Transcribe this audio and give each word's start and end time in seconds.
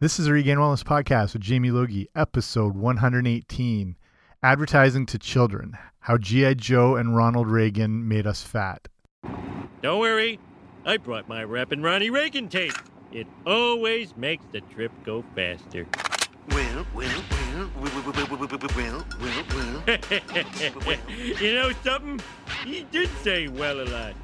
This 0.00 0.18
is 0.18 0.26
a 0.26 0.32
Regained 0.32 0.58
Wellness 0.58 0.82
Podcast 0.82 1.34
with 1.34 1.42
Jamie 1.42 1.70
Logie, 1.70 2.08
episode 2.16 2.74
118 2.74 3.94
Advertising 4.42 5.06
to 5.06 5.20
Children 5.20 5.78
How 6.00 6.18
G.I. 6.18 6.54
Joe 6.54 6.96
and 6.96 7.16
Ronald 7.16 7.48
Reagan 7.48 8.08
Made 8.08 8.26
Us 8.26 8.42
Fat. 8.42 8.88
Don't 9.82 10.00
worry, 10.00 10.40
I 10.84 10.96
brought 10.96 11.28
my 11.28 11.44
Rappin' 11.44 11.80
Ronnie 11.80 12.10
Reagan 12.10 12.48
tape. 12.48 12.72
It 13.12 13.28
always 13.46 14.16
makes 14.16 14.44
the 14.50 14.62
trip 14.62 14.90
go 15.04 15.24
faster. 15.36 15.86
Well, 16.50 16.86
well, 16.92 17.08
well, 17.30 17.70
well, 17.80 17.90
well, 17.94 18.12
well, 18.12 18.26
well, 18.28 18.48
well, 18.76 19.04
well, 19.20 20.72
well, 20.86 20.98
you 21.40 21.54
know 21.54 21.70
something? 21.84 22.20
He 22.64 22.82
did 22.90 23.10
say 23.22 23.46
well 23.46 23.80
a 23.80 23.86
lot. 23.86 24.14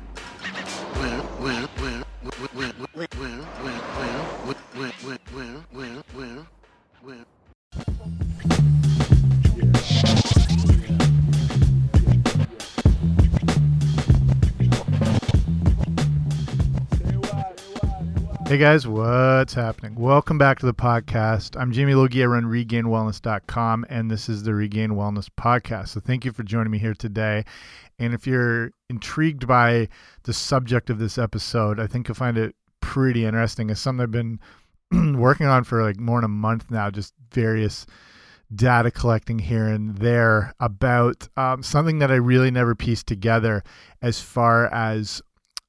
Hey 18.46 18.59
guys, 18.59 18.87
what's 18.87 19.54
happening? 19.54 19.95
Welcome 19.95 20.37
back 20.37 20.59
to 20.59 20.66
the 20.66 20.74
podcast. 20.74 21.59
I'm 21.59 21.73
Jamie 21.73 21.95
Logie. 21.95 22.23
I 22.23 22.27
run 22.27 22.45
regainedwellness.com, 22.45 23.87
and 23.88 24.10
this 24.10 24.29
is 24.29 24.43
the 24.43 24.52
Regained 24.52 24.93
Wellness 24.93 25.29
Podcast. 25.30 25.88
So 25.88 26.01
thank 26.01 26.24
you 26.24 26.32
for 26.32 26.43
joining 26.43 26.73
me 26.73 26.79
here 26.79 26.93
today. 26.93 27.45
And 28.00 28.14
if 28.14 28.27
you're 28.27 28.72
intrigued 28.88 29.46
by 29.46 29.88
the 30.24 30.32
subject 30.32 30.90
of 30.90 30.98
this 30.98 31.18
episode, 31.18 31.78
I 31.78 31.86
think 31.86 32.09
you'll 32.09 32.14
find 32.14 32.38
it 32.38 32.56
pretty 32.80 33.24
interesting. 33.24 33.70
It's 33.70 33.80
something 33.80 34.02
I've 34.02 34.10
been 34.10 34.40
working 35.18 35.46
on 35.46 35.64
for 35.64 35.82
like 35.82 36.00
more 36.00 36.18
than 36.18 36.24
a 36.24 36.28
month 36.28 36.70
now, 36.70 36.90
just 36.90 37.14
various 37.30 37.86
data 38.52 38.90
collecting 38.90 39.38
here 39.38 39.68
and 39.68 39.96
there 39.98 40.54
about 40.59 41.29
um, 41.37 41.62
something 41.62 42.01
that 42.01 42.10
I 42.10 42.16
really 42.16 42.51
never 42.51 42.74
pieced 42.74 43.07
together 43.07 43.62
as 44.02 44.20
far 44.20 44.73
as 44.74 45.23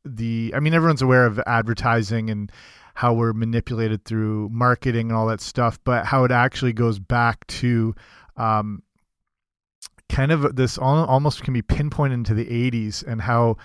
the 0.03 0.51
I 0.55 0.59
mean 0.59 0.73
everyone's 0.73 1.03
aware 1.03 1.27
of 1.27 1.39
advertising 1.45 2.31
and 2.31 2.51
how 2.95 3.13
we're 3.13 3.33
manipulated 3.33 4.03
through 4.05 4.49
marketing 4.49 5.09
and 5.09 5.17
all 5.17 5.27
that 5.27 5.41
stuff, 5.41 5.79
but 5.83 6.05
how 6.05 6.23
it 6.23 6.31
actually 6.31 6.73
goes 6.73 6.97
back 6.97 7.45
to 7.47 7.93
um, 8.37 8.81
kind 10.11 10.31
of 10.31 10.55
this 10.55 10.77
almost 10.77 11.41
can 11.41 11.53
be 11.53 11.61
pinpointed 11.61 12.13
into 12.13 12.33
the 12.33 12.45
80s 12.45 13.03
and 13.07 13.21
how 13.21 13.57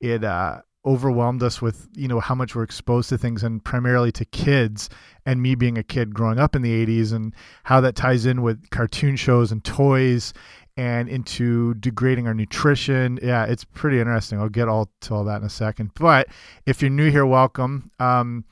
it 0.00 0.22
uh, 0.22 0.60
overwhelmed 0.84 1.42
us 1.42 1.62
with 1.62 1.88
you 1.94 2.06
know 2.06 2.20
how 2.20 2.34
much 2.34 2.54
we're 2.54 2.62
exposed 2.62 3.08
to 3.08 3.16
things 3.16 3.42
and 3.42 3.64
primarily 3.64 4.12
to 4.12 4.24
kids 4.26 4.90
and 5.24 5.40
me 5.40 5.54
being 5.54 5.78
a 5.78 5.82
kid 5.82 6.14
growing 6.14 6.38
up 6.38 6.54
in 6.54 6.60
the 6.60 6.86
80s 6.86 7.12
and 7.12 7.34
how 7.64 7.80
that 7.80 7.96
ties 7.96 8.26
in 8.26 8.42
with 8.42 8.68
cartoon 8.70 9.16
shows 9.16 9.50
and 9.50 9.64
toys 9.64 10.34
and 10.76 11.08
into 11.08 11.74
degrading 11.74 12.26
our 12.26 12.34
nutrition. 12.34 13.18
Yeah, 13.22 13.44
it's 13.44 13.64
pretty 13.64 14.00
interesting. 14.00 14.40
I'll 14.40 14.48
get 14.48 14.68
all 14.68 14.90
to 15.02 15.14
all 15.14 15.24
that 15.24 15.40
in 15.40 15.46
a 15.46 15.50
second. 15.50 15.92
But 15.94 16.28
if 16.66 16.82
you're 16.82 16.90
new 16.90 17.10
here, 17.10 17.24
welcome. 17.24 17.90
Um, 18.00 18.44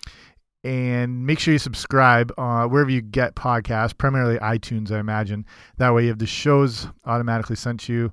and 0.65 1.27
make 1.27 1.39
sure 1.39 1.53
you 1.53 1.59
subscribe 1.59 2.33
uh, 2.39 2.67
wherever 2.67 2.91
you 2.91 3.01
get 3.01 3.35
podcasts, 3.35 3.97
primarily 3.97 4.39
iTunes, 4.39 4.91
I 4.91 4.99
imagine. 4.99 5.45
That 5.79 5.93
way, 5.93 6.03
you 6.03 6.09
have 6.09 6.19
the 6.19 6.27
shows 6.27 6.87
automatically 7.05 7.57
sent 7.57 7.81
to 7.81 7.93
you 7.93 8.13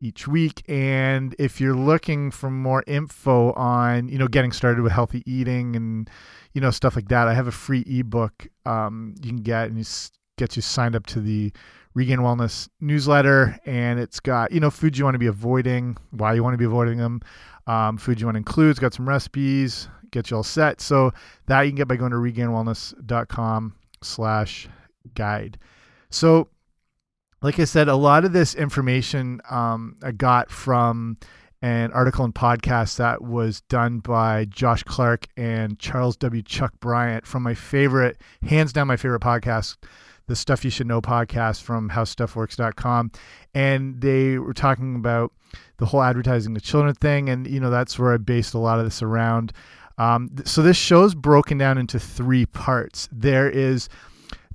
each 0.00 0.26
week. 0.28 0.62
And 0.68 1.34
if 1.38 1.60
you're 1.60 1.74
looking 1.74 2.30
for 2.30 2.50
more 2.50 2.84
info 2.86 3.52
on, 3.52 4.08
you 4.08 4.18
know, 4.18 4.28
getting 4.28 4.52
started 4.52 4.82
with 4.82 4.92
healthy 4.92 5.22
eating 5.26 5.76
and, 5.76 6.10
you 6.52 6.60
know, 6.60 6.70
stuff 6.70 6.96
like 6.96 7.08
that, 7.08 7.28
I 7.28 7.34
have 7.34 7.46
a 7.46 7.52
free 7.52 7.84
ebook 7.86 8.46
um, 8.66 9.14
you 9.22 9.28
can 9.28 9.42
get 9.42 9.68
and 9.68 9.78
it 9.78 10.10
gets 10.36 10.56
you 10.56 10.62
signed 10.62 10.96
up 10.96 11.06
to 11.06 11.20
the 11.20 11.52
Regained 11.94 12.20
Wellness 12.20 12.68
newsletter, 12.80 13.58
and 13.66 13.98
it's 13.98 14.20
got 14.20 14.52
you 14.52 14.60
know 14.60 14.70
foods 14.70 14.96
you 14.96 15.04
want 15.04 15.16
to 15.16 15.18
be 15.18 15.26
avoiding, 15.26 15.96
why 16.10 16.34
you 16.34 16.44
want 16.44 16.54
to 16.54 16.58
be 16.58 16.64
avoiding 16.64 16.98
them, 16.98 17.20
um, 17.66 17.98
foods 17.98 18.20
you 18.20 18.28
want 18.28 18.36
to 18.36 18.38
include. 18.38 18.70
It's 18.70 18.78
got 18.78 18.94
some 18.94 19.08
recipes, 19.08 19.88
get 20.10 20.30
you 20.30 20.38
all 20.38 20.42
set. 20.42 20.80
So 20.80 21.12
that 21.46 21.60
you 21.62 21.70
can 21.70 21.76
get 21.76 21.88
by 21.88 21.96
going 21.96 22.12
to 22.12 22.16
regainedwellness.com/slash 22.16 24.68
guide. 25.14 25.58
So, 26.10 26.48
like 27.42 27.58
I 27.58 27.64
said, 27.64 27.88
a 27.88 27.96
lot 27.96 28.24
of 28.24 28.32
this 28.32 28.54
information 28.54 29.40
um, 29.50 29.96
I 30.02 30.12
got 30.12 30.50
from 30.50 31.18
an 31.62 31.92
article 31.92 32.24
and 32.24 32.34
podcast 32.34 32.96
that 32.96 33.20
was 33.22 33.60
done 33.62 33.98
by 33.98 34.46
Josh 34.46 34.82
Clark 34.82 35.26
and 35.36 35.78
Charles 35.78 36.16
W. 36.16 36.42
Chuck 36.42 36.72
Bryant 36.80 37.26
from 37.26 37.42
my 37.42 37.52
favorite, 37.54 38.18
hands 38.42 38.72
down, 38.72 38.86
my 38.86 38.96
favorite 38.96 39.20
podcast 39.20 39.76
the 40.30 40.36
Stuff 40.36 40.64
You 40.64 40.70
Should 40.70 40.86
Know 40.86 41.02
podcast 41.02 41.62
from 41.62 41.90
howstuffworks.com. 41.90 43.10
And 43.52 44.00
they 44.00 44.38
were 44.38 44.54
talking 44.54 44.94
about 44.94 45.32
the 45.78 45.86
whole 45.86 46.02
advertising 46.02 46.54
to 46.54 46.60
children 46.60 46.94
thing. 46.94 47.28
And, 47.28 47.48
you 47.48 47.58
know, 47.58 47.68
that's 47.68 47.98
where 47.98 48.14
I 48.14 48.16
based 48.16 48.54
a 48.54 48.58
lot 48.58 48.78
of 48.78 48.84
this 48.84 49.02
around. 49.02 49.52
Um, 50.00 50.30
so 50.46 50.62
this 50.62 50.78
show's 50.78 51.14
broken 51.14 51.58
down 51.58 51.76
into 51.76 51.98
three 51.98 52.46
parts. 52.46 53.06
There 53.12 53.50
is, 53.50 53.90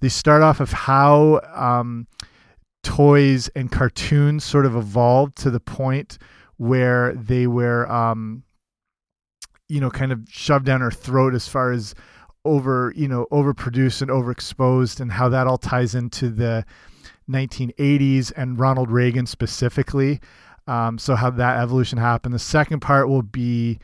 the 0.02 0.10
start 0.10 0.42
off 0.42 0.60
of 0.60 0.72
how 0.72 1.40
um, 1.54 2.08
toys 2.82 3.48
and 3.50 3.72
cartoons 3.72 4.44
sort 4.44 4.66
of 4.66 4.76
evolved 4.76 5.38
to 5.38 5.52
the 5.52 5.60
point 5.60 6.18
where 6.58 7.14
they 7.14 7.46
were, 7.46 7.88
um, 7.92 8.42
you 9.70 9.80
know, 9.80 9.92
kind 9.92 10.12
of 10.12 10.22
shoved 10.28 10.66
down 10.66 10.82
our 10.82 10.90
throat 10.90 11.36
as 11.36 11.48
far 11.48 11.72
as 11.72 11.94
over 12.44 12.94
you 12.96 13.08
know 13.08 13.26
overproduced 13.32 14.02
and 14.02 14.12
overexposed 14.12 15.00
and 15.00 15.12
how 15.12 15.28
that 15.28 15.48
all 15.48 15.58
ties 15.58 15.96
into 15.96 16.30
the 16.30 16.64
1980s 17.28 18.32
and 18.38 18.60
Ronald 18.60 18.92
Reagan 18.92 19.26
specifically 19.26 20.20
um, 20.68 21.00
so 21.00 21.16
how 21.16 21.32
that 21.32 21.60
evolution 21.60 21.98
happened 21.98 22.36
the 22.36 22.40
second 22.40 22.82
part 22.82 23.10
will 23.10 23.24
be 23.24 23.80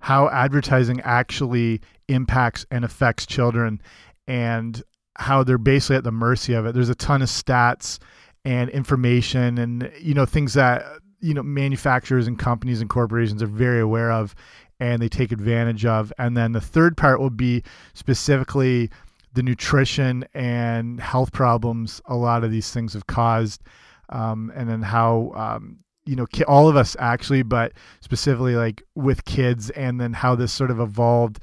how 0.00 0.28
advertising 0.30 1.00
actually 1.02 1.80
impacts 2.08 2.66
and 2.70 2.84
affects 2.84 3.26
children 3.26 3.80
and 4.26 4.82
how 5.16 5.44
they're 5.44 5.58
basically 5.58 5.96
at 5.96 6.04
the 6.04 6.10
mercy 6.10 6.54
of 6.54 6.66
it 6.66 6.74
there's 6.74 6.88
a 6.88 6.94
ton 6.94 7.22
of 7.22 7.28
stats 7.28 7.98
and 8.44 8.70
information 8.70 9.58
and 9.58 9.90
you 10.00 10.14
know 10.14 10.26
things 10.26 10.54
that 10.54 10.84
you 11.20 11.34
know 11.34 11.42
manufacturers 11.42 12.26
and 12.26 12.38
companies 12.38 12.80
and 12.80 12.90
corporations 12.90 13.42
are 13.42 13.46
very 13.46 13.80
aware 13.80 14.10
of 14.10 14.34
and 14.80 15.00
they 15.00 15.08
take 15.08 15.30
advantage 15.30 15.84
of. 15.84 16.12
And 16.18 16.36
then 16.36 16.52
the 16.52 16.60
third 16.60 16.96
part 16.96 17.20
will 17.20 17.30
be 17.30 17.62
specifically 17.92 18.90
the 19.34 19.42
nutrition 19.42 20.24
and 20.34 20.98
health 20.98 21.32
problems 21.32 22.00
a 22.06 22.16
lot 22.16 22.42
of 22.42 22.50
these 22.50 22.72
things 22.72 22.94
have 22.94 23.06
caused, 23.06 23.62
um, 24.08 24.50
and 24.56 24.68
then 24.68 24.82
how 24.82 25.32
um, 25.36 25.78
you 26.10 26.16
know 26.16 26.26
all 26.48 26.68
of 26.68 26.74
us 26.74 26.96
actually, 26.98 27.42
but 27.42 27.72
specifically 28.00 28.56
like 28.56 28.82
with 28.96 29.24
kids, 29.24 29.70
and 29.70 30.00
then 30.00 30.12
how 30.12 30.34
this 30.34 30.52
sort 30.52 30.72
of 30.72 30.80
evolved 30.80 31.38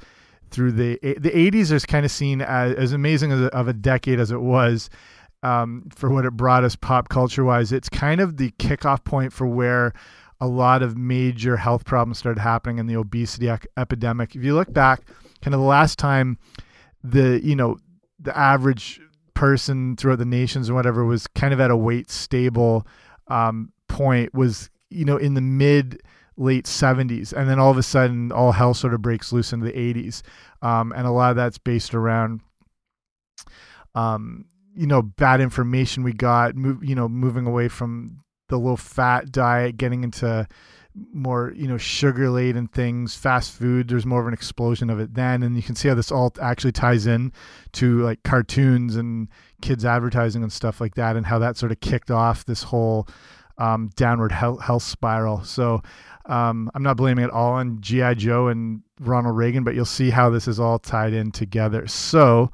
through 0.50 0.72
the 0.72 0.98
the 1.02 1.30
80s 1.30 1.72
is 1.72 1.86
kind 1.86 2.04
of 2.04 2.12
seen 2.12 2.42
as, 2.42 2.74
as 2.74 2.92
amazing 2.92 3.32
as 3.32 3.40
a, 3.40 3.46
of 3.56 3.66
a 3.66 3.72
decade 3.72 4.20
as 4.20 4.30
it 4.30 4.42
was 4.42 4.90
um, 5.42 5.88
for 5.94 6.10
what 6.10 6.26
it 6.26 6.32
brought 6.32 6.64
us 6.64 6.76
pop 6.76 7.08
culture 7.08 7.44
wise. 7.44 7.72
It's 7.72 7.88
kind 7.88 8.20
of 8.20 8.36
the 8.36 8.50
kickoff 8.58 9.04
point 9.04 9.32
for 9.32 9.46
where 9.46 9.94
a 10.38 10.46
lot 10.46 10.82
of 10.82 10.98
major 10.98 11.56
health 11.56 11.86
problems 11.86 12.18
started 12.18 12.40
happening 12.40 12.78
in 12.78 12.86
the 12.86 12.96
obesity 12.96 13.48
epidemic. 13.78 14.36
If 14.36 14.44
you 14.44 14.54
look 14.54 14.70
back, 14.70 15.00
kind 15.40 15.54
of 15.54 15.60
the 15.60 15.66
last 15.66 15.98
time 15.98 16.36
the 17.02 17.40
you 17.42 17.56
know 17.56 17.78
the 18.20 18.36
average 18.36 19.00
person 19.32 19.96
throughout 19.96 20.18
the 20.18 20.26
nations 20.26 20.68
or 20.68 20.74
whatever 20.74 21.06
was 21.06 21.26
kind 21.28 21.54
of 21.54 21.60
at 21.60 21.70
a 21.70 21.76
weight 21.76 22.10
stable 22.10 22.86
um, 23.28 23.72
point 23.98 24.34
was 24.34 24.70
you 24.90 25.04
know 25.04 25.16
in 25.16 25.34
the 25.34 25.40
mid 25.40 26.00
late 26.36 26.66
70s 26.66 27.32
and 27.32 27.50
then 27.50 27.58
all 27.58 27.70
of 27.70 27.78
a 27.78 27.82
sudden 27.82 28.30
all 28.30 28.52
hell 28.52 28.72
sort 28.72 28.94
of 28.94 29.02
breaks 29.02 29.32
loose 29.32 29.52
into 29.52 29.66
the 29.66 29.72
80s 29.72 30.22
um, 30.62 30.92
and 30.92 31.06
a 31.06 31.10
lot 31.10 31.30
of 31.30 31.36
that's 31.36 31.58
based 31.58 31.94
around 31.94 32.40
um, 33.94 34.44
you 34.76 34.86
know 34.86 35.02
bad 35.02 35.40
information 35.40 36.04
we 36.04 36.12
got 36.12 36.54
you 36.56 36.94
know 36.94 37.08
moving 37.08 37.46
away 37.46 37.68
from 37.68 38.22
the 38.48 38.58
low 38.58 38.76
fat 38.76 39.30
diet, 39.30 39.76
getting 39.76 40.04
into 40.04 40.46
more 41.12 41.52
you 41.54 41.68
know 41.68 41.76
sugar 41.76 42.28
laden 42.28 42.66
things 42.66 43.14
fast 43.14 43.52
food. 43.52 43.88
There's 43.88 44.06
more 44.06 44.20
of 44.20 44.26
an 44.26 44.34
explosion 44.34 44.90
of 44.90 44.98
it 44.98 45.14
then 45.14 45.42
and 45.42 45.54
you 45.56 45.62
can 45.62 45.76
see 45.76 45.88
how 45.88 45.94
this 45.94 46.10
all 46.10 46.32
actually 46.40 46.72
ties 46.72 47.06
in 47.06 47.32
to 47.72 48.02
like 48.02 48.22
cartoons 48.24 48.96
and 48.96 49.28
kids 49.62 49.84
advertising 49.84 50.42
and 50.42 50.52
stuff 50.52 50.80
like 50.80 50.94
that 50.96 51.16
and 51.16 51.26
how 51.26 51.38
that 51.38 51.56
sort 51.56 51.72
of 51.72 51.80
kicked 51.80 52.10
off 52.10 52.44
this 52.46 52.64
whole 52.64 53.06
um, 53.58 53.90
downward 53.96 54.32
health, 54.32 54.60
health 54.60 54.82
spiral 54.82 55.42
so 55.44 55.82
um, 56.26 56.70
i'm 56.74 56.82
not 56.82 56.96
blaming 56.96 57.24
it 57.24 57.30
all 57.30 57.52
on 57.52 57.80
gi 57.80 58.14
joe 58.16 58.48
and 58.48 58.82
ronald 59.00 59.36
reagan 59.36 59.64
but 59.64 59.74
you'll 59.74 59.84
see 59.84 60.10
how 60.10 60.30
this 60.30 60.48
is 60.48 60.60
all 60.60 60.78
tied 60.78 61.12
in 61.12 61.30
together 61.30 61.86
so 61.86 62.50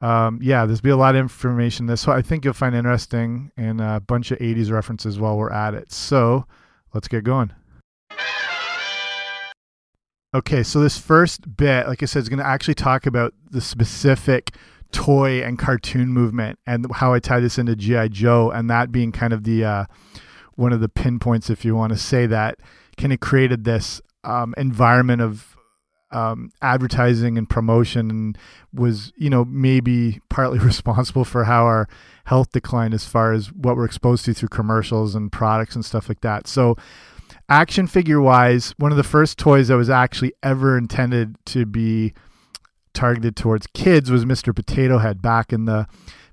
um, 0.00 0.38
yeah, 0.42 0.66
there's 0.66 0.80
be 0.80 0.90
a 0.90 0.96
lot 0.96 1.14
of 1.14 1.20
information. 1.20 1.86
This 1.86 2.02
so 2.02 2.12
I 2.12 2.22
think 2.22 2.44
you'll 2.44 2.54
find 2.54 2.74
interesting 2.74 3.50
and 3.56 3.80
a 3.80 4.00
bunch 4.00 4.30
of 4.30 4.38
80s 4.38 4.70
references 4.70 5.18
while 5.18 5.36
we're 5.38 5.50
at 5.50 5.74
it. 5.74 5.90
So 5.90 6.44
let's 6.92 7.08
get 7.08 7.24
going. 7.24 7.52
Okay, 10.34 10.62
so 10.62 10.80
this 10.80 10.98
first 10.98 11.56
bit, 11.56 11.88
like 11.88 12.02
I 12.02 12.06
said, 12.06 12.22
is 12.22 12.28
going 12.28 12.40
to 12.40 12.46
actually 12.46 12.74
talk 12.74 13.06
about 13.06 13.32
the 13.50 13.60
specific 13.60 14.54
toy 14.92 15.42
and 15.42 15.58
cartoon 15.58 16.08
movement 16.08 16.58
and 16.66 16.86
how 16.92 17.14
I 17.14 17.18
tie 17.20 17.40
this 17.40 17.58
into 17.58 17.74
GI 17.74 18.10
Joe 18.10 18.50
and 18.50 18.68
that 18.68 18.92
being 18.92 19.12
kind 19.12 19.32
of 19.32 19.44
the 19.44 19.64
uh, 19.64 19.84
one 20.56 20.72
of 20.72 20.80
the 20.80 20.88
pinpoints, 20.88 21.48
if 21.50 21.64
you 21.64 21.76
want 21.76 21.92
to 21.92 21.98
say 21.98 22.26
that, 22.26 22.58
kind 22.96 23.12
of 23.12 23.20
created 23.20 23.64
this 23.64 24.00
um, 24.24 24.54
environment 24.56 25.22
of 25.22 25.56
um, 26.10 26.50
advertising 26.62 27.36
and 27.36 27.48
promotion 27.48 28.10
and 28.10 28.38
was 28.72 29.12
you 29.16 29.28
know 29.28 29.44
maybe 29.44 30.20
partly 30.28 30.58
responsible 30.72 31.24
for 31.24 31.44
how 31.44 31.64
our 31.64 31.88
health 32.24 32.52
declined 32.52 32.94
as 32.94 33.04
far 33.06 33.32
as 33.32 33.52
what 33.52 33.76
we're 33.76 33.84
exposed 33.84 34.24
to 34.24 34.34
through 34.34 34.48
commercials 34.48 35.14
and 35.14 35.30
products 35.30 35.74
and 35.74 35.84
stuff 35.84 36.08
like 36.08 36.20
that. 36.20 36.46
So 36.46 36.76
action 37.48 37.86
figure 37.86 38.20
wise 38.20 38.74
one 38.78 38.90
of 38.92 38.96
the 38.96 39.04
first 39.04 39.38
toys 39.38 39.68
that 39.68 39.76
was 39.76 39.90
actually 39.90 40.32
ever 40.42 40.76
intended 40.76 41.36
to 41.44 41.64
be 41.64 42.12
targeted 42.92 43.36
towards 43.36 43.66
kids 43.68 44.10
was 44.10 44.24
mr 44.24 44.54
potato 44.54 44.98
head 44.98 45.22
back 45.22 45.52
in 45.52 45.64
the 45.64 45.86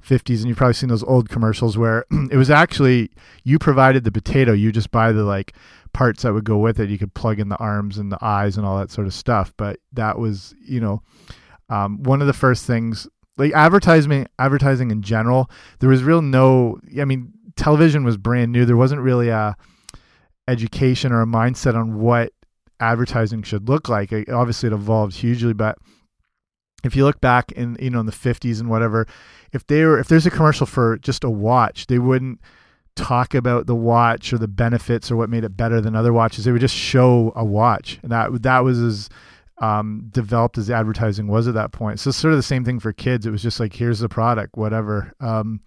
50s 0.06 0.40
and 0.40 0.48
you've 0.48 0.58
probably 0.58 0.74
seen 0.74 0.90
those 0.90 1.04
old 1.04 1.30
commercials 1.30 1.78
where 1.78 2.06
it 2.32 2.36
was 2.36 2.50
actually 2.50 3.10
you 3.44 3.58
provided 3.58 4.04
the 4.04 4.12
potato 4.12 4.52
you 4.52 4.72
just 4.72 4.92
buy 4.92 5.12
the 5.12 5.24
like 5.24 5.54
parts 5.94 6.24
that 6.24 6.34
would 6.34 6.44
go 6.44 6.58
with 6.58 6.80
it. 6.80 6.90
You 6.90 6.98
could 6.98 7.14
plug 7.14 7.40
in 7.40 7.50
the 7.50 7.58
arms 7.58 7.98
and 7.98 8.12
the 8.12 8.18
eyes 8.22 8.58
and 8.58 8.66
all 8.66 8.78
that 8.80 8.92
sort 8.92 9.08
of 9.08 9.14
stuff. 9.14 9.54
But 9.56 9.80
that 9.94 10.20
was, 10.20 10.54
you 10.60 10.82
know, 10.82 11.02
um, 11.70 12.04
one 12.04 12.22
of 12.22 12.28
the 12.28 12.34
first 12.34 12.66
things. 12.66 13.08
Like 13.38 13.54
advertising, 13.54 14.28
advertising 14.38 14.92
in 14.92 15.02
general, 15.02 15.50
there 15.80 15.90
was 15.90 16.04
real 16.04 16.22
no. 16.22 16.80
I 17.00 17.06
mean, 17.06 17.34
television 17.56 18.04
was 18.04 18.16
brand 18.16 18.52
new. 18.52 18.64
There 18.66 18.78
wasn't 18.78 19.02
really 19.02 19.30
a 19.30 19.56
education 20.48 21.12
or 21.12 21.22
a 21.22 21.26
mindset 21.26 21.74
on 21.74 22.00
what 22.00 22.32
advertising 22.80 23.42
should 23.42 23.70
look 23.70 23.90
like. 23.90 24.14
Obviously, 24.30 24.68
it 24.68 24.74
evolved 24.74 25.16
hugely, 25.16 25.54
but 25.54 25.80
if 26.84 26.96
you 26.96 27.06
look 27.06 27.22
back 27.22 27.52
in 27.54 27.78
you 27.80 27.90
know 27.90 28.00
in 28.00 28.06
the 28.06 28.12
50s 28.12 28.60
and 28.60 28.70
whatever, 28.70 29.08
if 29.52 29.66
they 29.68 29.84
were 29.86 30.00
if 30.00 30.08
there's 30.08 30.26
a 30.26 30.32
commercial 30.32 30.66
for 30.66 30.98
just 30.98 31.24
a 31.24 31.30
watch, 31.30 31.88
they 31.88 32.00
wouldn't 32.00 32.40
talk 32.96 33.34
about 33.34 33.66
the 33.66 33.76
watch 33.76 34.32
or 34.34 34.38
the 34.38 34.48
benefits 34.48 35.10
or 35.10 35.16
what 35.16 35.30
made 35.30 35.44
it 35.44 35.58
better 35.58 35.82
than 35.82 35.96
other 35.96 36.14
watches. 36.14 36.46
They 36.46 36.52
would 36.52 36.62
just 36.62 36.76
show 36.76 37.32
a 37.36 37.44
watch, 37.44 38.00
and 38.04 38.12
that 38.12 38.44
that 38.44 38.64
was 38.64 38.80
as 38.80 39.10
um, 39.60 40.08
developed 40.12 40.58
as 40.58 40.70
advertising 40.70 41.28
was 41.28 41.48
at 41.48 41.54
that 41.54 41.72
point. 41.72 42.00
So 42.00 42.10
it's 42.10 42.18
sort 42.18 42.34
of 42.34 42.38
the 42.38 42.44
same 42.44 42.66
thing 42.66 42.80
for 42.80 42.92
kids. 42.92 43.26
It 43.26 43.32
was 43.32 43.42
just 43.42 43.60
like 43.60 43.74
here's 43.74 44.00
the 44.00 44.10
product, 44.10 44.58
whatever, 44.58 45.14
um, 45.20 45.62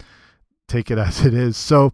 take 0.68 0.90
it 0.90 0.98
as 0.98 1.24
it 1.24 1.34
is. 1.34 1.56
So 1.56 1.92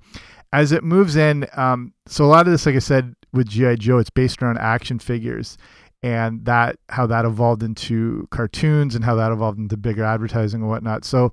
as 0.53 0.73
it 0.73 0.85
moves 0.85 1.17
in, 1.17 1.47
um, 1.55 1.95
so 2.07 2.25
a 2.25 2.27
lot 2.27 2.47
of 2.47 2.53
this, 2.53 2.67
like 2.67 2.77
I 2.77 2.81
said, 2.81 3.15
with 3.33 3.49
GI 3.49 3.77
Joe, 3.77 3.99
it's 3.99 4.11
based 4.11 4.43
around 4.43 4.59
action 4.59 4.99
figures. 4.99 5.57
And 6.02 6.44
that 6.46 6.76
how 6.88 7.06
that 7.06 7.25
evolved 7.25 7.62
into 7.62 8.26
cartoons 8.31 8.94
and 8.94 9.04
how 9.04 9.14
that 9.14 9.31
evolved 9.31 9.58
into 9.58 9.76
bigger 9.76 10.04
advertising 10.04 10.62
and 10.62 10.69
whatnot. 10.69 11.04
So 11.04 11.32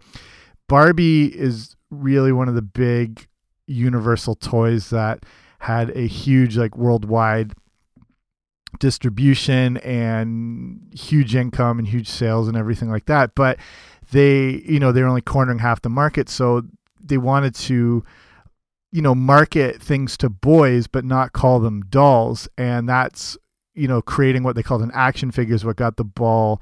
Barbie 0.68 1.26
is 1.26 1.76
really 1.90 2.32
one 2.32 2.48
of 2.48 2.56
the 2.56 2.62
big 2.62 3.28
Universal 3.66 4.36
toys 4.36 4.90
that 4.90 5.26
had 5.60 5.96
a 5.96 6.08
huge 6.08 6.58
like 6.58 6.78
worldwide 6.78 7.54
distribution 8.80 9.78
and 9.78 10.80
huge 10.94 11.36
income 11.36 11.80
and 11.80 11.88
huge 11.88 12.08
sales 12.08 12.48
and 12.48 12.56
everything 12.56 12.90
like 12.90 13.06
that 13.06 13.34
but 13.36 13.58
they 14.12 14.62
you 14.66 14.80
know 14.80 14.92
they're 14.92 15.08
only 15.08 15.22
cornering 15.22 15.60
half 15.60 15.82
the 15.82 15.90
market 15.90 16.30
so 16.30 16.62
they 17.04 17.18
wanted 17.18 17.54
to 17.56 18.04
you 18.92 19.02
know 19.02 19.16
market 19.16 19.82
things 19.82 20.16
to 20.16 20.30
boys 20.30 20.86
but 20.88 21.04
not 21.04 21.34
call 21.34 21.60
them 21.60 21.82
dolls 21.90 22.48
and 22.58 22.88
that's 22.88 23.38
you 23.80 23.88
know 23.88 24.02
creating 24.02 24.44
what 24.44 24.56
they 24.56 24.64
called 24.64 24.82
an 24.82 24.92
action 24.94 25.32
figure 25.32 25.56
is 25.56 25.66
what 25.66 25.76
got 25.76 25.98
the 25.98 26.04
ball 26.04 26.62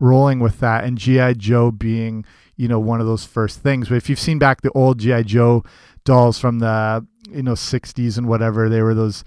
rolling 0.00 0.38
with 0.38 0.60
that 0.60 0.84
and 0.84 0.98
gi 0.98 1.34
joe 1.34 1.70
being 1.70 2.24
you 2.56 2.68
know 2.68 2.78
one 2.78 3.00
of 3.00 3.06
those 3.06 3.24
first 3.24 3.60
things 3.60 3.88
but 3.88 3.96
if 3.96 4.08
you've 4.08 4.18
seen 4.18 4.38
back 4.38 4.60
the 4.60 4.70
old 4.70 4.98
gi 4.98 5.24
joe 5.24 5.64
dolls 6.08 6.38
from 6.38 6.58
the 6.58 7.06
you 7.30 7.42
know 7.42 7.52
60s 7.52 8.18
and 8.18 8.26
whatever. 8.26 8.68
They 8.68 8.82
were 8.82 8.94
those 8.94 9.24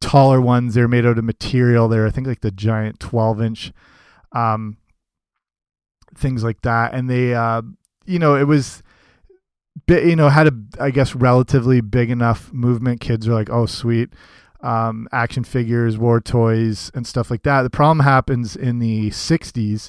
taller 0.00 0.40
ones. 0.40 0.74
They 0.74 0.82
were 0.82 0.88
made 0.88 1.06
out 1.06 1.18
of 1.18 1.24
material. 1.24 1.88
They're 1.88 2.06
I 2.06 2.10
think 2.10 2.26
like 2.26 2.40
the 2.40 2.50
giant 2.50 3.00
12 3.00 3.42
inch 3.42 3.72
um, 4.32 4.76
things 6.14 6.44
like 6.44 6.60
that. 6.62 6.94
And 6.94 7.08
they 7.08 7.34
uh, 7.34 7.62
you 8.04 8.18
know 8.18 8.36
it 8.36 8.44
was 8.44 8.82
you 9.88 10.16
know 10.16 10.28
had 10.28 10.48
a 10.48 10.52
I 10.78 10.90
guess 10.90 11.14
relatively 11.14 11.80
big 11.80 12.10
enough 12.10 12.52
movement. 12.52 13.00
Kids 13.00 13.26
are 13.26 13.34
like 13.34 13.50
oh 13.50 13.66
sweet. 13.66 14.10
Um, 14.62 15.08
action 15.10 15.42
figures, 15.42 15.96
war 15.96 16.20
toys, 16.20 16.90
and 16.94 17.06
stuff 17.06 17.30
like 17.30 17.44
that. 17.44 17.62
The 17.62 17.70
problem 17.70 18.00
happens 18.00 18.56
in 18.56 18.78
the 18.78 19.10
60s. 19.10 19.88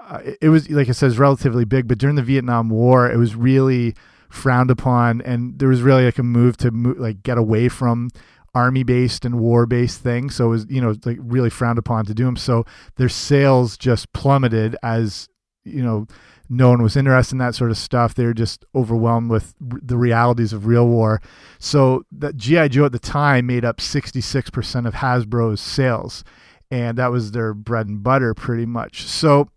Uh, 0.00 0.20
it, 0.24 0.38
it 0.42 0.48
was, 0.48 0.68
like 0.68 0.88
I 0.88 0.92
said, 0.92 1.16
relatively 1.16 1.64
big, 1.64 1.86
but 1.86 1.98
during 1.98 2.16
the 2.16 2.22
Vietnam 2.22 2.70
War, 2.70 3.08
it 3.08 3.16
was 3.16 3.36
really 3.36 3.94
frowned 4.28 4.70
upon, 4.70 5.20
and 5.22 5.58
there 5.58 5.68
was 5.68 5.82
really 5.82 6.04
like 6.04 6.18
a 6.18 6.22
move 6.22 6.56
to 6.58 6.70
like 6.70 7.22
get 7.22 7.38
away 7.38 7.68
from 7.68 8.10
army 8.54 8.82
based 8.82 9.24
and 9.24 9.38
war 9.38 9.66
based 9.66 10.00
things. 10.00 10.36
So 10.36 10.46
it 10.46 10.50
was 10.50 10.66
you 10.68 10.80
know 10.80 10.94
like 11.04 11.18
really 11.20 11.50
frowned 11.50 11.78
upon 11.78 12.06
to 12.06 12.14
do 12.14 12.24
them. 12.24 12.36
So 12.36 12.64
their 12.96 13.08
sales 13.08 13.76
just 13.76 14.12
plummeted 14.12 14.76
as 14.82 15.28
you 15.64 15.82
know 15.82 16.06
no 16.52 16.68
one 16.68 16.82
was 16.82 16.96
interested 16.96 17.34
in 17.34 17.38
that 17.38 17.54
sort 17.54 17.70
of 17.70 17.78
stuff. 17.78 18.14
They 18.14 18.26
were 18.26 18.34
just 18.34 18.64
overwhelmed 18.74 19.30
with 19.30 19.54
the 19.60 19.96
realities 19.96 20.52
of 20.52 20.66
real 20.66 20.88
war. 20.88 21.22
So 21.60 22.04
that 22.10 22.36
GI 22.36 22.70
Joe 22.70 22.86
at 22.86 22.92
the 22.92 22.98
time 22.98 23.46
made 23.46 23.64
up 23.64 23.76
66% 23.76 24.86
of 24.86 24.94
Hasbro's 24.94 25.60
sales, 25.60 26.24
and 26.68 26.98
that 26.98 27.12
was 27.12 27.30
their 27.30 27.54
bread 27.54 27.86
and 27.86 28.02
butter 28.02 28.34
pretty 28.34 28.66
much. 28.66 29.04
So 29.04 29.48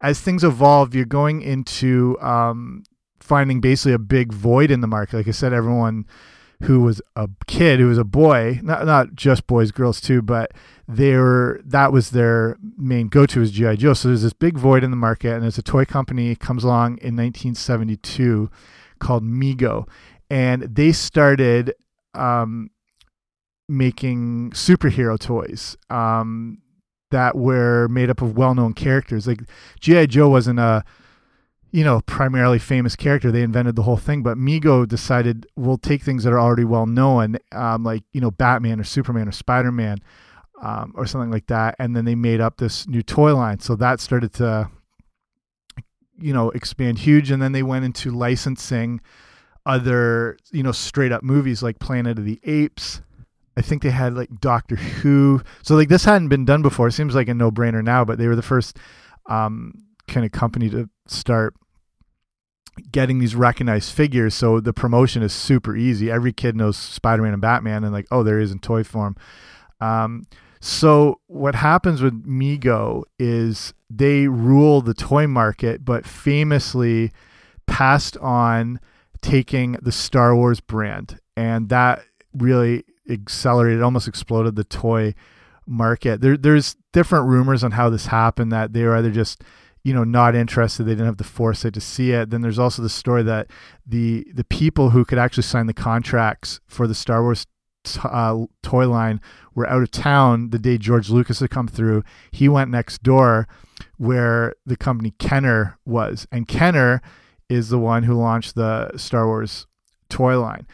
as 0.00 0.20
things 0.20 0.42
evolve, 0.42 0.94
you're 0.94 1.04
going 1.04 1.42
into 1.42 2.18
um, 2.22 2.84
finding 3.20 3.60
basically 3.60 3.92
a 3.92 3.98
big 3.98 4.32
void 4.32 4.70
in 4.70 4.80
the 4.80 4.86
market. 4.86 5.18
Like 5.18 5.28
I 5.28 5.32
said, 5.32 5.52
everyone 5.52 6.06
who 6.62 6.80
was 6.80 7.02
a 7.14 7.28
kid, 7.46 7.80
who 7.80 7.88
was 7.88 7.98
a 7.98 8.04
boy, 8.04 8.60
not 8.62 8.86
not 8.86 9.14
just 9.14 9.46
boys, 9.46 9.70
girls 9.70 10.00
too, 10.00 10.22
but 10.22 10.52
they 10.88 11.14
were 11.16 11.60
that 11.64 11.92
was 11.92 12.10
their 12.10 12.56
main 12.76 13.08
go-to 13.08 13.40
was 13.40 13.50
GI 13.50 13.76
Joe. 13.76 13.94
So 13.94 14.08
there's 14.08 14.22
this 14.22 14.32
big 14.32 14.56
void 14.56 14.82
in 14.82 14.90
the 14.90 14.96
market, 14.96 15.32
and 15.34 15.42
there's 15.42 15.58
a 15.58 15.62
toy 15.62 15.84
company 15.84 16.34
comes 16.34 16.64
along 16.64 16.98
in 16.98 17.16
1972 17.16 18.50
called 18.98 19.24
Mego, 19.24 19.86
and 20.30 20.62
they 20.62 20.92
started 20.92 21.74
um, 22.14 22.70
making 23.68 24.50
superhero 24.52 25.18
toys. 25.18 25.76
Um, 25.90 26.58
that 27.12 27.36
were 27.36 27.86
made 27.88 28.10
up 28.10 28.20
of 28.20 28.36
well-known 28.36 28.72
characters. 28.72 29.28
Like 29.28 29.40
GI 29.80 30.08
Joe 30.08 30.28
wasn't 30.28 30.58
a 30.58 30.84
you 31.72 31.84
know, 31.84 32.00
primarily 32.02 32.58
famous 32.58 32.96
character. 32.96 33.30
They 33.30 33.42
invented 33.42 33.76
the 33.76 33.82
whole 33.82 33.96
thing, 33.96 34.22
but 34.22 34.38
Mego 34.38 34.86
decided 34.86 35.46
we'll 35.56 35.78
take 35.78 36.02
things 36.02 36.24
that 36.24 36.32
are 36.32 36.40
already 36.40 36.64
well 36.64 36.86
known, 36.86 37.36
um, 37.52 37.84
like 37.84 38.02
you 38.12 38.20
know, 38.20 38.30
Batman 38.30 38.80
or 38.80 38.84
Superman 38.84 39.28
or 39.28 39.32
Spider 39.32 39.72
Man, 39.72 39.98
um, 40.62 40.92
or 40.96 41.06
something 41.06 41.30
like 41.30 41.46
that, 41.46 41.76
and 41.78 41.94
then 41.94 42.04
they 42.04 42.14
made 42.14 42.40
up 42.40 42.56
this 42.58 42.86
new 42.88 43.02
toy 43.02 43.34
line. 43.34 43.60
So 43.60 43.76
that 43.76 44.00
started 44.00 44.32
to, 44.34 44.70
you 46.18 46.32
know, 46.32 46.50
expand 46.50 46.98
huge, 47.00 47.30
and 47.30 47.42
then 47.42 47.52
they 47.52 47.62
went 47.62 47.84
into 47.84 48.10
licensing 48.10 49.00
other, 49.66 50.38
you 50.52 50.62
know, 50.62 50.72
straight 50.72 51.12
up 51.12 51.22
movies 51.22 51.62
like 51.62 51.78
Planet 51.78 52.18
of 52.18 52.24
the 52.24 52.40
Apes. 52.44 53.02
I 53.56 53.62
think 53.62 53.82
they 53.82 53.90
had 53.90 54.14
like 54.14 54.40
Doctor 54.40 54.76
Who. 54.76 55.42
So 55.62 55.74
like 55.74 55.88
this 55.88 56.04
hadn't 56.04 56.28
been 56.28 56.44
done 56.44 56.62
before. 56.62 56.88
It 56.88 56.92
seems 56.92 57.14
like 57.14 57.28
a 57.28 57.34
no 57.34 57.50
brainer 57.50 57.82
now, 57.82 58.04
but 58.04 58.18
they 58.18 58.28
were 58.28 58.36
the 58.36 58.42
first 58.42 58.78
um, 59.26 59.74
kind 60.16 60.24
of 60.24 60.32
company 60.32 60.70
to 60.70 60.88
start 61.06 61.54
getting 62.90 63.18
these 63.18 63.34
recognized 63.34 63.92
figures 63.92 64.34
so 64.34 64.60
the 64.60 64.72
promotion 64.72 65.22
is 65.22 65.34
super 65.34 65.76
easy. 65.76 66.10
Every 66.10 66.32
kid 66.32 66.56
knows 66.56 66.78
spider-man 66.78 67.34
and 67.34 67.42
batman 67.42 67.84
and 67.84 67.92
like 67.92 68.06
oh 68.10 68.22
there 68.22 68.40
is 68.40 68.50
in 68.50 68.60
toy 68.60 68.82
form. 68.82 69.14
Um, 69.78 70.24
so 70.58 71.20
what 71.26 71.54
happens 71.54 72.00
with 72.00 72.26
mego 72.26 73.02
is 73.18 73.74
they 73.90 74.26
rule 74.26 74.80
the 74.80 74.94
toy 74.94 75.26
market 75.26 75.84
but 75.84 76.06
famously 76.06 77.12
passed 77.66 78.16
on 78.16 78.80
taking 79.20 79.72
the 79.82 79.92
star 79.92 80.34
wars 80.34 80.60
brand 80.60 81.20
and 81.36 81.68
that 81.68 82.02
really 82.32 82.84
accelerated 83.10 83.82
almost 83.82 84.08
exploded 84.08 84.56
the 84.56 84.64
toy 84.64 85.14
market. 85.66 86.22
There, 86.22 86.38
there's 86.38 86.74
different 86.94 87.26
rumors 87.26 87.62
on 87.62 87.72
how 87.72 87.90
this 87.90 88.06
happened 88.06 88.50
that 88.52 88.72
they 88.72 88.84
were 88.84 88.96
either 88.96 89.10
just 89.10 89.42
you 89.86 89.94
know 89.94 90.02
not 90.02 90.34
interested 90.34 90.82
they 90.82 90.90
didn't 90.90 91.06
have 91.06 91.16
the 91.16 91.22
foresight 91.22 91.72
to 91.72 91.80
see 91.80 92.10
it. 92.10 92.30
Then 92.30 92.40
there's 92.40 92.58
also 92.58 92.82
the 92.82 92.88
story 92.88 93.22
that 93.22 93.46
the 93.86 94.26
the 94.34 94.42
people 94.42 94.90
who 94.90 95.04
could 95.04 95.16
actually 95.16 95.44
sign 95.44 95.66
the 95.66 95.72
contracts 95.72 96.58
for 96.66 96.88
the 96.88 96.94
star 96.94 97.22
wars 97.22 97.46
uh, 98.02 98.46
toy 98.64 98.88
line 98.88 99.20
were 99.54 99.68
out 99.70 99.84
of 99.84 99.92
town 99.92 100.50
the 100.50 100.58
day 100.58 100.76
george 100.76 101.08
lucas 101.08 101.38
had 101.38 101.50
come 101.50 101.68
through. 101.68 102.02
He 102.32 102.48
went 102.48 102.68
next 102.68 103.04
door 103.04 103.46
where 103.96 104.56
the 104.66 104.76
company 104.76 105.12
kenner 105.20 105.78
was. 105.84 106.26
And 106.32 106.48
kenner 106.48 107.00
is 107.48 107.68
the 107.68 107.78
one 107.78 108.02
who 108.02 108.14
launched 108.14 108.56
the 108.56 108.90
star 108.96 109.24
wars 109.28 109.68
toy 110.08 110.40
line. 110.40 110.66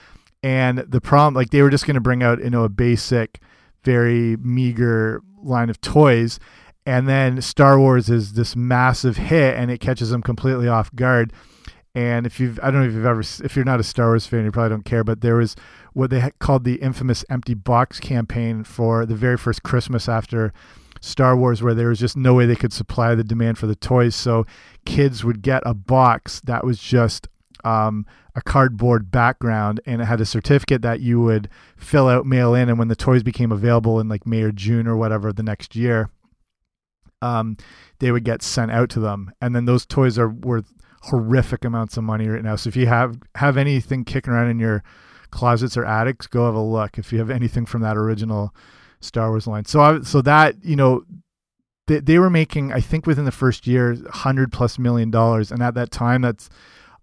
And 0.43 0.79
the 0.79 1.03
problem 1.03 1.35
like 1.35 1.51
they 1.51 1.61
were 1.61 1.69
just 1.69 1.85
going 1.85 1.97
to 1.97 2.01
bring 2.01 2.23
out 2.23 2.43
you 2.43 2.49
know 2.49 2.65
a 2.65 2.71
basic 2.71 3.41
very 3.85 4.39
meager 4.39 5.21
line 5.43 5.69
of 5.69 5.83
toys 5.83 6.41
and 6.85 7.09
then 7.09 7.41
Star 7.41 7.79
Wars 7.79 8.11
is 8.11 8.33
this 8.33 8.57
massive 8.57 9.17
hit, 9.17 9.57
and 9.57 9.71
it 9.71 9.79
catches 9.79 10.11
them 10.11 10.23
completely 10.23 10.69
off 10.69 10.95
guard. 10.95 11.33
And 11.95 12.27
if 12.27 12.41
you've, 12.41 12.59
I 12.63 12.71
don't 12.71 12.83
know 12.83 12.89
if 12.89 12.95
you've 12.95 13.05
ever, 13.05 13.21
if 13.21 13.55
you're 13.55 13.65
not 13.65 13.81
a 13.81 13.85
Star 13.85 14.09
Wars 14.09 14.27
fan, 14.27 14.45
you 14.45 14.51
probably 14.51 14.71
don't 14.71 14.85
care, 14.85 15.05
but 15.05 15.21
there 15.21 15.37
was 15.37 15.55
what 15.93 16.11
they 16.11 16.31
called 16.39 16.65
the 16.65 16.77
infamous 16.77 17.25
empty 17.29 17.55
box 17.55 18.01
campaign 18.01 18.65
for 18.65 19.05
the 19.05 19.15
very 19.15 19.37
first 19.37 19.63
Christmas 19.63 20.09
after 20.09 20.53
Star 21.03 21.37
Wars, 21.37 21.63
where 21.63 21.75
there 21.75 21.89
was 21.89 21.99
just 21.99 22.17
no 22.17 22.33
way 22.33 22.47
they 22.47 22.57
could 22.57 22.73
supply 22.73 23.15
the 23.15 23.25
demand 23.25 23.59
for 23.59 23.67
the 23.67 23.77
toys. 23.77 24.15
So 24.17 24.47
kids 24.87 25.23
would 25.25 25.43
get 25.43 25.63
a 25.67 25.75
box 25.75 26.41
that 26.41 26.65
was 26.65 26.79
just 26.79 27.29
um, 27.63 28.07
a 28.35 28.41
cardboard 28.41 29.11
background 29.11 29.81
and 29.85 30.01
it 30.01 30.07
had 30.07 30.21
a 30.21 30.27
certificate 30.27 30.83
that 30.83 31.01
you 31.01 31.21
would 31.21 31.49
fill 31.77 32.09
out, 32.09 32.25
mail 32.27 32.55
in, 32.55 32.69
and 32.69 32.79
when 32.79 32.89
the 32.89 32.97
toys 32.97 33.23
became 33.23 33.53
available 33.53 34.01
in 34.01 34.09
like 34.09 34.27
May 34.27 34.43
or 34.43 34.53
June 34.53 34.87
or 34.87 34.97
whatever 34.97 35.33
the 35.33 35.43
next 35.43 35.77
year, 35.77 36.11
um, 37.23 37.57
they 38.01 38.13
would 38.13 38.25
get 38.25 38.43
sent 38.43 38.71
out 38.71 38.91
to 38.91 39.01
them. 39.01 39.33
And 39.41 39.55
then 39.55 39.65
those 39.65 39.87
toys 39.87 40.19
are 40.19 40.29
worth 40.29 40.73
horrific 41.03 41.65
amounts 41.65 41.97
of 41.97 42.05
money 42.05 42.29
right 42.29 42.45
now. 42.45 42.57
So 42.57 42.69
if 42.69 42.77
you 42.77 42.87
have 42.87 43.19
have 43.37 43.57
anything 43.57 44.05
kicking 44.05 44.33
around 44.33 44.51
in 44.51 44.59
your 44.59 44.83
closets 45.31 45.77
or 45.77 45.85
attics, 45.85 46.27
go 46.27 46.47
have 46.47 46.55
a 46.55 46.61
look. 46.61 46.99
If 46.99 47.13
you 47.13 47.19
have 47.19 47.31
anything 47.31 47.65
from 47.65 47.83
that 47.83 47.97
original 47.97 48.55
Star 49.01 49.31
Wars 49.31 49.47
line, 49.47 49.65
so 49.65 49.81
I, 49.81 50.01
so 50.01 50.21
that 50.23 50.63
you 50.63 50.77
know. 50.77 51.05
They, 51.89 51.99
they 51.99 52.19
were 52.21 52.31
making, 52.31 52.73
I 52.73 52.81
think, 52.81 53.09
within 53.09 53.25
the 53.25 53.33
first 53.33 53.67
year, 53.67 53.97
hundred 54.09 54.53
plus 54.53 54.79
million 54.79 55.11
dollars, 55.11 55.51
and 55.51 55.61
at 55.61 55.75
that 55.75 55.91
time, 55.91 56.23
that's 56.23 56.49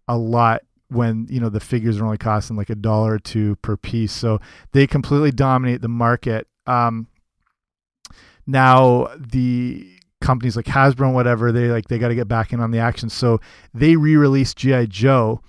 a 0.08 0.16
lot 0.18 0.62
when 0.88 1.28
you 1.30 1.42
know 1.42 1.50
the 1.50 1.60
figures 1.60 2.00
are 2.00 2.06
only 2.06 2.18
costing 2.18 2.56
like 2.56 2.70
a 2.70 2.76
dollar 2.76 3.16
or 3.16 3.20
two 3.20 3.58
per 3.58 3.76
piece. 3.76 4.14
So 4.14 4.40
they 4.72 4.88
completely 4.88 5.32
dominate 5.32 5.82
the 5.82 5.90
market. 5.90 6.48
Um, 6.66 7.08
now 8.48 9.10
the 9.18 9.99
companies 10.30 10.56
like 10.56 10.68
Hasbro 10.68 11.08
and 11.08 11.16
whatever, 11.16 11.52
they 11.52 11.70
like 11.70 11.88
they 11.88 11.98
got 11.98 12.10
to 12.10 12.16
get 12.16 12.28
back 12.28 12.54
in 12.54 12.60
on 12.60 12.70
the 12.70 12.78
action. 12.78 13.10
So 13.10 13.42
they 13.74 13.96
re-released 13.96 14.58
GI 14.58 14.86
Joe 14.86 15.42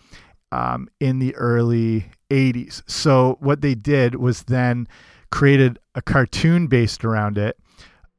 um, 0.53 0.89
in 1.01 1.19
the 1.19 1.37
early 1.37 2.11
'80s. 2.31 2.83
So 2.87 3.37
what 3.41 3.61
they 3.61 3.75
did 3.75 4.15
was 4.15 4.45
then 4.45 4.89
created 5.31 5.79
a 5.95 6.01
cartoon 6.01 6.67
based 6.67 7.05
around 7.05 7.37
it 7.37 7.59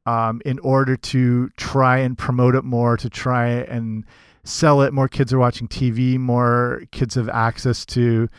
um, 0.06 0.40
in 0.46 0.60
order 0.60 0.96
to 0.96 1.50
try 1.58 1.98
and 1.98 2.16
promote 2.16 2.54
it 2.54 2.64
more, 2.64 2.96
to 2.96 3.10
try 3.10 3.48
and 3.48 4.06
sell 4.44 4.84
it. 4.84 4.94
More 4.94 5.08
kids 5.08 5.34
are 5.34 5.40
watching 5.40 5.68
TV. 5.68 6.20
More 6.20 6.84
kids 6.92 7.16
have 7.16 7.30
access 7.30 7.88
to 7.88 8.30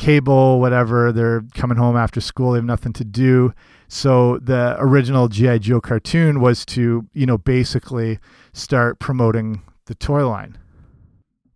cable, 0.00 0.58
whatever. 0.58 1.12
They're 1.12 1.42
coming 1.54 1.78
home 1.78 1.96
after 1.96 2.20
school. 2.20 2.52
They 2.52 2.58
have 2.58 2.64
nothing 2.64 2.92
to 2.94 3.04
do. 3.04 3.52
So 3.86 4.38
the 4.38 4.76
original 4.78 5.28
GI 5.28 5.60
Joe 5.60 5.80
cartoon 5.80 6.40
was 6.40 6.66
to, 6.66 7.06
you 7.12 7.26
know, 7.26 7.38
basically 7.38 8.18
start 8.52 8.98
promoting 8.98 9.62
the 9.86 9.94
toy 9.94 10.28
line. 10.28 10.58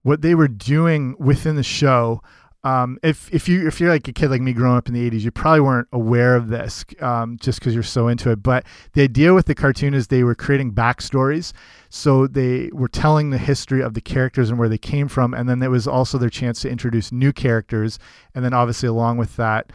What 0.02 0.20
they 0.20 0.34
were 0.34 0.48
doing 0.48 1.16
within 1.18 1.56
the 1.56 1.62
show 1.62 2.22
um, 2.64 2.98
if 3.02 3.32
if 3.32 3.46
you 3.46 3.68
if 3.68 3.78
you're 3.78 3.90
like 3.90 4.08
a 4.08 4.12
kid 4.12 4.30
like 4.30 4.40
me 4.40 4.54
growing 4.54 4.78
up 4.78 4.88
in 4.88 4.94
the 4.94 5.10
80s, 5.10 5.20
you 5.20 5.30
probably 5.30 5.60
weren't 5.60 5.88
aware 5.92 6.34
of 6.34 6.48
this 6.48 6.82
um, 7.00 7.36
just 7.38 7.60
because 7.60 7.74
you're 7.74 7.82
so 7.82 8.08
into 8.08 8.30
it. 8.30 8.42
But 8.42 8.64
the 8.94 9.02
idea 9.02 9.34
with 9.34 9.44
the 9.44 9.54
cartoon 9.54 9.92
is 9.92 10.06
they 10.06 10.24
were 10.24 10.34
creating 10.34 10.72
backstories, 10.72 11.52
so 11.90 12.26
they 12.26 12.70
were 12.72 12.88
telling 12.88 13.28
the 13.28 13.38
history 13.38 13.82
of 13.82 13.92
the 13.92 14.00
characters 14.00 14.48
and 14.48 14.58
where 14.58 14.70
they 14.70 14.78
came 14.78 15.08
from, 15.08 15.34
and 15.34 15.46
then 15.46 15.62
it 15.62 15.68
was 15.70 15.86
also 15.86 16.16
their 16.16 16.30
chance 16.30 16.60
to 16.62 16.70
introduce 16.70 17.12
new 17.12 17.34
characters, 17.34 17.98
and 18.34 18.42
then 18.42 18.54
obviously 18.54 18.88
along 18.88 19.18
with 19.18 19.36
that, 19.36 19.70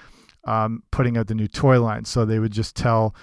um, 0.46 0.82
putting 0.90 1.16
out 1.16 1.28
the 1.28 1.36
new 1.36 1.48
toy 1.48 1.80
line. 1.80 2.06
So 2.06 2.26
they 2.26 2.40
would 2.40 2.52
just 2.52 2.76
tell, 2.76 3.14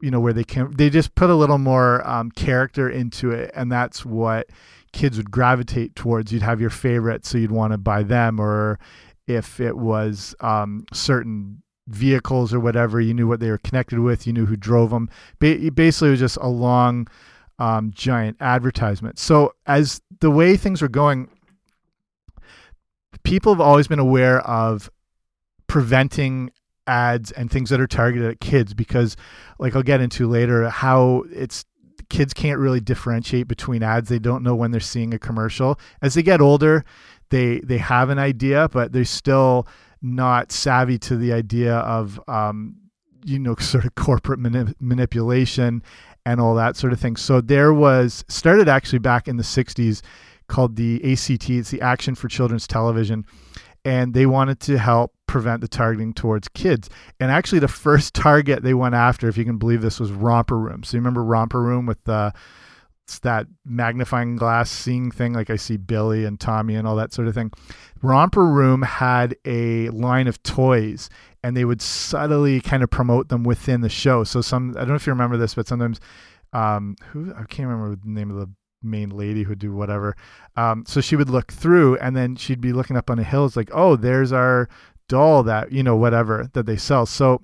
you 0.00 0.10
know, 0.10 0.18
where 0.18 0.32
they 0.32 0.42
came. 0.42 0.72
They 0.72 0.90
just 0.90 1.14
put 1.14 1.30
a 1.30 1.36
little 1.36 1.58
more 1.58 2.04
um, 2.08 2.32
character 2.32 2.90
into 2.90 3.30
it, 3.30 3.52
and 3.54 3.70
that's 3.70 4.04
what 4.04 4.48
kids 4.92 5.16
would 5.16 5.30
gravitate 5.30 5.94
towards. 5.94 6.32
You'd 6.32 6.42
have 6.42 6.60
your 6.60 6.70
favorite, 6.70 7.24
so 7.24 7.38
you'd 7.38 7.52
want 7.52 7.72
to 7.72 7.78
buy 7.78 8.02
them, 8.02 8.40
or 8.40 8.78
if 9.26 9.60
it 9.60 9.76
was 9.76 10.34
um, 10.40 10.84
certain 10.92 11.62
vehicles 11.88 12.54
or 12.54 12.60
whatever, 12.60 13.00
you 13.00 13.14
knew 13.14 13.26
what 13.26 13.40
they 13.40 13.50
were 13.50 13.58
connected 13.58 13.98
with, 14.00 14.26
you 14.26 14.32
knew 14.32 14.46
who 14.46 14.56
drove 14.56 14.90
them. 14.90 15.08
Ba 15.38 15.70
basically, 15.70 16.08
it 16.08 16.12
was 16.12 16.20
just 16.20 16.38
a 16.38 16.48
long, 16.48 17.08
um, 17.58 17.90
giant 17.94 18.36
advertisement. 18.40 19.18
So, 19.18 19.54
as 19.66 20.00
the 20.20 20.30
way 20.30 20.56
things 20.56 20.82
were 20.82 20.88
going, 20.88 21.28
people 23.22 23.52
have 23.52 23.60
always 23.60 23.88
been 23.88 23.98
aware 23.98 24.40
of 24.40 24.90
preventing 25.66 26.50
ads 26.86 27.30
and 27.32 27.50
things 27.50 27.70
that 27.70 27.80
are 27.80 27.86
targeted 27.86 28.30
at 28.30 28.40
kids 28.40 28.74
because, 28.74 29.16
like 29.58 29.76
I'll 29.76 29.82
get 29.82 30.00
into 30.00 30.28
later, 30.28 30.68
how 30.68 31.24
it's 31.30 31.64
kids 32.12 32.34
can't 32.34 32.58
really 32.58 32.80
differentiate 32.80 33.48
between 33.48 33.82
ads. 33.82 34.08
They 34.08 34.18
don't 34.18 34.42
know 34.42 34.54
when 34.54 34.70
they're 34.70 34.80
seeing 34.80 35.14
a 35.14 35.18
commercial. 35.18 35.80
As 36.02 36.14
they 36.14 36.22
get 36.22 36.42
older, 36.42 36.84
they 37.32 37.60
they 37.60 37.78
have 37.78 38.10
an 38.10 38.20
idea, 38.20 38.68
but 38.68 38.92
they're 38.92 39.04
still 39.04 39.66
not 40.02 40.52
savvy 40.52 40.98
to 40.98 41.16
the 41.16 41.32
idea 41.32 41.76
of 41.78 42.20
um, 42.28 42.76
you 43.24 43.40
know 43.40 43.56
sort 43.58 43.84
of 43.84 43.96
corporate 43.96 44.38
mani 44.38 44.72
manipulation 44.78 45.82
and 46.24 46.40
all 46.40 46.54
that 46.54 46.76
sort 46.76 46.92
of 46.92 47.00
thing. 47.00 47.16
So 47.16 47.40
there 47.40 47.72
was 47.72 48.24
started 48.28 48.68
actually 48.68 49.00
back 49.00 49.26
in 49.26 49.38
the 49.38 49.42
60s 49.42 50.02
called 50.46 50.76
the 50.76 51.00
ACT, 51.12 51.50
it's 51.50 51.70
the 51.70 51.80
Action 51.80 52.14
for 52.14 52.28
Children's 52.28 52.68
Television, 52.68 53.24
and 53.84 54.14
they 54.14 54.26
wanted 54.26 54.60
to 54.60 54.78
help 54.78 55.12
prevent 55.26 55.62
the 55.62 55.68
targeting 55.68 56.12
towards 56.12 56.46
kids. 56.48 56.90
And 57.18 57.32
actually 57.32 57.58
the 57.58 57.68
first 57.86 58.14
target 58.14 58.62
they 58.62 58.74
went 58.74 58.94
after, 58.94 59.28
if 59.28 59.36
you 59.36 59.44
can 59.44 59.56
believe 59.56 59.82
this, 59.82 59.98
was 59.98 60.12
Romper 60.12 60.58
Room. 60.58 60.84
So 60.84 60.96
you 60.96 61.00
remember 61.00 61.24
Romper 61.24 61.60
Room 61.60 61.86
with 61.86 62.04
the 62.04 62.32
it's 63.12 63.18
that 63.20 63.46
magnifying 63.66 64.36
glass 64.36 64.70
seeing 64.70 65.10
thing 65.10 65.34
like 65.34 65.50
I 65.50 65.56
see 65.56 65.76
Billy 65.76 66.24
and 66.24 66.40
Tommy 66.40 66.74
and 66.74 66.88
all 66.88 66.96
that 66.96 67.12
sort 67.12 67.28
of 67.28 67.34
thing. 67.34 67.52
Romper 68.00 68.46
Room 68.46 68.80
had 68.80 69.36
a 69.44 69.90
line 69.90 70.28
of 70.28 70.42
toys 70.42 71.10
and 71.44 71.54
they 71.54 71.66
would 71.66 71.82
subtly 71.82 72.62
kind 72.62 72.82
of 72.82 72.88
promote 72.88 73.28
them 73.28 73.44
within 73.44 73.82
the 73.82 73.90
show. 73.90 74.24
So 74.24 74.40
some 74.40 74.70
I 74.70 74.80
don't 74.80 74.88
know 74.88 74.94
if 74.94 75.06
you 75.06 75.12
remember 75.12 75.36
this, 75.36 75.54
but 75.54 75.68
sometimes 75.68 76.00
um 76.54 76.96
who 77.10 77.34
I 77.34 77.44
can't 77.44 77.68
remember 77.68 77.96
the 77.96 78.10
name 78.10 78.30
of 78.30 78.38
the 78.38 78.50
main 78.82 79.10
lady 79.10 79.42
who'd 79.42 79.58
do 79.58 79.74
whatever. 79.74 80.16
Um, 80.56 80.84
so 80.86 81.02
she 81.02 81.14
would 81.14 81.28
look 81.28 81.52
through 81.52 81.98
and 81.98 82.16
then 82.16 82.34
she'd 82.36 82.62
be 82.62 82.72
looking 82.72 82.96
up 82.96 83.10
on 83.10 83.18
a 83.18 83.24
hill. 83.24 83.44
It's 83.44 83.56
like, 83.56 83.70
oh, 83.72 83.94
there's 83.94 84.32
our 84.32 84.70
doll 85.08 85.42
that, 85.42 85.70
you 85.70 85.82
know, 85.82 85.96
whatever 85.96 86.48
that 86.54 86.64
they 86.64 86.76
sell. 86.76 87.04
So 87.04 87.42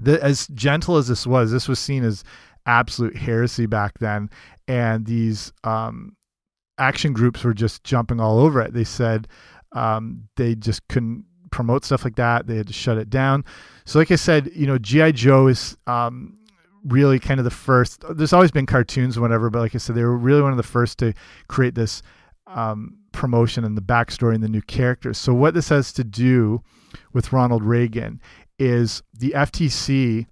the, 0.00 0.20
as 0.24 0.46
gentle 0.48 0.96
as 0.96 1.08
this 1.08 1.26
was, 1.26 1.52
this 1.52 1.68
was 1.68 1.78
seen 1.78 2.02
as 2.02 2.24
absolute 2.66 3.16
heresy 3.16 3.66
back 3.66 3.98
then. 3.98 4.30
And 4.68 5.06
these 5.06 5.52
um, 5.64 6.16
action 6.78 7.12
groups 7.12 7.44
were 7.44 7.54
just 7.54 7.84
jumping 7.84 8.20
all 8.20 8.38
over 8.38 8.60
it. 8.60 8.72
They 8.72 8.84
said 8.84 9.28
um, 9.72 10.28
they 10.36 10.54
just 10.54 10.86
couldn't 10.88 11.24
promote 11.50 11.84
stuff 11.84 12.04
like 12.04 12.16
that. 12.16 12.46
They 12.46 12.56
had 12.56 12.66
to 12.66 12.72
shut 12.72 12.98
it 12.98 13.10
down. 13.10 13.44
So, 13.84 13.98
like 13.98 14.10
I 14.10 14.16
said, 14.16 14.50
you 14.54 14.66
know, 14.66 14.78
G.I. 14.78 15.12
Joe 15.12 15.46
is 15.46 15.76
um, 15.86 16.36
really 16.84 17.18
kind 17.18 17.40
of 17.40 17.44
the 17.44 17.50
first. 17.50 18.04
There's 18.10 18.32
always 18.32 18.50
been 18.50 18.66
cartoons 18.66 19.18
whatever, 19.18 19.50
but 19.50 19.60
like 19.60 19.74
I 19.74 19.78
said, 19.78 19.96
they 19.96 20.02
were 20.02 20.16
really 20.16 20.42
one 20.42 20.50
of 20.50 20.56
the 20.56 20.62
first 20.62 20.98
to 20.98 21.14
create 21.48 21.74
this 21.74 22.02
um, 22.46 22.98
promotion 23.12 23.64
and 23.64 23.76
the 23.76 23.82
backstory 23.82 24.34
and 24.34 24.42
the 24.42 24.48
new 24.48 24.62
characters. 24.62 25.18
So, 25.18 25.34
what 25.34 25.54
this 25.54 25.68
has 25.68 25.92
to 25.94 26.04
do 26.04 26.62
with 27.12 27.32
Ronald 27.32 27.64
Reagan 27.64 28.20
is 28.58 29.02
the 29.12 29.30
FTC 29.30 30.26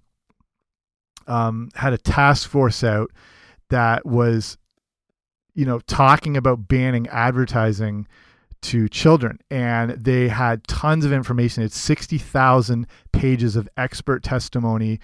um, 1.27 1.69
had 1.75 1.93
a 1.93 1.97
task 1.97 2.49
force 2.49 2.83
out 2.83 3.11
that 3.69 4.05
was, 4.05 4.57
you 5.53 5.65
know, 5.65 5.79
talking 5.79 6.37
about 6.37 6.67
banning 6.67 7.07
advertising 7.07 8.07
to 8.61 8.89
children. 8.89 9.39
And 9.49 9.91
they 9.91 10.27
had 10.27 10.67
tons 10.67 11.05
of 11.05 11.13
information. 11.13 11.63
It's 11.63 11.77
60,000 11.77 12.87
pages 13.11 13.55
of 13.55 13.69
expert 13.77 14.23
testimony 14.23 14.99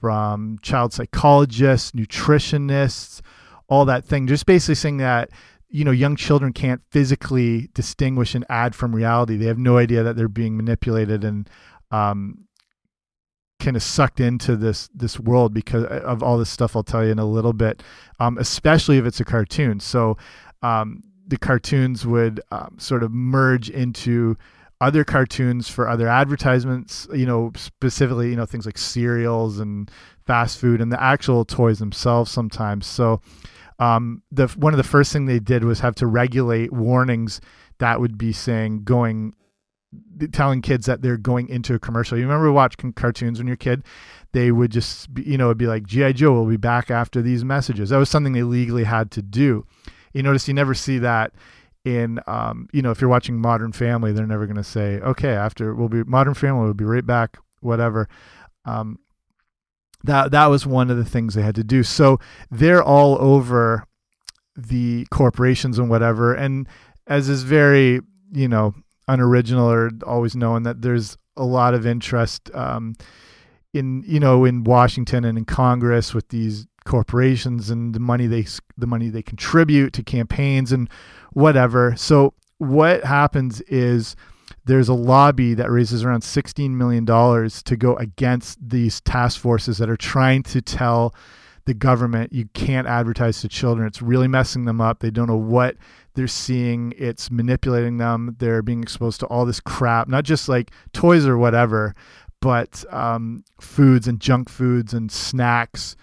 from 0.00 0.58
child 0.62 0.92
psychologists, 0.92 1.92
nutritionists, 1.92 3.20
all 3.68 3.84
that 3.86 4.04
thing. 4.04 4.26
Just 4.26 4.46
basically 4.46 4.74
saying 4.74 4.98
that, 4.98 5.30
you 5.68 5.84
know, 5.84 5.90
young 5.90 6.16
children 6.16 6.52
can't 6.52 6.82
physically 6.90 7.70
distinguish 7.72 8.34
an 8.34 8.44
ad 8.48 8.74
from 8.74 8.94
reality. 8.94 9.36
They 9.36 9.46
have 9.46 9.58
no 9.58 9.78
idea 9.78 10.02
that 10.02 10.16
they're 10.16 10.28
being 10.28 10.56
manipulated 10.56 11.24
and 11.24 11.48
um, 11.90 12.46
kind 13.64 13.76
of 13.76 13.82
sucked 13.82 14.20
into 14.20 14.56
this 14.56 14.88
this 14.94 15.18
world 15.18 15.54
because 15.54 15.84
of 15.84 16.22
all 16.22 16.38
this 16.38 16.50
stuff 16.50 16.76
I'll 16.76 16.82
tell 16.82 17.04
you 17.04 17.10
in 17.12 17.18
a 17.18 17.26
little 17.26 17.52
bit, 17.52 17.82
um, 18.20 18.38
especially 18.38 18.98
if 18.98 19.06
it's 19.06 19.20
a 19.20 19.24
cartoon. 19.24 19.80
So 19.80 20.16
um, 20.62 21.02
the 21.26 21.38
cartoons 21.38 22.06
would 22.06 22.40
um, 22.52 22.76
sort 22.78 23.02
of 23.02 23.10
merge 23.12 23.70
into 23.70 24.36
other 24.80 25.04
cartoons 25.04 25.68
for 25.68 25.88
other 25.88 26.08
advertisements. 26.08 27.08
You 27.12 27.26
know, 27.26 27.52
specifically, 27.56 28.30
you 28.30 28.36
know 28.36 28.46
things 28.46 28.66
like 28.66 28.78
cereals 28.78 29.58
and 29.58 29.90
fast 30.26 30.58
food 30.58 30.80
and 30.80 30.92
the 30.92 31.02
actual 31.02 31.44
toys 31.44 31.78
themselves 31.78 32.30
sometimes. 32.30 32.86
So 32.86 33.20
um, 33.78 34.22
the 34.30 34.46
one 34.48 34.72
of 34.72 34.78
the 34.78 34.84
first 34.84 35.12
thing 35.12 35.26
they 35.26 35.40
did 35.40 35.64
was 35.64 35.80
have 35.80 35.94
to 35.96 36.06
regulate 36.06 36.72
warnings 36.72 37.40
that 37.78 38.00
would 38.00 38.16
be 38.16 38.32
saying 38.32 38.84
going 38.84 39.34
telling 40.32 40.62
kids 40.62 40.86
that 40.86 41.02
they're 41.02 41.16
going 41.16 41.48
into 41.48 41.74
a 41.74 41.78
commercial. 41.78 42.16
You 42.16 42.24
remember 42.24 42.50
watching 42.52 42.92
cartoons 42.92 43.38
when 43.38 43.46
you're 43.46 43.54
a 43.54 43.58
kid? 43.58 43.84
They 44.32 44.50
would 44.50 44.70
just, 44.70 45.12
be, 45.12 45.22
you 45.22 45.38
know, 45.38 45.46
it'd 45.46 45.58
be 45.58 45.66
like 45.66 45.86
GI 45.86 46.14
Joe 46.14 46.32
will 46.32 46.46
be 46.46 46.56
back 46.56 46.90
after 46.90 47.22
these 47.22 47.44
messages. 47.44 47.90
That 47.90 47.98
was 47.98 48.10
something 48.10 48.32
they 48.32 48.42
legally 48.42 48.84
had 48.84 49.10
to 49.12 49.22
do. 49.22 49.66
You 50.12 50.22
notice 50.22 50.48
you 50.48 50.54
never 50.54 50.74
see 50.74 50.98
that 50.98 51.32
in, 51.84 52.20
um, 52.26 52.68
you 52.72 52.82
know, 52.82 52.90
if 52.90 53.00
you're 53.00 53.10
watching 53.10 53.40
Modern 53.40 53.72
Family, 53.72 54.12
they're 54.12 54.26
never 54.26 54.46
going 54.46 54.56
to 54.56 54.64
say, 54.64 54.98
okay, 55.00 55.32
after 55.32 55.74
we'll 55.74 55.88
be 55.88 56.02
Modern 56.04 56.34
Family, 56.34 56.64
we'll 56.64 56.74
be 56.74 56.84
right 56.84 57.04
back, 57.04 57.36
whatever. 57.60 58.08
Um, 58.64 58.98
that 60.04 60.30
that 60.32 60.46
was 60.46 60.66
one 60.66 60.90
of 60.90 60.96
the 60.96 61.04
things 61.04 61.34
they 61.34 61.42
had 61.42 61.54
to 61.54 61.64
do. 61.64 61.82
So 61.82 62.18
they're 62.50 62.82
all 62.82 63.20
over 63.20 63.86
the 64.56 65.06
corporations 65.10 65.78
and 65.78 65.90
whatever, 65.90 66.34
and 66.34 66.68
as 67.06 67.28
is 67.28 67.42
very, 67.42 68.00
you 68.32 68.48
know, 68.48 68.74
unoriginal 69.08 69.70
or 69.70 69.90
always 70.06 70.34
known 70.34 70.62
that 70.64 70.82
there's 70.82 71.16
a 71.36 71.44
lot 71.44 71.74
of 71.74 71.86
interest 71.86 72.50
um, 72.54 72.94
in 73.72 74.02
you 74.06 74.20
know 74.20 74.44
in 74.44 74.64
Washington 74.64 75.24
and 75.24 75.36
in 75.36 75.44
Congress 75.44 76.14
with 76.14 76.28
these 76.28 76.66
corporations 76.84 77.70
and 77.70 77.94
the 77.94 78.00
money 78.00 78.26
they 78.26 78.46
the 78.76 78.86
money 78.86 79.08
they 79.08 79.22
contribute 79.22 79.92
to 79.94 80.02
campaigns 80.02 80.72
and 80.72 80.88
whatever. 81.32 81.94
So 81.96 82.34
what 82.58 83.04
happens 83.04 83.60
is 83.62 84.16
there's 84.66 84.88
a 84.88 84.94
lobby 84.94 85.54
that 85.54 85.70
raises 85.70 86.04
around 86.04 86.22
16 86.22 86.76
million 86.76 87.04
dollars 87.04 87.62
to 87.64 87.76
go 87.76 87.96
against 87.96 88.58
these 88.66 89.00
task 89.00 89.40
forces 89.40 89.78
that 89.78 89.90
are 89.90 89.96
trying 89.96 90.42
to 90.44 90.62
tell 90.62 91.14
the 91.66 91.74
government 91.74 92.32
you 92.32 92.46
can't 92.52 92.86
advertise 92.86 93.40
to 93.40 93.48
children. 93.48 93.86
It's 93.86 94.02
really 94.02 94.28
messing 94.28 94.66
them 94.66 94.80
up. 94.80 95.00
They 95.00 95.10
don't 95.10 95.28
know 95.28 95.36
what 95.36 95.76
they're 96.14 96.28
seeing. 96.28 96.94
It's 96.96 97.30
manipulating 97.30 97.98
them. 97.98 98.36
They're 98.38 98.62
being 98.62 98.82
exposed 98.82 99.20
to 99.20 99.26
all 99.26 99.44
this 99.44 99.60
crap, 99.60 100.08
not 100.08 100.24
just 100.24 100.48
like 100.48 100.70
toys 100.92 101.26
or 101.26 101.36
whatever, 101.36 101.94
but 102.40 102.84
um, 102.92 103.44
foods 103.60 104.06
and 104.06 104.20
junk 104.20 104.48
foods 104.48 104.94
and 104.94 105.10
snacks 105.10 105.96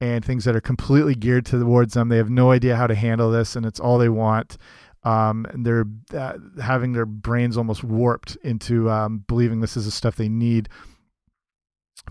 and 0.00 0.24
things 0.24 0.44
that 0.44 0.54
are 0.54 0.60
completely 0.60 1.14
geared 1.14 1.46
towards 1.46 1.94
them. 1.94 2.08
They 2.08 2.18
have 2.18 2.30
no 2.30 2.50
idea 2.50 2.76
how 2.76 2.86
to 2.86 2.94
handle 2.94 3.30
this, 3.30 3.56
and 3.56 3.64
it's 3.64 3.80
all 3.80 3.98
they 3.98 4.08
want. 4.08 4.56
Um, 5.04 5.46
and 5.50 5.64
they're 5.64 5.86
uh, 6.12 6.34
having 6.60 6.92
their 6.92 7.06
brains 7.06 7.56
almost 7.56 7.84
warped 7.84 8.36
into 8.42 8.90
um, 8.90 9.24
believing 9.28 9.60
this 9.60 9.76
is 9.76 9.84
the 9.84 9.90
stuff 9.90 10.16
they 10.16 10.28
need. 10.28 10.68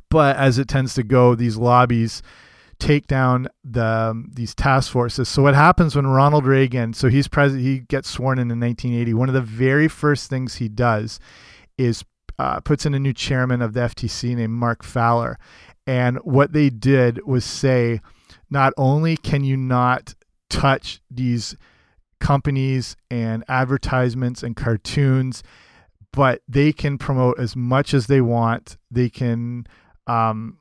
But 0.10 0.38
as 0.38 0.58
it 0.58 0.68
tends 0.68 0.94
to 0.96 1.04
go, 1.04 1.36
these 1.36 1.58
lobbies 1.58 2.22
take 2.80 3.08
down 3.08 3.48
the 3.64 3.86
um, 3.86 4.32
these 4.34 4.54
task 4.54 4.92
forces. 4.92 5.30
So 5.30 5.44
what 5.44 5.56
happens 5.56 5.96
when 5.96 6.08
Ronald 6.08 6.46
Reagan, 6.46 6.94
so 6.94 7.10
he's 7.10 7.28
president, 7.28 7.66
he 7.66 7.80
gets 7.80 8.10
sworn 8.10 8.38
in 8.38 8.52
in 8.52 8.60
1980. 8.60 9.14
One 9.14 9.30
of 9.30 9.34
the 9.36 9.42
very 9.42 9.88
first 9.88 10.30
things 10.30 10.56
he 10.56 10.68
does 10.68 11.20
is 11.78 12.04
uh, 12.38 12.60
puts 12.60 12.86
in 12.86 12.94
a 12.94 13.00
new 13.00 13.14
chairman 13.14 13.62
of 13.62 13.74
the 13.74 13.82
FTC 13.82 14.36
named 14.36 14.54
Mark 14.54 14.84
Fowler, 14.84 15.40
and 15.88 16.18
what 16.20 16.54
they 16.54 16.70
did 16.70 17.26
was 17.26 17.46
say, 17.46 18.02
not 18.50 18.74
only 18.78 19.18
can 19.18 19.44
you 19.44 19.56
not 19.56 20.16
touch 20.50 21.02
these 21.10 21.56
companies 22.20 22.96
and 23.12 23.44
advertisements 23.48 24.42
and 24.44 24.56
cartoons, 24.56 25.44
but 26.12 26.42
they 26.48 26.72
can 26.72 26.98
promote 26.98 27.40
as 27.40 27.56
much 27.56 27.94
as 27.94 28.08
they 28.08 28.22
want. 28.22 28.78
They 28.90 29.10
can 29.10 29.68
um, 30.08 30.58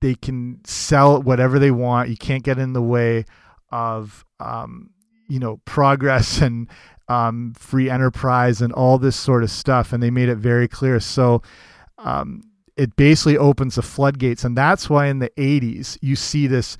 they 0.00 0.14
can 0.14 0.60
sell 0.64 1.22
whatever 1.22 1.58
they 1.58 1.70
want. 1.70 2.08
You 2.08 2.16
can't 2.16 2.44
get 2.44 2.58
in 2.58 2.72
the 2.72 2.82
way 2.82 3.24
of 3.70 4.24
um, 4.40 4.90
you 5.28 5.38
know 5.38 5.58
progress 5.64 6.40
and 6.42 6.68
um, 7.08 7.54
free 7.56 7.90
enterprise 7.90 8.60
and 8.60 8.72
all 8.72 8.98
this 8.98 9.16
sort 9.16 9.42
of 9.42 9.50
stuff. 9.50 9.92
And 9.92 10.02
they 10.02 10.10
made 10.10 10.28
it 10.28 10.36
very 10.36 10.68
clear. 10.68 11.00
So 11.00 11.42
um, 11.98 12.42
it 12.76 12.96
basically 12.96 13.38
opens 13.38 13.74
the 13.74 13.82
floodgates, 13.82 14.44
and 14.44 14.56
that's 14.56 14.88
why 14.88 15.06
in 15.06 15.18
the 15.18 15.30
'80s 15.30 15.98
you 16.00 16.16
see 16.16 16.46
this 16.46 16.76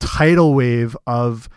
tidal 0.00 0.54
wave 0.54 0.96
of 1.06 1.48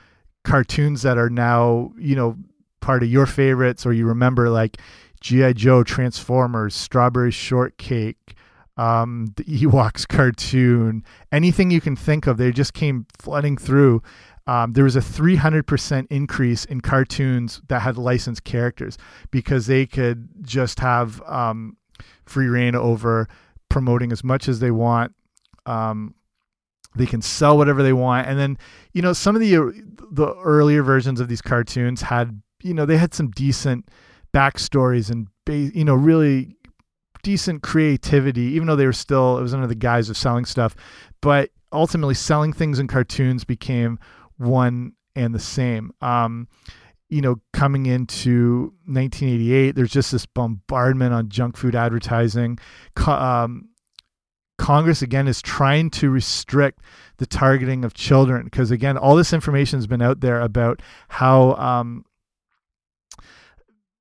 cartoons 0.44 1.02
that 1.02 1.18
are 1.18 1.30
now 1.30 1.92
you 1.98 2.16
know 2.16 2.38
part 2.80 3.02
of 3.02 3.10
your 3.10 3.26
favorites, 3.26 3.86
or 3.86 3.94
you 3.94 4.06
remember 4.06 4.50
like 4.50 4.78
GI 5.22 5.56
Joe, 5.56 5.84
Transformers, 5.84 6.76
Strawberry 6.76 7.32
Shortcake 7.32 8.36
um, 8.78 9.34
the 9.36 9.44
Ewoks 9.66 10.08
cartoon, 10.08 11.04
anything 11.32 11.72
you 11.72 11.82
can 11.82 11.96
think 11.96 12.28
of, 12.28 12.38
they 12.38 12.52
just 12.52 12.74
came 12.74 13.06
flooding 13.18 13.58
through. 13.58 14.02
Um, 14.48 14.74
there 14.74 14.84
was 14.84 14.96
a 14.96 15.02
300% 15.02 16.08
increase 16.12 16.66
in 16.66 16.82
cartoons 16.82 17.62
that 17.68 17.82
had 17.82 17.98
licensed 17.98 18.44
characters 18.44 18.98
because 19.32 19.66
they 19.66 19.88
could 19.88 20.30
just 20.42 20.80
have 20.80 21.22
um, 21.24 21.78
free 22.26 22.48
reign 22.48 22.76
over 22.76 23.28
promoting 23.70 24.12
as 24.12 24.24
much 24.24 24.48
as 24.48 24.60
they 24.60 24.72
want. 24.72 25.16
Um, 25.66 26.14
they 26.96 27.06
can 27.06 27.22
sell 27.22 27.58
whatever 27.58 27.84
they 27.84 27.92
want, 27.92 28.28
and 28.28 28.40
then 28.40 28.58
you 28.94 29.02
know 29.02 29.12
some 29.14 29.36
of 29.36 29.42
the 29.42 29.56
the 30.12 30.34
earlier 30.36 30.82
versions 30.82 31.20
of 31.20 31.28
these 31.28 31.42
cartoons 31.42 32.04
had 32.04 32.42
you 32.64 32.74
know 32.74 32.86
they 32.86 32.98
had 32.98 33.14
some 33.14 33.32
decent 33.32 33.90
backstories 34.34 35.10
and 35.10 35.28
you 35.76 35.84
know 35.84 35.96
really 35.96 36.55
decent 37.26 37.64
creativity, 37.64 38.44
even 38.44 38.68
though 38.68 38.76
they 38.76 38.86
were 38.86 38.94
still, 38.94 39.40
it 39.40 39.42
was 39.42 39.52
under 39.52 39.66
the 39.66 39.74
guise 39.74 40.12
of 40.12 40.16
selling 40.16 40.46
stuff. 40.46 40.76
But 41.22 41.50
ultimately, 41.74 42.14
selling 42.14 42.54
things 42.54 42.78
in 42.78 42.86
cartoons 42.86 43.44
became 43.44 43.98
one 44.38 44.94
and 45.16 45.34
the 45.34 45.40
same. 45.40 45.92
Um, 46.02 46.48
you 47.10 47.22
know, 47.22 47.42
coming 47.52 47.88
into 47.88 48.74
1988, 48.86 49.74
there's 49.74 49.92
just 49.92 50.12
this 50.12 50.28
bombardment 50.28 51.16
on 51.16 51.30
junk 51.30 51.58
food 51.58 51.74
advertising. 51.74 52.60
Um, 53.08 53.70
Congress 54.60 55.02
again 55.02 55.28
is 55.28 55.42
trying 55.42 55.90
to 55.90 56.12
restrict 56.12 56.82
the 57.18 57.26
targeting 57.26 57.84
of 57.84 57.96
children 57.96 58.44
because 58.44 58.70
again, 58.70 59.00
all 59.00 59.16
this 59.16 59.34
information 59.34 59.80
has 59.80 59.88
been 59.88 60.02
out 60.02 60.20
there 60.20 60.42
about 60.42 60.84
how 61.08 61.54
um, 61.56 62.06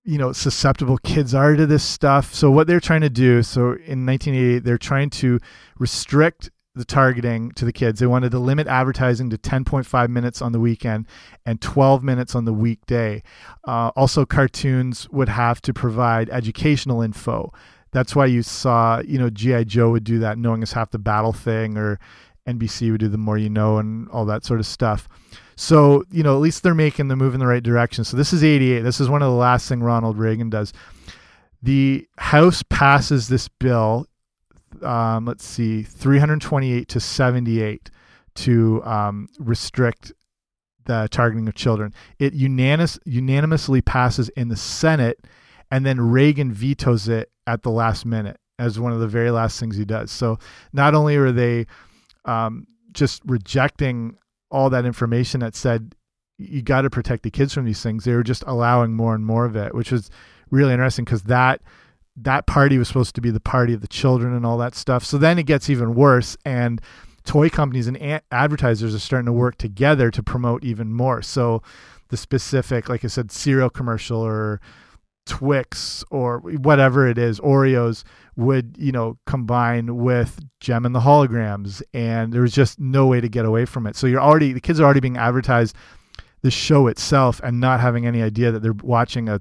you 0.05 0.19
know 0.19 0.33
susceptible 0.33 0.99
kids 0.99 1.35
are 1.35 1.57
to 1.57 1.67
this 1.67 1.85
stuff. 1.85 2.35
So 2.35 2.51
what 2.51 2.67
they're 2.67 2.81
trying 2.81 3.01
to 3.01 3.11
do 3.11 3.43
so 3.43 3.61
in 3.61 4.07
1988 4.07 4.65
they're 4.65 4.79
trying 4.79 5.11
to 5.11 5.41
restrict 5.79 6.51
the 6.75 6.85
targeting 6.85 7.53
to 7.53 7.65
the 7.65 7.73
kids. 7.73 8.01
They 8.01 8.07
wanted 8.07 8.33
to 8.33 8.39
limit 8.39 8.67
advertising 8.67 9.31
to 9.31 9.39
10.5 9.39 10.09
minutes 10.09 10.43
on 10.43 10.53
the 10.53 10.59
weekend 10.59 11.07
and 11.47 11.61
12 11.61 12.03
minutes 12.03 12.35
on 12.35 12.47
the 12.47 12.53
weekday. 12.53 13.23
Uh, 13.63 13.93
also 13.95 14.27
cartoons 14.27 15.09
would 15.11 15.29
have 15.29 15.63
to 15.63 15.73
provide 15.73 16.29
educational 16.31 17.01
info. 17.01 17.53
That's 17.93 18.17
why 18.17 18.27
you 18.27 18.43
saw 18.43 19.01
you 19.01 19.19
know 19.19 19.31
gi 19.31 19.65
joe 19.67 19.91
would 19.91 20.05
do 20.05 20.19
that 20.19 20.37
knowing 20.37 20.63
is 20.63 20.73
half 20.73 20.91
the 20.91 20.99
battle 20.99 21.33
thing 21.33 21.79
or 21.79 22.01
nbc 22.47 22.91
would 22.91 23.01
do 23.01 23.09
the 23.09 23.17
more 23.17 23.39
you 23.39 23.49
know 23.49 23.79
and 23.79 24.09
all 24.11 24.27
that 24.27 24.45
sort 24.45 24.59
of 24.59 24.67
stuff 24.67 25.09
so, 25.57 26.05
you 26.11 26.23
know, 26.23 26.35
at 26.35 26.41
least 26.41 26.63
they're 26.63 26.75
making 26.75 27.09
the 27.09 27.17
move 27.17 27.35
in 27.35 27.41
the 27.41 27.47
right 27.47 27.63
direction. 27.63 28.05
So 28.05 28.17
this 28.17 28.33
is 28.33 28.43
88. 28.43 28.81
This 28.81 29.01
is 29.01 29.09
one 29.09 29.23
of 29.23 29.31
the 29.31 29.37
last 29.37 29.69
thing 29.69 29.83
Ronald 29.83 30.19
Reagan 30.19 30.51
does. 30.51 30.73
The 31.63 32.07
House 32.19 32.63
passes 32.69 33.29
this 33.29 33.49
bill, 33.49 34.07
um, 34.83 35.25
let's 35.25 35.47
see, 35.47 35.83
328 35.83 36.89
to 36.89 37.01
78 37.01 37.91
to 38.35 38.85
um, 38.85 39.29
restrict 39.39 40.13
the 40.85 41.09
targeting 41.11 41.49
of 41.49 41.55
children. 41.55 41.95
It 42.19 42.35
unanimous, 42.35 42.99
unanimously 43.05 43.81
passes 43.81 44.29
in 44.31 44.49
the 44.49 44.57
Senate, 44.57 45.25
and 45.71 45.87
then 45.87 46.01
Reagan 46.01 46.53
vetoes 46.53 47.09
it 47.09 47.31
at 47.47 47.63
the 47.63 47.71
last 47.71 48.05
minute 48.05 48.39
as 48.59 48.79
one 48.79 48.93
of 48.93 49.01
the 49.01 49.07
very 49.07 49.31
last 49.31 49.59
things 49.59 49.77
he 49.77 49.85
does. 49.85 50.11
So 50.11 50.39
not 50.73 50.95
only 50.95 51.17
are 51.17 51.33
they 51.33 51.67
um, 52.25 52.67
just 52.93 53.23
rejecting 53.25 54.17
all 54.55 54.71
that 54.71 54.87
information 54.87 55.41
that 55.41 55.57
said 55.57 55.95
you 56.39 56.63
got 56.63 56.83
to 56.83 56.91
protect 56.91 57.25
the 57.25 57.31
kids 57.31 57.53
from 57.53 57.65
these 57.65 57.83
things. 57.83 58.05
They 58.05 58.15
were 58.15 58.23
just 58.23 58.45
allowing 58.47 58.95
more 58.95 59.15
and 59.15 59.27
more 59.27 59.45
of 59.45 59.57
it, 59.57 59.75
which 59.75 59.91
was 59.91 60.11
really 60.51 60.73
interesting 60.73 61.05
because 61.05 61.25
that 61.25 61.61
that 62.17 62.47
party 62.47 62.79
was 62.79 62.87
supposed 62.87 63.17
to 63.17 63.21
be 63.21 63.31
the 63.31 63.41
party 63.41 63.75
of 63.75 63.81
the 63.81 63.89
children 63.89 64.33
and 64.33 64.47
all 64.47 64.57
that 64.59 64.77
stuff. 64.77 65.05
So 65.05 65.19
then 65.19 65.39
it 65.39 65.47
gets 65.47 65.69
even 65.69 65.95
worse, 65.95 66.37
and 66.45 66.81
toy 67.25 67.49
companies 67.49 67.89
and 67.89 68.21
advertisers 68.31 68.95
are 68.95 69.01
starting 69.01 69.27
to 69.27 69.33
work 69.33 69.59
together 69.59 70.13
to 70.13 70.23
promote 70.23 70.63
even 70.63 70.93
more. 70.93 71.23
So 71.23 71.61
the 72.11 72.17
specific, 72.17 72.89
like 72.89 73.05
I 73.05 73.09
said, 73.09 73.33
cereal 73.33 73.71
commercial 73.71 74.21
or 74.21 74.61
Twix 75.27 76.05
or 76.11 76.39
whatever 76.39 77.07
it 77.09 77.19
is, 77.19 77.41
Oreos 77.41 78.05
would, 78.37 78.77
you 78.79 78.93
know, 78.93 79.19
combine 79.27 79.97
with 79.97 80.41
Jem 80.61 80.85
and 80.85 80.95
the 80.95 81.01
holograms. 81.01 81.83
And 81.93 82.33
there 82.33 82.43
was 82.43 82.53
just 82.53 82.79
no 82.79 83.07
way 83.07 83.21
to 83.21 83.29
get 83.29 83.45
away 83.45 83.65
from 83.65 83.87
it. 83.87 83.97
So 83.97 84.07
you're 84.07 84.21
already, 84.21 84.53
the 84.53 84.61
kids 84.61 84.81
are 84.81 84.85
already 84.85 85.01
being 85.01 85.17
advertised 85.17 85.77
the 86.43 86.51
show 86.51 86.89
itself 86.89 87.41
and 87.43 87.59
not 87.59 87.81
having 87.81 88.07
any 88.07 88.23
idea 88.23 88.53
that 88.53 88.61
they're 88.61 88.75
watching 88.83 89.31
a, 89.31 89.41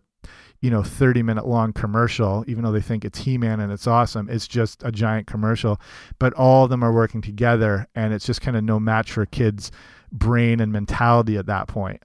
you 0.62 0.70
know, 0.70 0.82
30 0.82 1.22
minute 1.22 1.46
long 1.46 1.74
commercial, 1.74 2.46
even 2.48 2.64
though 2.64 2.72
they 2.72 2.80
think 2.80 3.04
it's 3.04 3.20
He 3.20 3.38
Man 3.38 3.60
and 3.60 3.74
it's 3.74 3.88
awesome. 3.88 4.30
It's 4.30 4.48
just 4.48 4.82
a 4.84 4.92
giant 4.92 5.28
commercial. 5.28 5.82
But 6.20 6.34
all 6.34 6.64
of 6.64 6.70
them 6.70 6.82
are 6.82 6.94
working 6.94 7.22
together 7.22 7.88
and 7.96 8.14
it's 8.14 8.26
just 8.26 8.40
kind 8.40 8.56
of 8.56 8.64
no 8.64 8.80
match 8.80 9.12
for 9.12 9.26
kid's 9.26 9.70
brain 10.14 10.62
and 10.62 10.72
mentality 10.72 11.36
at 11.36 11.48
that 11.48 11.68
point. 11.68 12.02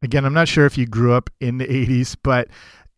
Again, 0.00 0.24
I'm 0.24 0.32
not 0.32 0.48
sure 0.48 0.64
if 0.64 0.78
you 0.78 0.86
grew 0.86 1.12
up 1.12 1.28
in 1.40 1.58
the 1.58 1.66
80s, 1.66 2.16
but 2.22 2.48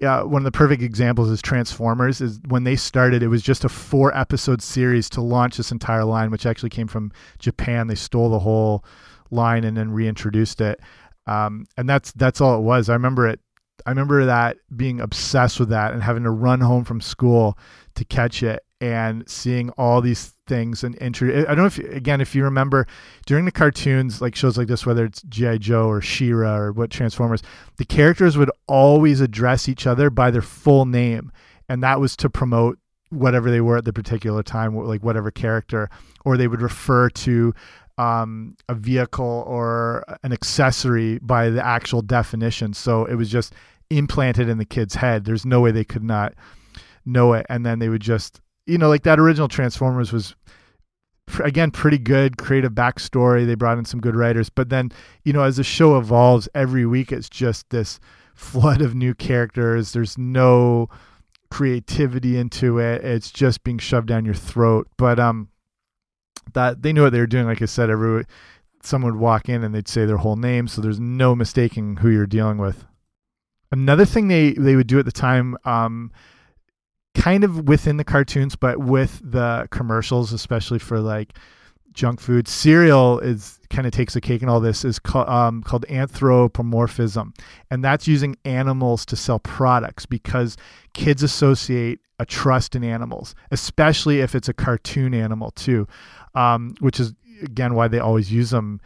uh, 0.02 0.22
one 0.22 0.40
of 0.40 0.44
the 0.44 0.56
perfect 0.56 0.82
examples 0.82 1.30
is 1.30 1.42
Transformers. 1.42 2.20
Is 2.20 2.40
when 2.48 2.64
they 2.64 2.76
started, 2.76 3.22
it 3.22 3.28
was 3.28 3.42
just 3.42 3.64
a 3.64 3.68
four 3.68 4.16
episode 4.16 4.62
series 4.62 5.10
to 5.10 5.20
launch 5.20 5.56
this 5.56 5.72
entire 5.72 6.04
line, 6.04 6.30
which 6.30 6.46
actually 6.46 6.70
came 6.70 6.86
from 6.86 7.12
Japan. 7.38 7.86
They 7.86 7.94
stole 7.94 8.30
the 8.30 8.38
whole 8.38 8.84
line 9.30 9.64
and 9.64 9.76
then 9.76 9.90
reintroduced 9.90 10.60
it, 10.60 10.80
um, 11.26 11.66
and 11.76 11.88
that's 11.88 12.12
that's 12.12 12.40
all 12.40 12.58
it 12.58 12.62
was. 12.62 12.88
I 12.88 12.94
remember 12.94 13.26
it. 13.26 13.40
I 13.86 13.90
remember 13.90 14.26
that 14.26 14.58
being 14.76 15.00
obsessed 15.00 15.58
with 15.58 15.70
that 15.70 15.92
and 15.92 16.02
having 16.02 16.24
to 16.24 16.30
run 16.30 16.60
home 16.60 16.84
from 16.84 17.00
school 17.00 17.58
to 17.94 18.04
catch 18.04 18.42
it 18.42 18.62
and 18.80 19.28
seeing 19.28 19.70
all 19.70 20.00
these 20.00 20.34
things 20.46 20.82
and 20.82 21.00
entry. 21.00 21.46
I 21.46 21.54
don't 21.54 21.58
know 21.58 21.66
if 21.66 21.78
again 21.78 22.20
if 22.20 22.34
you 22.34 22.42
remember 22.44 22.86
during 23.26 23.44
the 23.44 23.52
cartoons 23.52 24.20
like 24.20 24.34
shows 24.34 24.56
like 24.56 24.68
this, 24.68 24.86
whether 24.86 25.04
it's 25.04 25.22
GI 25.22 25.58
Joe 25.58 25.86
or 25.86 26.00
She-Ra 26.00 26.56
or 26.56 26.72
what 26.72 26.90
Transformers, 26.90 27.42
the 27.76 27.84
characters 27.84 28.36
would 28.36 28.50
always 28.66 29.20
address 29.20 29.68
each 29.68 29.86
other 29.86 30.10
by 30.10 30.30
their 30.30 30.42
full 30.42 30.86
name, 30.86 31.30
and 31.68 31.82
that 31.82 32.00
was 32.00 32.16
to 32.16 32.30
promote 32.30 32.78
whatever 33.10 33.50
they 33.50 33.60
were 33.60 33.76
at 33.76 33.84
the 33.84 33.92
particular 33.92 34.42
time, 34.42 34.74
like 34.76 35.02
whatever 35.02 35.30
character, 35.30 35.90
or 36.24 36.36
they 36.36 36.48
would 36.48 36.62
refer 36.62 37.10
to 37.10 37.52
um, 37.98 38.56
a 38.68 38.74
vehicle 38.74 39.44
or 39.46 40.04
an 40.22 40.32
accessory 40.32 41.18
by 41.18 41.50
the 41.50 41.64
actual 41.64 42.00
definition. 42.00 42.72
So 42.72 43.04
it 43.04 43.14
was 43.16 43.30
just 43.30 43.52
implanted 43.90 44.48
in 44.48 44.58
the 44.58 44.64
kid's 44.64 44.94
head. 44.94 45.24
There's 45.24 45.44
no 45.44 45.60
way 45.60 45.70
they 45.70 45.84
could 45.84 46.04
not 46.04 46.34
know 47.04 47.34
it, 47.34 47.44
and 47.50 47.66
then 47.66 47.78
they 47.78 47.88
would 47.88 48.00
just 48.00 48.40
you 48.66 48.78
know, 48.78 48.88
like 48.88 49.02
that 49.02 49.18
original 49.18 49.48
Transformers 49.48 50.12
was 50.12 50.34
again 51.44 51.70
pretty 51.70 51.98
good 51.98 52.36
creative 52.36 52.72
backstory. 52.72 53.46
They 53.46 53.54
brought 53.54 53.78
in 53.78 53.84
some 53.84 54.00
good 54.00 54.16
writers 54.16 54.50
but 54.50 54.68
then 54.68 54.90
you 55.24 55.32
know 55.32 55.42
as 55.42 55.56
the 55.56 55.64
show 55.64 55.96
evolves 55.96 56.48
every 56.54 56.86
week 56.86 57.12
it's 57.12 57.28
just 57.28 57.70
this 57.70 58.00
flood 58.34 58.80
of 58.80 58.94
new 58.94 59.14
characters. 59.14 59.92
There's 59.92 60.16
no 60.16 60.88
creativity 61.50 62.38
into 62.38 62.78
it. 62.78 63.04
It's 63.04 63.30
just 63.30 63.64
being 63.64 63.78
shoved 63.78 64.08
down 64.08 64.24
your 64.24 64.34
throat. 64.34 64.88
But 64.96 65.18
um 65.20 65.48
that 66.54 66.82
they 66.82 66.92
knew 66.92 67.02
what 67.02 67.12
they 67.12 67.20
were 67.20 67.26
doing. 67.26 67.46
Like 67.46 67.62
i 67.62 67.66
said 67.66 67.90
every 67.90 68.24
someone 68.82 69.12
would 69.12 69.20
walk 69.20 69.48
in 69.48 69.62
and 69.62 69.74
they'd 69.74 69.88
say 69.88 70.06
their 70.06 70.16
whole 70.16 70.36
name 70.36 70.66
so 70.66 70.80
there's 70.80 70.98
no 70.98 71.34
mistaking 71.34 71.98
who 71.98 72.08
you're 72.08 72.26
dealing 72.26 72.58
with. 72.58 72.84
Another 73.70 74.04
thing 74.04 74.28
they 74.28 74.52
they 74.52 74.74
would 74.74 74.86
do 74.86 74.98
at 74.98 75.04
the 75.04 75.12
time 75.12 75.56
um 75.64 76.10
kind 77.20 77.44
of 77.44 77.68
within 77.68 77.98
the 77.98 78.04
cartoons, 78.04 78.56
but 78.56 78.78
with 78.78 79.20
the 79.22 79.68
commercials, 79.70 80.32
especially 80.32 80.78
for 80.78 81.00
like 81.00 81.34
junk 81.92 82.18
food. 82.18 82.48
Cereal 82.48 83.18
is 83.18 83.58
kind 83.68 83.86
of 83.86 83.92
takes 83.92 84.16
a 84.16 84.20
cake 84.20 84.40
and 84.40 84.50
all 84.50 84.60
this 84.60 84.84
is 84.86 84.98
called, 84.98 85.28
um, 85.28 85.62
called 85.62 85.84
anthropomorphism, 85.90 87.34
and 87.70 87.84
that's 87.84 88.08
using 88.08 88.36
animals 88.46 89.04
to 89.04 89.16
sell 89.16 89.38
products 89.38 90.06
because 90.06 90.56
kids 90.94 91.22
associate 91.22 92.00
a 92.18 92.24
trust 92.24 92.74
in 92.74 92.82
animals, 92.82 93.34
especially 93.50 94.20
if 94.20 94.34
it's 94.34 94.48
a 94.48 94.54
cartoon 94.54 95.12
animal 95.12 95.50
too, 95.52 95.86
um, 96.34 96.74
which 96.80 96.98
is 96.98 97.12
again 97.42 97.74
why 97.74 97.86
they 97.86 97.98
always 97.98 98.32
use 98.32 98.50
them 98.50 98.80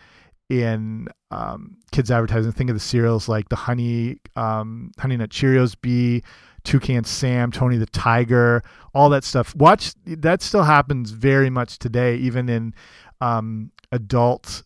in 0.49 1.07
um, 1.31 1.77
kids 1.93 2.11
advertising. 2.11 2.51
Think 2.51 2.71
of 2.71 2.75
the 2.75 2.81
cereals 2.81 3.29
like 3.29 3.49
the 3.49 3.57
honey 3.57 4.19
um, 4.35 4.91
honey 4.99 5.17
nut 5.17 5.31
Cheerios 5.31 5.77
Bee 5.81 6.25
Toucan 6.65 7.05
Sam, 7.05 7.53
Tony 7.53 7.77
the 7.77 7.87
Tiger, 7.87 8.63
all 8.95 9.11
that 9.11 9.25
stuff. 9.25 9.55
Watch 9.55 9.95
that 10.07 10.43
still 10.43 10.63
happens 10.63 11.11
very 11.11 11.51
much 11.51 11.79
today, 11.79 12.17
even 12.17 12.49
in 12.49 12.75
um, 13.21 13.71
adult 13.93 14.65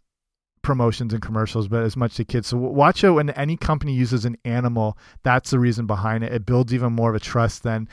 promotions 0.63 1.13
and 1.13 1.23
commercials, 1.23 1.67
but 1.67 1.83
as 1.83 1.97
much 1.97 2.15
to 2.17 2.25
kids. 2.25 2.49
So 2.49 2.57
watch 2.57 3.03
out 3.03 3.15
when 3.15 3.31
any 3.31 3.57
company 3.57 3.95
uses 3.95 4.25
an 4.25 4.37
animal. 4.45 4.99
That's 5.23 5.51
the 5.51 5.59
reason 5.59 5.87
behind 5.87 6.25
it. 6.25 6.33
It 6.33 6.47
builds 6.47 6.75
even 6.75 6.93
more 6.93 7.11
of 7.11 7.17
a 7.17 7.21
trust. 7.21 7.63
Then 7.63 7.89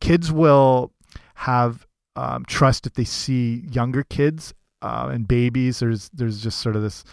kids 0.00 0.32
will 0.32 0.92
have 1.34 1.86
um, 2.16 2.44
trust 2.46 2.86
if 2.86 2.94
they 2.94 3.04
see 3.04 3.64
younger 3.70 4.02
kids 4.02 4.54
uh, 4.82 5.10
and 5.12 5.28
babies. 5.28 5.80
There's 5.80 6.08
there's 6.10 6.42
just 6.42 6.60
sort 6.60 6.74
of 6.76 6.82
this 6.82 7.04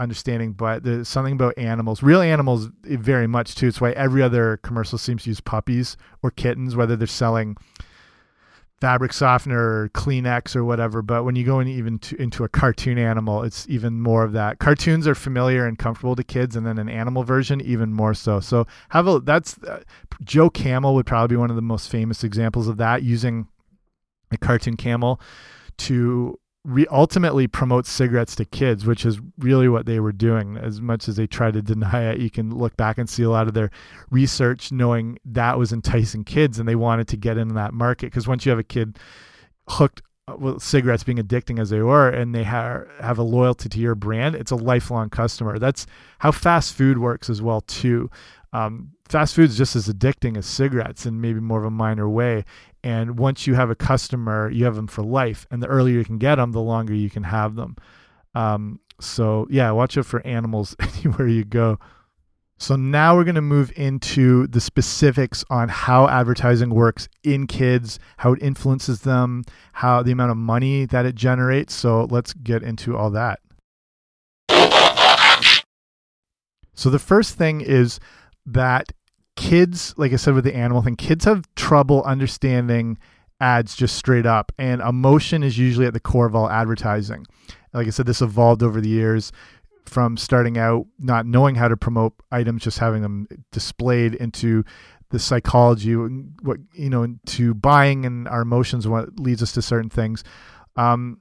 understanding, 0.00 0.52
but 0.52 0.82
there's 0.82 1.08
something 1.08 1.34
about 1.34 1.56
animals, 1.58 2.02
real 2.02 2.20
animals, 2.20 2.68
eh, 2.88 2.96
very 2.98 3.26
much 3.26 3.54
too. 3.54 3.68
It's 3.68 3.80
why 3.80 3.92
every 3.92 4.22
other 4.22 4.56
commercial 4.58 4.98
seems 4.98 5.24
to 5.24 5.30
use 5.30 5.40
puppies 5.40 5.96
or 6.22 6.30
kittens, 6.30 6.74
whether 6.74 6.96
they're 6.96 7.06
selling 7.06 7.56
fabric 8.80 9.12
softener 9.12 9.58
or 9.58 9.90
Kleenex 9.90 10.56
or 10.56 10.64
whatever. 10.64 11.02
But 11.02 11.24
when 11.24 11.36
you 11.36 11.44
go 11.44 11.60
in 11.60 11.68
even 11.68 11.98
to, 12.00 12.20
into 12.20 12.44
a 12.44 12.48
cartoon 12.48 12.98
animal, 12.98 13.42
it's 13.42 13.68
even 13.68 14.00
more 14.00 14.24
of 14.24 14.32
that. 14.32 14.58
Cartoons 14.58 15.06
are 15.06 15.14
familiar 15.14 15.66
and 15.66 15.78
comfortable 15.78 16.16
to 16.16 16.24
kids, 16.24 16.56
and 16.56 16.66
then 16.66 16.78
an 16.78 16.88
animal 16.88 17.22
version 17.22 17.60
even 17.60 17.92
more 17.92 18.14
so. 18.14 18.40
So 18.40 18.66
have 18.88 19.06
a 19.06 19.20
that's 19.20 19.58
uh, 19.58 19.82
Joe 20.24 20.48
Camel 20.48 20.94
would 20.94 21.06
probably 21.06 21.34
be 21.34 21.38
one 21.38 21.50
of 21.50 21.56
the 21.56 21.62
most 21.62 21.90
famous 21.90 22.24
examples 22.24 22.68
of 22.68 22.78
that 22.78 23.02
using 23.02 23.46
a 24.32 24.38
cartoon 24.38 24.76
camel 24.76 25.20
to 25.78 26.38
ultimately 26.90 27.46
promotes 27.46 27.90
cigarettes 27.90 28.36
to 28.36 28.44
kids, 28.44 28.86
which 28.86 29.06
is 29.06 29.20
really 29.38 29.68
what 29.68 29.86
they 29.86 30.00
were 30.00 30.12
doing. 30.12 30.56
As 30.56 30.80
much 30.80 31.08
as 31.08 31.16
they 31.16 31.26
try 31.26 31.50
to 31.50 31.62
deny 31.72 32.10
it, 32.10 32.18
you 32.18 32.30
can 32.30 32.50
look 32.50 32.76
back 32.76 32.98
and 32.98 33.08
see 33.08 33.22
a 33.22 33.30
lot 33.30 33.48
of 33.48 33.54
their 33.54 33.70
research 34.10 34.70
knowing 34.72 35.18
that 35.24 35.58
was 35.58 35.72
enticing 35.72 36.24
kids 36.24 36.58
and 36.58 36.68
they 36.68 36.76
wanted 36.76 37.08
to 37.08 37.16
get 37.16 37.38
into 37.38 37.54
that 37.54 37.72
market. 37.72 38.06
Because 38.06 38.28
once 38.28 38.44
you 38.44 38.50
have 38.50 38.58
a 38.58 38.64
kid 38.64 38.98
hooked 39.68 40.02
uh, 40.28 40.36
with 40.36 40.62
cigarettes 40.62 41.04
being 41.04 41.18
addicting 41.18 41.58
as 41.58 41.70
they 41.70 41.80
were 41.80 42.08
and 42.08 42.34
they 42.34 42.44
ha- 42.44 42.82
have 43.00 43.18
a 43.18 43.22
loyalty 43.22 43.68
to 43.68 43.78
your 43.78 43.94
brand, 43.94 44.34
it's 44.34 44.50
a 44.50 44.56
lifelong 44.56 45.08
customer. 45.08 45.58
That's 45.58 45.86
how 46.18 46.32
fast 46.32 46.74
food 46.74 46.98
works 46.98 47.30
as 47.30 47.40
well, 47.40 47.62
too. 47.62 48.10
Um, 48.52 48.92
fast 49.08 49.34
food 49.34 49.50
is 49.50 49.56
just 49.56 49.76
as 49.76 49.88
addicting 49.88 50.36
as 50.36 50.46
cigarettes 50.46 51.06
in 51.06 51.20
maybe 51.20 51.40
more 51.40 51.58
of 51.58 51.64
a 51.64 51.70
minor 51.70 52.08
way. 52.08 52.44
And 52.82 53.18
once 53.18 53.46
you 53.46 53.54
have 53.54 53.70
a 53.70 53.74
customer, 53.74 54.50
you 54.50 54.64
have 54.64 54.74
them 54.74 54.86
for 54.86 55.02
life. 55.02 55.46
And 55.50 55.62
the 55.62 55.66
earlier 55.66 55.98
you 55.98 56.04
can 56.04 56.18
get 56.18 56.36
them, 56.36 56.52
the 56.52 56.60
longer 56.60 56.94
you 56.94 57.10
can 57.10 57.24
have 57.24 57.54
them. 57.54 57.76
Um, 58.34 58.80
so, 59.00 59.46
yeah, 59.50 59.70
watch 59.70 59.96
out 59.96 60.06
for 60.06 60.24
animals 60.26 60.76
anywhere 60.96 61.28
you 61.28 61.44
go. 61.44 61.78
So, 62.58 62.76
now 62.76 63.16
we're 63.16 63.24
going 63.24 63.36
to 63.36 63.40
move 63.40 63.72
into 63.74 64.46
the 64.46 64.60
specifics 64.60 65.44
on 65.48 65.70
how 65.70 66.08
advertising 66.08 66.70
works 66.70 67.08
in 67.24 67.46
kids, 67.46 67.98
how 68.18 68.34
it 68.34 68.42
influences 68.42 69.00
them, 69.00 69.44
how 69.72 70.02
the 70.02 70.12
amount 70.12 70.30
of 70.30 70.36
money 70.36 70.84
that 70.84 71.06
it 71.06 71.14
generates. 71.14 71.74
So, 71.74 72.04
let's 72.10 72.34
get 72.34 72.62
into 72.62 72.96
all 72.96 73.10
that. 73.10 73.40
So, 76.74 76.90
the 76.90 76.98
first 76.98 77.36
thing 77.36 77.62
is 77.62 77.98
that 78.46 78.92
kids, 79.36 79.94
like 79.96 80.12
I 80.12 80.16
said 80.16 80.34
with 80.34 80.44
the 80.44 80.54
animal 80.54 80.82
thing, 80.82 80.96
kids 80.96 81.24
have 81.24 81.44
trouble 81.54 82.02
understanding 82.02 82.98
ads 83.40 83.74
just 83.74 83.96
straight 83.96 84.26
up, 84.26 84.52
and 84.58 84.80
emotion 84.80 85.42
is 85.42 85.58
usually 85.58 85.86
at 85.86 85.94
the 85.94 86.00
core 86.00 86.26
of 86.26 86.34
all 86.34 86.50
advertising. 86.50 87.26
Like 87.72 87.86
I 87.86 87.90
said, 87.90 88.06
this 88.06 88.20
evolved 88.20 88.62
over 88.62 88.80
the 88.80 88.88
years 88.88 89.32
from 89.86 90.16
starting 90.16 90.58
out 90.58 90.86
not 90.98 91.26
knowing 91.26 91.54
how 91.54 91.68
to 91.68 91.76
promote 91.76 92.12
items, 92.30 92.62
just 92.62 92.78
having 92.78 93.02
them 93.02 93.26
displayed 93.50 94.14
into 94.14 94.64
the 95.10 95.18
psychology, 95.18 95.94
what 95.94 96.58
you 96.74 96.90
know, 96.90 97.16
to 97.26 97.54
buying 97.54 98.04
and 98.04 98.28
our 98.28 98.42
emotions, 98.42 98.86
what 98.86 99.18
leads 99.18 99.42
us 99.42 99.52
to 99.52 99.62
certain 99.62 99.90
things. 99.90 100.22
Um, 100.76 101.20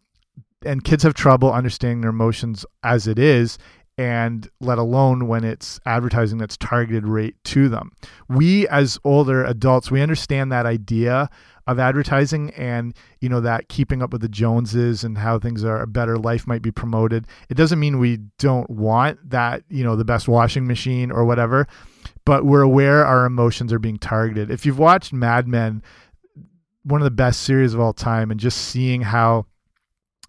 and 0.64 0.84
kids 0.84 1.04
have 1.04 1.14
trouble 1.14 1.52
understanding 1.52 2.02
their 2.02 2.10
emotions 2.10 2.66
as 2.84 3.08
it 3.08 3.18
is 3.18 3.58
and 4.00 4.50
let 4.62 4.78
alone 4.78 5.28
when 5.28 5.44
it's 5.44 5.78
advertising 5.86 6.38
that's 6.38 6.56
targeted 6.56 7.06
right 7.06 7.36
to 7.44 7.68
them. 7.68 7.92
We 8.30 8.66
as 8.70 8.98
older 9.04 9.44
adults, 9.44 9.92
we 9.92 10.02
understand 10.02 10.54
that 10.54 10.66
idea 10.66 11.30
of 11.68 11.80
advertising 11.80 12.52
and 12.52 12.96
you 13.20 13.28
know 13.28 13.42
that 13.42 13.68
keeping 13.68 14.02
up 14.02 14.14
with 14.14 14.22
the 14.22 14.30
Joneses 14.30 15.04
and 15.04 15.18
how 15.18 15.38
things 15.38 15.66
are 15.66 15.82
a 15.82 15.86
better 15.86 16.18
life 16.18 16.48
might 16.48 16.62
be 16.62 16.72
promoted. 16.72 17.28
It 17.50 17.56
doesn't 17.56 17.78
mean 17.78 18.00
we 18.00 18.20
don't 18.38 18.70
want 18.70 19.32
that, 19.32 19.64
you 19.68 19.84
know, 19.84 19.98
the 19.98 20.06
best 20.06 20.30
washing 20.30 20.66
machine 20.66 21.12
or 21.12 21.26
whatever, 21.26 21.68
but 22.24 22.46
we're 22.46 22.62
aware 22.62 23.06
our 23.06 23.26
emotions 23.26 23.74
are 23.74 23.80
being 23.80 24.00
targeted. 24.00 24.50
If 24.50 24.66
you've 24.66 24.80
watched 24.80 25.12
Mad 25.12 25.46
Men, 25.46 25.84
one 26.84 27.02
of 27.02 27.06
the 27.06 27.12
best 27.12 27.42
series 27.42 27.74
of 27.74 27.82
all 27.82 27.92
time 27.92 28.32
and 28.32 28.40
just 28.40 28.60
seeing 28.60 29.02
how 29.02 29.46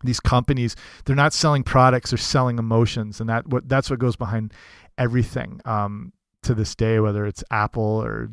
these 0.05 0.21
companies 0.21 0.77
they're 1.05 1.17
not 1.17 1.33
selling 1.33 1.63
products 1.63 2.11
they're 2.11 2.19
selling 2.19 2.59
emotions 2.59 3.21
and 3.21 3.29
that 3.29 3.47
what 3.49 3.69
that's 3.69 3.91
what 3.91 3.99
goes 3.99 4.17
behind 4.17 4.53
everything 4.99 5.61
um, 5.65 6.13
to 6.43 6.55
this 6.55 6.75
day 6.75 7.01
whether 7.01 7.27
it's 7.27 7.45
apple 7.51 7.83
or 7.83 8.31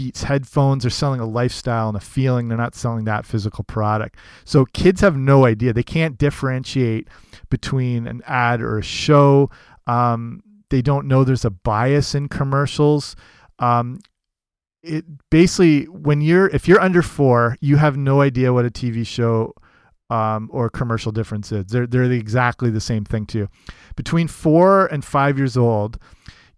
beats 0.00 0.22
headphones 0.22 0.82
they're 0.82 0.90
selling 0.90 1.20
a 1.20 1.26
lifestyle 1.26 1.88
and 1.88 1.96
a 1.96 2.00
feeling 2.00 2.48
they're 2.48 2.56
not 2.56 2.74
selling 2.74 3.04
that 3.04 3.26
physical 3.26 3.64
product. 3.64 4.16
So 4.46 4.64
kids 4.64 5.02
have 5.02 5.14
no 5.14 5.44
idea. 5.44 5.74
They 5.74 5.82
can't 5.82 6.16
differentiate 6.16 7.08
between 7.50 8.06
an 8.06 8.22
ad 8.26 8.62
or 8.62 8.78
a 8.78 8.82
show. 8.82 9.50
Um, 9.86 10.42
they 10.70 10.80
don't 10.80 11.06
know 11.06 11.22
there's 11.22 11.44
a 11.44 11.50
bias 11.50 12.14
in 12.14 12.28
commercials. 12.28 13.14
Um, 13.58 13.98
it 14.82 15.04
basically 15.30 15.84
when 15.84 16.22
you're 16.22 16.48
if 16.48 16.66
you're 16.66 16.80
under 16.80 17.02
four 17.02 17.58
you 17.60 17.76
have 17.76 17.98
no 17.98 18.22
idea 18.22 18.50
what 18.50 18.64
a 18.64 18.70
tv 18.70 19.06
show 19.06 19.52
um, 20.10 20.50
or 20.52 20.68
commercial 20.68 21.12
differences. 21.12 21.66
They're 21.66 21.86
they're 21.86 22.10
exactly 22.10 22.70
the 22.70 22.80
same 22.80 23.04
thing 23.04 23.26
too. 23.26 23.48
Between 23.96 24.28
four 24.28 24.86
and 24.86 25.04
five 25.04 25.38
years 25.38 25.56
old, 25.56 25.98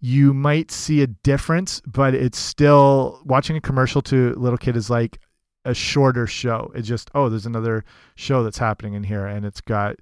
you 0.01 0.33
might 0.33 0.69
see 0.69 1.01
a 1.01 1.07
difference, 1.07 1.81
but 1.85 2.13
it's 2.13 2.37
still 2.37 3.21
watching 3.23 3.55
a 3.55 3.61
commercial 3.61 4.01
to 4.01 4.33
a 4.35 4.39
little 4.39 4.57
kid 4.57 4.75
is 4.75 4.89
like 4.89 5.19
a 5.65 5.73
shorter 5.73 6.27
show. 6.27 6.71
It's 6.75 6.87
just, 6.87 7.09
oh, 7.15 7.29
there's 7.29 7.45
another 7.45 7.85
show 8.15 8.43
that's 8.43 8.57
happening 8.57 8.95
in 8.95 9.03
here 9.03 9.25
and 9.25 9.45
it's 9.45 9.61
got 9.61 9.95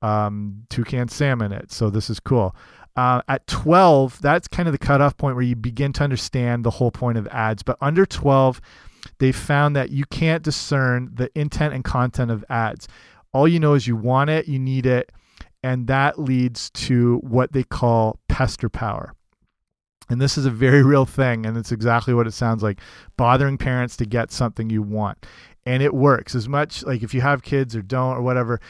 um, 0.00 0.64
toucan 0.70 1.08
Sam 1.08 1.42
in 1.42 1.52
it. 1.52 1.72
So 1.72 1.90
this 1.90 2.08
is 2.08 2.20
cool. 2.20 2.54
Uh, 2.94 3.22
at 3.28 3.46
12, 3.46 4.20
that's 4.20 4.48
kind 4.48 4.68
of 4.68 4.72
the 4.72 4.78
cutoff 4.78 5.16
point 5.16 5.34
where 5.34 5.44
you 5.44 5.56
begin 5.56 5.92
to 5.94 6.04
understand 6.04 6.64
the 6.64 6.70
whole 6.70 6.90
point 6.90 7.18
of 7.18 7.26
ads. 7.28 7.62
But 7.62 7.78
under 7.80 8.06
12, 8.06 8.60
they 9.18 9.32
found 9.32 9.76
that 9.76 9.90
you 9.90 10.04
can't 10.06 10.42
discern 10.42 11.10
the 11.14 11.30
intent 11.38 11.74
and 11.74 11.84
content 11.84 12.30
of 12.30 12.44
ads. 12.48 12.88
All 13.32 13.48
you 13.48 13.60
know 13.60 13.74
is 13.74 13.86
you 13.86 13.96
want 13.96 14.30
it, 14.30 14.48
you 14.48 14.58
need 14.58 14.86
it, 14.86 15.12
and 15.62 15.86
that 15.88 16.18
leads 16.18 16.70
to 16.70 17.18
what 17.18 17.52
they 17.52 17.64
call 17.64 18.18
pester 18.28 18.68
power. 18.68 19.14
And 20.10 20.20
this 20.20 20.38
is 20.38 20.46
a 20.46 20.50
very 20.50 20.82
real 20.82 21.04
thing, 21.04 21.44
and 21.44 21.56
it's 21.56 21.72
exactly 21.72 22.14
what 22.14 22.26
it 22.26 22.32
sounds 22.32 22.62
like 22.62 22.80
bothering 23.16 23.58
parents 23.58 23.96
to 23.98 24.06
get 24.06 24.30
something 24.30 24.70
you 24.70 24.82
want. 24.82 25.26
And 25.66 25.82
it 25.82 25.92
works 25.92 26.34
as 26.34 26.48
much 26.48 26.82
like 26.84 27.02
if 27.02 27.12
you 27.12 27.20
have 27.20 27.42
kids 27.42 27.76
or 27.76 27.82
don't 27.82 28.16
or 28.16 28.22
whatever, 28.22 28.60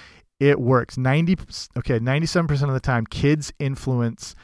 it 0.40 0.60
works 0.60 0.96
90 0.96 1.36
okay 1.76 1.98
97% 1.98 2.62
of 2.62 2.72
the 2.72 2.80
time 2.80 3.04
kids 3.06 3.52
influence 3.58 4.34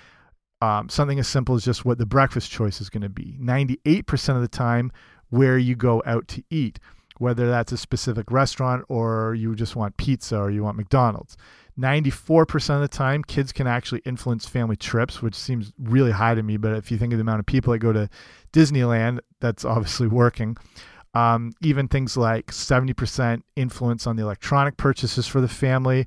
um, 0.60 0.88
something 0.88 1.18
as 1.18 1.28
simple 1.28 1.54
as 1.54 1.64
just 1.64 1.84
what 1.84 1.98
the 1.98 2.06
breakfast 2.06 2.50
choice 2.50 2.80
is 2.80 2.88
going 2.90 3.02
to 3.02 3.08
be 3.08 3.36
98% 3.40 4.36
of 4.36 4.40
the 4.40 4.48
time 4.48 4.90
where 5.34 5.58
you 5.58 5.74
go 5.74 6.02
out 6.06 6.26
to 6.28 6.42
eat 6.50 6.78
whether 7.18 7.48
that's 7.48 7.70
a 7.70 7.76
specific 7.76 8.30
restaurant 8.30 8.84
or 8.88 9.34
you 9.34 9.54
just 9.54 9.76
want 9.76 9.96
pizza 9.96 10.36
or 10.38 10.50
you 10.50 10.62
want 10.62 10.76
mcdonald's 10.76 11.36
94% 11.78 12.76
of 12.76 12.82
the 12.82 12.88
time 12.88 13.24
kids 13.24 13.52
can 13.52 13.66
actually 13.66 14.00
influence 14.04 14.46
family 14.46 14.76
trips 14.76 15.20
which 15.20 15.34
seems 15.34 15.72
really 15.78 16.12
high 16.12 16.34
to 16.34 16.42
me 16.42 16.56
but 16.56 16.72
if 16.76 16.90
you 16.90 16.98
think 16.98 17.12
of 17.12 17.18
the 17.18 17.22
amount 17.22 17.40
of 17.40 17.46
people 17.46 17.72
that 17.72 17.80
go 17.80 17.92
to 17.92 18.08
disneyland 18.52 19.18
that's 19.40 19.64
obviously 19.64 20.06
working 20.06 20.56
um, 21.14 21.52
even 21.62 21.88
things 21.88 22.16
like 22.16 22.46
70% 22.46 23.42
influence 23.56 24.06
on 24.06 24.16
the 24.16 24.22
electronic 24.22 24.76
purchases 24.76 25.26
for 25.26 25.40
the 25.40 25.48
family. 25.48 26.06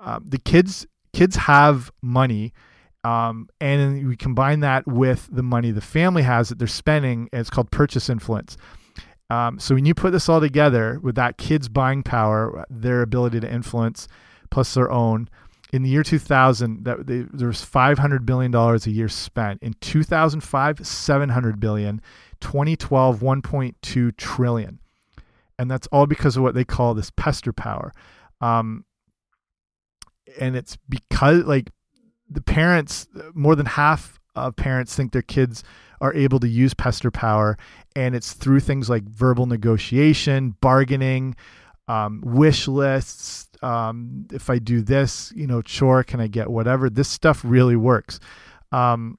Um, 0.00 0.24
the 0.26 0.38
kids 0.38 0.86
kids 1.12 1.36
have 1.36 1.90
money, 2.00 2.52
um, 3.04 3.48
and 3.60 4.08
we 4.08 4.16
combine 4.16 4.60
that 4.60 4.86
with 4.86 5.28
the 5.32 5.42
money 5.42 5.70
the 5.70 5.80
family 5.80 6.22
has 6.22 6.48
that 6.48 6.58
they're 6.58 6.68
spending, 6.68 7.28
and 7.32 7.40
it's 7.40 7.50
called 7.50 7.70
purchase 7.70 8.08
influence. 8.08 8.56
Um, 9.30 9.58
so 9.58 9.74
when 9.74 9.86
you 9.86 9.94
put 9.94 10.10
this 10.10 10.28
all 10.28 10.40
together 10.40 10.98
with 11.02 11.14
that 11.14 11.38
kids' 11.38 11.68
buying 11.68 12.02
power, 12.02 12.66
their 12.68 13.02
ability 13.02 13.40
to 13.40 13.52
influence, 13.52 14.08
plus 14.50 14.74
their 14.74 14.90
own, 14.90 15.28
in 15.72 15.82
the 15.84 15.88
year 15.88 16.02
2000, 16.02 16.84
that 16.84 17.06
they, 17.06 17.20
there 17.32 17.46
was 17.46 17.62
500 17.62 18.26
billion 18.26 18.50
dollars 18.50 18.86
a 18.86 18.90
year 18.90 19.08
spent. 19.08 19.62
In 19.62 19.74
2005, 19.80 20.84
700 20.84 21.60
billion. 21.60 22.02
2012 22.40 23.20
1.2 23.20 24.16
trillion 24.16 24.78
and 25.58 25.70
that's 25.70 25.86
all 25.88 26.06
because 26.06 26.36
of 26.36 26.42
what 26.42 26.54
they 26.54 26.64
call 26.64 26.94
this 26.94 27.10
pester 27.10 27.52
power 27.52 27.92
um, 28.40 28.84
and 30.38 30.56
it's 30.56 30.76
because 30.88 31.44
like 31.44 31.70
the 32.30 32.40
parents 32.40 33.08
more 33.34 33.56
than 33.56 33.66
half 33.66 34.18
of 34.34 34.56
parents 34.56 34.94
think 34.94 35.12
their 35.12 35.22
kids 35.22 35.64
are 36.00 36.14
able 36.14 36.40
to 36.40 36.48
use 36.48 36.72
pester 36.72 37.10
power 37.10 37.58
and 37.96 38.14
it's 38.14 38.32
through 38.32 38.60
things 38.60 38.88
like 38.88 39.02
verbal 39.04 39.46
negotiation 39.46 40.56
bargaining 40.60 41.34
um, 41.88 42.22
wish 42.24 42.68
lists 42.68 43.48
um, 43.62 44.26
if 44.32 44.48
i 44.48 44.58
do 44.58 44.80
this 44.80 45.32
you 45.34 45.46
know 45.46 45.60
chore 45.60 46.04
can 46.04 46.20
i 46.20 46.26
get 46.26 46.48
whatever? 46.50 46.88
This 46.88 47.08
stuff 47.08 47.42
really 47.44 47.76
works. 47.76 48.20
Um, 48.72 49.18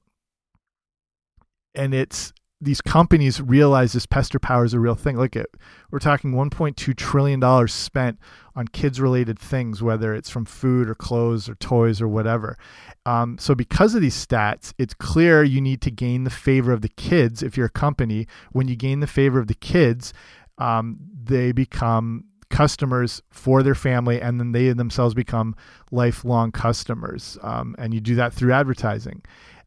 and 1.74 1.94
it's 1.94 2.32
these 2.62 2.80
companies 2.80 3.40
realize 3.40 3.92
this 3.92 4.06
pester 4.06 4.38
power 4.38 4.64
is 4.64 4.72
a 4.72 4.78
real 4.78 4.94
thing. 4.94 5.18
Look 5.18 5.34
at 5.34 5.48
we're 5.90 5.98
talking 5.98 6.32
1.2 6.32 6.96
trillion 6.96 7.40
dollars 7.40 7.74
spent 7.74 8.20
on 8.54 8.68
kids 8.68 9.00
related 9.00 9.36
things, 9.36 9.82
whether 9.82 10.14
it's 10.14 10.30
from 10.30 10.44
food 10.44 10.88
or 10.88 10.94
clothes 10.94 11.48
or 11.48 11.56
toys 11.56 12.00
or 12.00 12.06
whatever. 12.06 12.56
Um, 13.04 13.36
so 13.38 13.56
because 13.56 13.96
of 13.96 14.00
these 14.00 14.14
stats, 14.14 14.72
it's 14.78 14.94
clear 14.94 15.42
you 15.42 15.60
need 15.60 15.80
to 15.82 15.90
gain 15.90 16.22
the 16.22 16.30
favor 16.30 16.72
of 16.72 16.82
the 16.82 16.88
kids. 16.88 17.42
If 17.42 17.56
you're 17.56 17.66
a 17.66 17.70
company, 17.70 18.28
when 18.52 18.68
you 18.68 18.76
gain 18.76 19.00
the 19.00 19.08
favor 19.08 19.40
of 19.40 19.48
the 19.48 19.54
kids, 19.54 20.14
um, 20.58 20.98
they 21.24 21.50
become 21.50 22.26
customers 22.48 23.22
for 23.30 23.64
their 23.64 23.74
family 23.74 24.20
and 24.20 24.38
then 24.38 24.52
they 24.52 24.72
themselves 24.72 25.14
become 25.14 25.56
lifelong 25.90 26.52
customers 26.52 27.38
um, 27.42 27.74
and 27.78 27.94
you 27.94 28.00
do 28.00 28.14
that 28.14 28.30
through 28.30 28.52
advertising 28.52 29.22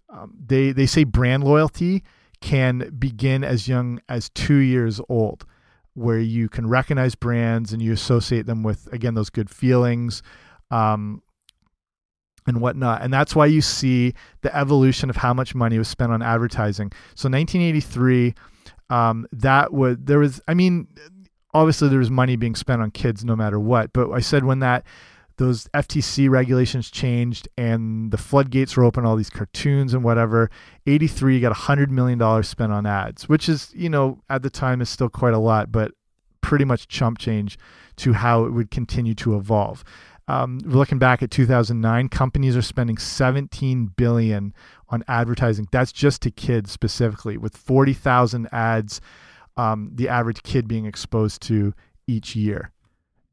um, 0.09 0.31
they 0.45 0.71
they 0.71 0.85
say 0.85 1.03
brand 1.03 1.43
loyalty 1.43 2.03
can 2.45 2.95
begin 2.99 3.43
as 3.43 3.67
young 3.67 3.99
as 4.07 4.29
two 4.29 4.57
years 4.57 5.01
old, 5.09 5.47
where 5.95 6.19
you 6.19 6.47
can 6.47 6.67
recognize 6.67 7.15
brands 7.15 7.73
and 7.73 7.81
you 7.81 7.91
associate 7.91 8.45
them 8.45 8.61
with, 8.61 8.87
again, 8.93 9.15
those 9.15 9.31
good 9.31 9.49
feelings 9.49 10.21
um, 10.69 11.23
and 12.45 12.61
whatnot. 12.61 13.01
And 13.01 13.11
that's 13.11 13.35
why 13.35 13.47
you 13.47 13.61
see 13.61 14.13
the 14.41 14.55
evolution 14.55 15.09
of 15.09 15.15
how 15.15 15.33
much 15.33 15.55
money 15.55 15.79
was 15.79 15.87
spent 15.87 16.11
on 16.11 16.21
advertising. 16.21 16.91
So 17.15 17.29
1983, 17.29 18.35
um, 18.91 19.25
that 19.31 19.73
would, 19.73 20.05
there 20.05 20.19
was, 20.19 20.39
I 20.47 20.53
mean, 20.53 20.87
obviously 21.51 21.89
there 21.89 21.97
was 21.97 22.11
money 22.11 22.35
being 22.35 22.53
spent 22.53 22.79
on 22.79 22.91
kids 22.91 23.25
no 23.25 23.35
matter 23.35 23.59
what. 23.59 23.91
But 23.91 24.11
I 24.11 24.19
said 24.19 24.43
when 24.43 24.59
that 24.59 24.85
those 25.37 25.67
FTC 25.73 26.29
regulations 26.29 26.89
changed 26.89 27.47
and 27.57 28.11
the 28.11 28.17
floodgates 28.17 28.77
were 28.77 28.83
open, 28.83 29.05
all 29.05 29.15
these 29.15 29.29
cartoons 29.29 29.93
and 29.93 30.03
whatever. 30.03 30.49
83 30.87 31.39
got 31.41 31.55
$100 31.55 31.89
million 31.89 32.43
spent 32.43 32.71
on 32.71 32.85
ads, 32.85 33.27
which 33.27 33.49
is, 33.49 33.71
you 33.75 33.89
know, 33.89 34.21
at 34.29 34.43
the 34.43 34.49
time 34.49 34.81
is 34.81 34.89
still 34.89 35.09
quite 35.09 35.33
a 35.33 35.39
lot, 35.39 35.71
but 35.71 35.91
pretty 36.41 36.65
much 36.65 36.87
chump 36.87 37.17
change 37.17 37.57
to 37.97 38.13
how 38.13 38.45
it 38.45 38.51
would 38.51 38.71
continue 38.71 39.15
to 39.15 39.35
evolve. 39.35 39.83
Um, 40.27 40.59
looking 40.63 40.97
back 40.97 41.21
at 41.21 41.29
2009, 41.31 42.09
companies 42.09 42.55
are 42.55 42.61
spending 42.61 42.97
17 42.97 43.87
billion 43.95 44.53
on 44.89 45.03
advertising. 45.07 45.67
That's 45.71 45.91
just 45.91 46.21
to 46.23 46.31
kids 46.31 46.71
specifically, 46.71 47.37
with 47.37 47.55
40,000 47.55 48.47
ads, 48.51 49.01
um, 49.57 49.91
the 49.93 50.09
average 50.09 50.41
kid 50.43 50.67
being 50.67 50.85
exposed 50.85 51.41
to 51.43 51.73
each 52.07 52.35
year. 52.35 52.71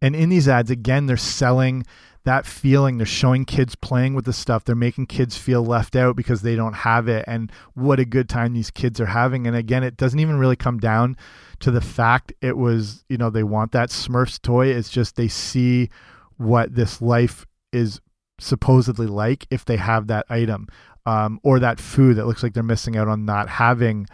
And 0.03 0.17
in 0.17 0.29
these 0.29 0.49
ads, 0.49 0.71
again, 0.71 1.07
they're 1.07 1.17
selling 1.17 1.87
that 2.25 2.45
feeling. 2.45 2.99
They're 2.99 3.07
showing 3.07 3.45
kids 3.45 3.77
playing 3.77 4.15
with 4.15 4.25
the 4.25 4.33
stuff. 4.33 4.65
They're 4.65 4.75
making 4.75 5.07
kids 5.07 5.37
feel 5.37 5.65
left 5.65 5.97
out 5.97 6.17
because 6.17 6.43
they 6.43 6.57
don't 6.57 6.75
have 6.75 7.09
it. 7.09 7.25
And 7.27 7.51
what 7.75 8.01
a 8.01 8.05
good 8.05 8.29
time 8.29 8.53
these 8.53 8.71
kids 8.71 9.01
are 9.01 9.07
having. 9.07 9.47
And 9.47 9.57
again, 9.57 9.85
it 9.85 9.97
doesn't 9.97 10.19
even 10.19 10.39
really 10.39 10.57
come 10.57 10.79
down 10.79 11.17
to 11.61 11.71
the 11.71 11.81
fact 11.81 12.33
it 12.43 12.57
was, 12.57 13.05
you 13.09 13.17
know, 13.17 13.31
they 13.31 13.45
want 13.45 13.73
that 13.73 13.91
Smurfs 13.91 14.43
toy. 14.43 14.67
It's 14.67 14.91
just 14.91 15.17
they 15.17 15.29
see 15.29 15.89
what 16.37 16.75
this 16.75 17.01
life 17.01 17.47
is 17.73 18.01
supposedly 18.41 19.07
like 19.07 19.47
if 19.51 19.65
they 19.65 19.77
have 19.77 20.09
that 20.09 20.27
item 20.29 20.67
um, 21.07 21.39
or 21.45 21.61
that 21.61 21.79
food 21.79 22.17
that 22.17 22.27
looks 22.27 22.43
like 22.43 22.55
they're 22.55 22.63
missing 22.65 22.97
out 22.97 23.07
on 23.07 23.25
not 23.25 23.49
having 23.49 24.07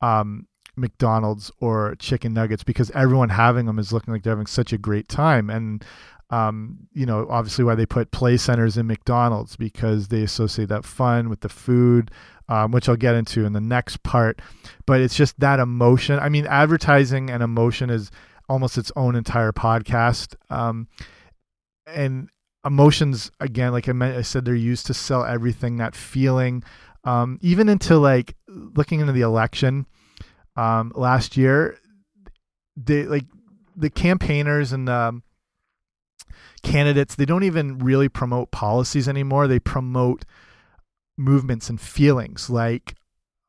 um, 0.00 0.46
McDonald's 0.76 1.50
or 1.60 1.94
chicken 1.98 2.34
nuggets 2.34 2.64
because 2.64 2.90
everyone 2.92 3.28
having 3.28 3.66
them 3.66 3.78
is 3.78 3.92
looking 3.92 4.12
like 4.12 4.22
they're 4.22 4.32
having 4.32 4.46
such 4.46 4.72
a 4.72 4.78
great 4.78 5.08
time. 5.08 5.50
And, 5.50 5.84
um, 6.30 6.88
you 6.92 7.06
know, 7.06 7.26
obviously 7.30 7.64
why 7.64 7.74
they 7.74 7.86
put 7.86 8.10
play 8.10 8.36
centers 8.36 8.76
in 8.76 8.86
McDonald's 8.86 9.56
because 9.56 10.08
they 10.08 10.22
associate 10.22 10.68
that 10.68 10.84
fun 10.84 11.28
with 11.28 11.40
the 11.40 11.48
food, 11.48 12.10
um, 12.48 12.72
which 12.72 12.88
I'll 12.88 12.96
get 12.96 13.14
into 13.14 13.44
in 13.44 13.52
the 13.52 13.60
next 13.60 14.02
part. 14.02 14.40
But 14.86 15.00
it's 15.00 15.14
just 15.14 15.38
that 15.40 15.60
emotion. 15.60 16.18
I 16.18 16.28
mean, 16.28 16.46
advertising 16.46 17.30
and 17.30 17.42
emotion 17.42 17.90
is 17.90 18.10
almost 18.48 18.78
its 18.78 18.92
own 18.96 19.14
entire 19.14 19.52
podcast. 19.52 20.34
Um, 20.50 20.88
and 21.86 22.28
emotions, 22.64 23.30
again, 23.40 23.72
like 23.72 23.88
I, 23.88 23.92
meant, 23.92 24.16
I 24.16 24.22
said, 24.22 24.44
they're 24.44 24.54
used 24.54 24.86
to 24.86 24.94
sell 24.94 25.24
everything, 25.24 25.76
that 25.76 25.94
feeling. 25.94 26.62
Um, 27.04 27.38
even 27.42 27.68
into 27.68 27.98
like 27.98 28.34
looking 28.48 29.00
into 29.00 29.12
the 29.12 29.20
election, 29.20 29.86
um, 30.56 30.92
last 30.94 31.36
year, 31.36 31.78
they 32.76 33.04
like 33.04 33.24
the 33.76 33.90
campaigners 33.90 34.72
and 34.72 34.88
the 34.88 35.20
candidates. 36.62 37.14
They 37.14 37.24
don't 37.24 37.44
even 37.44 37.78
really 37.78 38.08
promote 38.08 38.50
policies 38.50 39.08
anymore. 39.08 39.48
They 39.48 39.58
promote 39.58 40.24
movements 41.16 41.68
and 41.68 41.80
feelings 41.80 42.50
like 42.50 42.96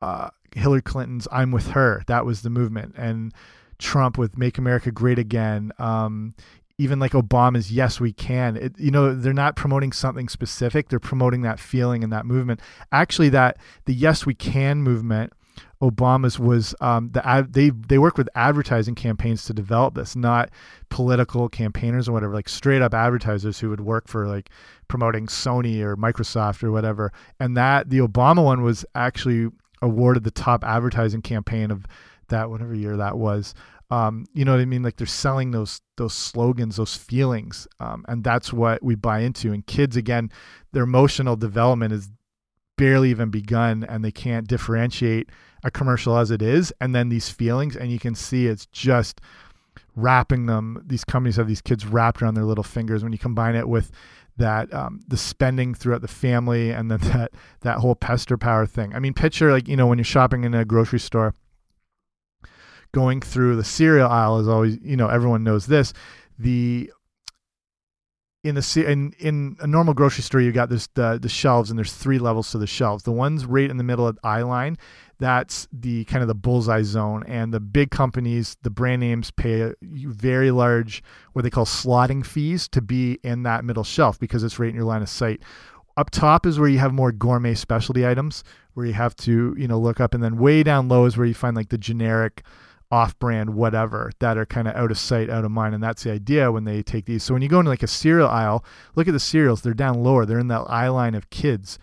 uh, 0.00 0.30
Hillary 0.54 0.82
Clinton's 0.82 1.28
"I'm 1.30 1.52
with 1.52 1.68
her." 1.68 2.02
That 2.06 2.24
was 2.24 2.42
the 2.42 2.50
movement, 2.50 2.94
and 2.96 3.32
Trump 3.78 4.18
with 4.18 4.38
"Make 4.38 4.58
America 4.58 4.90
Great 4.90 5.18
Again." 5.18 5.72
Um, 5.78 6.34
even 6.78 6.98
like 6.98 7.12
Obama's 7.12 7.72
"Yes, 7.72 8.00
we 8.00 8.12
can." 8.12 8.56
It, 8.56 8.78
you 8.78 8.90
know, 8.90 9.14
they're 9.14 9.32
not 9.32 9.56
promoting 9.56 9.92
something 9.92 10.28
specific. 10.28 10.88
They're 10.88 10.98
promoting 10.98 11.42
that 11.42 11.60
feeling 11.60 12.04
and 12.04 12.12
that 12.12 12.26
movement. 12.26 12.60
Actually, 12.92 13.30
that 13.30 13.58
the 13.84 13.94
"Yes, 13.94 14.26
we 14.26 14.34
can" 14.34 14.82
movement 14.82 15.32
Obama's 15.82 16.38
was 16.38 16.74
um, 16.80 17.10
the 17.10 17.26
ad, 17.26 17.52
they 17.52 17.70
they 17.70 17.98
work 17.98 18.16
with 18.16 18.28
advertising 18.34 18.94
campaigns 18.94 19.44
to 19.44 19.52
develop 19.52 19.94
this, 19.94 20.16
not 20.16 20.50
political 20.88 21.48
campaigners 21.48 22.08
or 22.08 22.12
whatever, 22.12 22.32
like 22.32 22.48
straight 22.48 22.80
up 22.80 22.94
advertisers 22.94 23.58
who 23.58 23.68
would 23.68 23.80
work 23.80 24.08
for 24.08 24.26
like 24.26 24.50
promoting 24.88 25.26
Sony 25.26 25.80
or 25.80 25.96
Microsoft 25.96 26.62
or 26.62 26.72
whatever. 26.72 27.12
And 27.38 27.56
that 27.56 27.90
the 27.90 27.98
Obama 27.98 28.42
one 28.42 28.62
was 28.62 28.86
actually 28.94 29.50
awarded 29.82 30.24
the 30.24 30.30
top 30.30 30.64
advertising 30.64 31.20
campaign 31.20 31.70
of 31.70 31.84
that 32.28 32.48
whatever 32.48 32.74
year 32.74 32.96
that 32.96 33.18
was. 33.18 33.54
Um, 33.90 34.24
you 34.32 34.44
know 34.44 34.52
what 34.52 34.60
I 34.60 34.64
mean? 34.64 34.82
Like 34.82 34.96
they're 34.96 35.06
selling 35.06 35.50
those 35.50 35.80
those 35.96 36.14
slogans, 36.14 36.76
those 36.76 36.96
feelings, 36.96 37.68
um, 37.80 38.04
and 38.08 38.24
that's 38.24 38.52
what 38.52 38.82
we 38.82 38.94
buy 38.94 39.20
into. 39.20 39.52
And 39.52 39.64
kids, 39.66 39.96
again, 39.96 40.30
their 40.72 40.82
emotional 40.82 41.36
development 41.36 41.92
is 41.92 42.10
barely 42.76 43.10
even 43.10 43.30
begun, 43.30 43.84
and 43.84 44.04
they 44.04 44.10
can't 44.10 44.48
differentiate 44.48 45.30
a 45.66 45.70
commercial 45.70 46.16
as 46.16 46.30
it 46.30 46.40
is, 46.40 46.72
and 46.80 46.94
then 46.94 47.08
these 47.08 47.28
feelings, 47.28 47.76
and 47.76 47.90
you 47.90 47.98
can 47.98 48.14
see 48.14 48.46
it's 48.46 48.66
just 48.66 49.20
wrapping 49.96 50.46
them. 50.46 50.80
These 50.86 51.04
companies 51.04 51.36
have 51.36 51.48
these 51.48 51.60
kids 51.60 51.84
wrapped 51.84 52.22
around 52.22 52.34
their 52.34 52.44
little 52.44 52.64
fingers. 52.64 53.02
When 53.02 53.12
you 53.12 53.18
combine 53.18 53.56
it 53.56 53.68
with 53.68 53.90
that 54.36 54.72
um, 54.72 55.00
the 55.08 55.16
spending 55.16 55.74
throughout 55.74 56.02
the 56.02 56.08
family, 56.08 56.70
and 56.70 56.88
then 56.88 56.98
that 57.12 57.32
that 57.62 57.78
whole 57.78 57.96
pester 57.96 58.38
power 58.38 58.64
thing. 58.64 58.94
I 58.94 59.00
mean, 59.00 59.12
picture 59.12 59.50
like 59.50 59.66
you 59.66 59.76
know 59.76 59.88
when 59.88 59.98
you're 59.98 60.04
shopping 60.04 60.44
in 60.44 60.54
a 60.54 60.64
grocery 60.64 61.00
store 61.00 61.34
going 62.92 63.20
through 63.20 63.56
the 63.56 63.64
cereal 63.64 64.08
aisle 64.08 64.38
is 64.38 64.48
always 64.48 64.78
you 64.82 64.96
know 64.96 65.08
everyone 65.08 65.44
knows 65.44 65.66
this 65.66 65.92
the 66.38 66.90
in 68.46 68.54
the 68.54 68.84
in 68.86 69.12
in 69.18 69.56
a 69.60 69.66
normal 69.66 69.94
grocery 69.94 70.22
store 70.22 70.40
you 70.40 70.52
got 70.52 70.68
this 70.68 70.86
the 70.94 71.18
the 71.20 71.28
shelves 71.28 71.70
and 71.70 71.78
there's 71.78 71.92
three 71.92 72.18
levels 72.18 72.50
to 72.52 72.58
the 72.58 72.66
shelves. 72.66 73.02
The 73.02 73.12
ones 73.12 73.44
right 73.44 73.68
in 73.68 73.76
the 73.76 73.84
middle 73.84 74.06
of 74.06 74.16
the 74.16 74.26
eye 74.26 74.42
line 74.42 74.76
that's 75.18 75.66
the 75.72 76.04
kind 76.04 76.22
of 76.22 76.28
the 76.28 76.34
bullseye 76.34 76.82
zone 76.82 77.24
and 77.26 77.52
the 77.52 77.60
big 77.60 77.90
companies 77.90 78.56
the 78.62 78.70
brand 78.70 79.00
names 79.00 79.30
pay 79.30 79.72
very 79.82 80.50
large 80.50 81.02
what 81.32 81.42
they 81.42 81.50
call 81.50 81.64
slotting 81.64 82.24
fees 82.24 82.68
to 82.68 82.82
be 82.82 83.18
in 83.22 83.42
that 83.42 83.64
middle 83.64 83.84
shelf 83.84 84.18
because 84.18 84.44
it's 84.44 84.58
right 84.58 84.68
in 84.68 84.74
your 84.74 84.84
line 84.84 85.02
of 85.02 85.08
sight. 85.08 85.40
Up 85.96 86.10
top 86.10 86.44
is 86.44 86.58
where 86.58 86.68
you 86.68 86.78
have 86.78 86.92
more 86.92 87.12
gourmet 87.12 87.54
specialty 87.54 88.06
items 88.06 88.44
where 88.74 88.84
you 88.84 88.92
have 88.92 89.16
to 89.16 89.54
you 89.58 89.66
know 89.66 89.78
look 89.78 90.00
up 90.00 90.14
and 90.14 90.22
then 90.22 90.36
way 90.36 90.62
down 90.62 90.88
low 90.88 91.06
is 91.06 91.16
where 91.16 91.26
you 91.26 91.34
find 91.34 91.56
like 91.56 91.70
the 91.70 91.78
generic 91.78 92.42
off-brand 92.90 93.50
whatever 93.50 94.12
that 94.20 94.38
are 94.38 94.46
kind 94.46 94.68
of 94.68 94.76
out 94.76 94.90
of 94.90 94.98
sight 94.98 95.28
out 95.28 95.44
of 95.44 95.50
mind 95.50 95.74
and 95.74 95.82
that's 95.82 96.04
the 96.04 96.12
idea 96.12 96.52
when 96.52 96.64
they 96.64 96.82
take 96.82 97.04
these. 97.04 97.22
So 97.22 97.34
when 97.34 97.42
you 97.42 97.48
go 97.48 97.58
into 97.58 97.70
like 97.70 97.82
a 97.82 97.88
cereal 97.88 98.28
aisle 98.28 98.64
look 98.94 99.08
at 99.08 99.12
the 99.12 99.20
cereals 99.20 99.62
they're 99.62 99.74
down 99.74 100.02
lower 100.02 100.24
they're 100.24 100.38
in 100.38 100.48
that 100.48 100.64
eye 100.68 100.88
line 100.88 101.14
of 101.14 101.30
kids. 101.30 101.78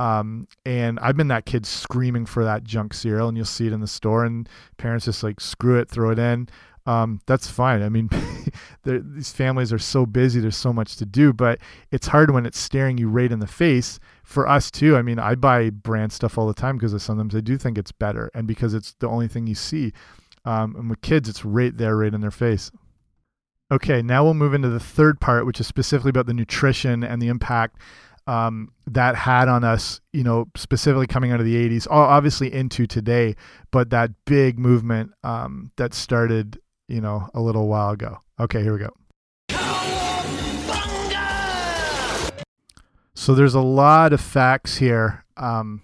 Um, 0.00 0.46
and 0.64 0.98
i've 1.00 1.16
been 1.16 1.28
that 1.28 1.44
kid 1.44 1.66
screaming 1.66 2.24
for 2.26 2.44
that 2.44 2.64
junk 2.64 2.94
cereal 2.94 3.28
and 3.28 3.36
you'll 3.36 3.46
see 3.46 3.66
it 3.66 3.72
in 3.72 3.80
the 3.80 3.86
store 3.86 4.24
and 4.24 4.48
parents 4.76 5.04
just 5.04 5.22
like 5.22 5.40
screw 5.40 5.78
it 5.78 5.88
throw 5.88 6.10
it 6.10 6.18
in. 6.18 6.48
Um, 6.86 7.20
that's 7.26 7.50
fine. 7.50 7.82
I 7.82 7.90
mean 7.90 8.08
these 8.84 9.30
families 9.30 9.72
are 9.72 9.78
so 9.78 10.06
busy 10.06 10.40
there's 10.40 10.56
so 10.56 10.72
much 10.72 10.96
to 10.96 11.06
do 11.06 11.32
but 11.32 11.60
it's 11.92 12.08
hard 12.08 12.32
when 12.32 12.46
it's 12.46 12.58
staring 12.58 12.98
you 12.98 13.08
right 13.08 13.30
in 13.30 13.38
the 13.38 13.46
face. 13.46 14.00
For 14.24 14.46
us 14.46 14.70
too 14.70 14.94
i 14.94 15.00
mean 15.00 15.18
i 15.18 15.34
buy 15.34 15.70
brand 15.70 16.12
stuff 16.12 16.36
all 16.36 16.46
the 16.46 16.52
time 16.52 16.76
because 16.76 17.00
sometimes 17.02 17.34
i 17.34 17.40
do 17.40 17.56
think 17.56 17.78
it's 17.78 17.92
better 17.92 18.30
and 18.34 18.46
because 18.46 18.74
it's 18.74 18.92
the 18.98 19.08
only 19.08 19.26
thing 19.26 19.46
you 19.46 19.54
see 19.54 19.94
um, 20.48 20.74
and 20.76 20.88
with 20.88 21.02
kids, 21.02 21.28
it's 21.28 21.44
right 21.44 21.76
there, 21.76 21.94
right 21.94 22.14
in 22.14 22.22
their 22.22 22.30
face. 22.30 22.70
Okay, 23.70 24.00
now 24.00 24.24
we'll 24.24 24.32
move 24.32 24.54
into 24.54 24.70
the 24.70 24.80
third 24.80 25.20
part, 25.20 25.44
which 25.44 25.60
is 25.60 25.66
specifically 25.66 26.08
about 26.08 26.24
the 26.24 26.32
nutrition 26.32 27.04
and 27.04 27.20
the 27.20 27.28
impact 27.28 27.76
um, 28.26 28.72
that 28.86 29.14
had 29.14 29.48
on 29.48 29.62
us, 29.62 30.00
you 30.14 30.24
know, 30.24 30.46
specifically 30.56 31.06
coming 31.06 31.32
out 31.32 31.40
of 31.40 31.44
the 31.44 31.54
80s, 31.54 31.86
obviously 31.90 32.50
into 32.50 32.86
today, 32.86 33.36
but 33.70 33.90
that 33.90 34.10
big 34.24 34.58
movement 34.58 35.10
um, 35.22 35.70
that 35.76 35.92
started, 35.92 36.58
you 36.88 37.02
know, 37.02 37.28
a 37.34 37.42
little 37.42 37.68
while 37.68 37.90
ago. 37.90 38.16
Okay, 38.40 38.62
here 38.62 38.72
we 38.72 38.78
go. 38.78 38.90
So 43.14 43.34
there's 43.34 43.54
a 43.54 43.60
lot 43.60 44.14
of 44.14 44.20
facts 44.22 44.78
here 44.78 45.26
um, 45.36 45.82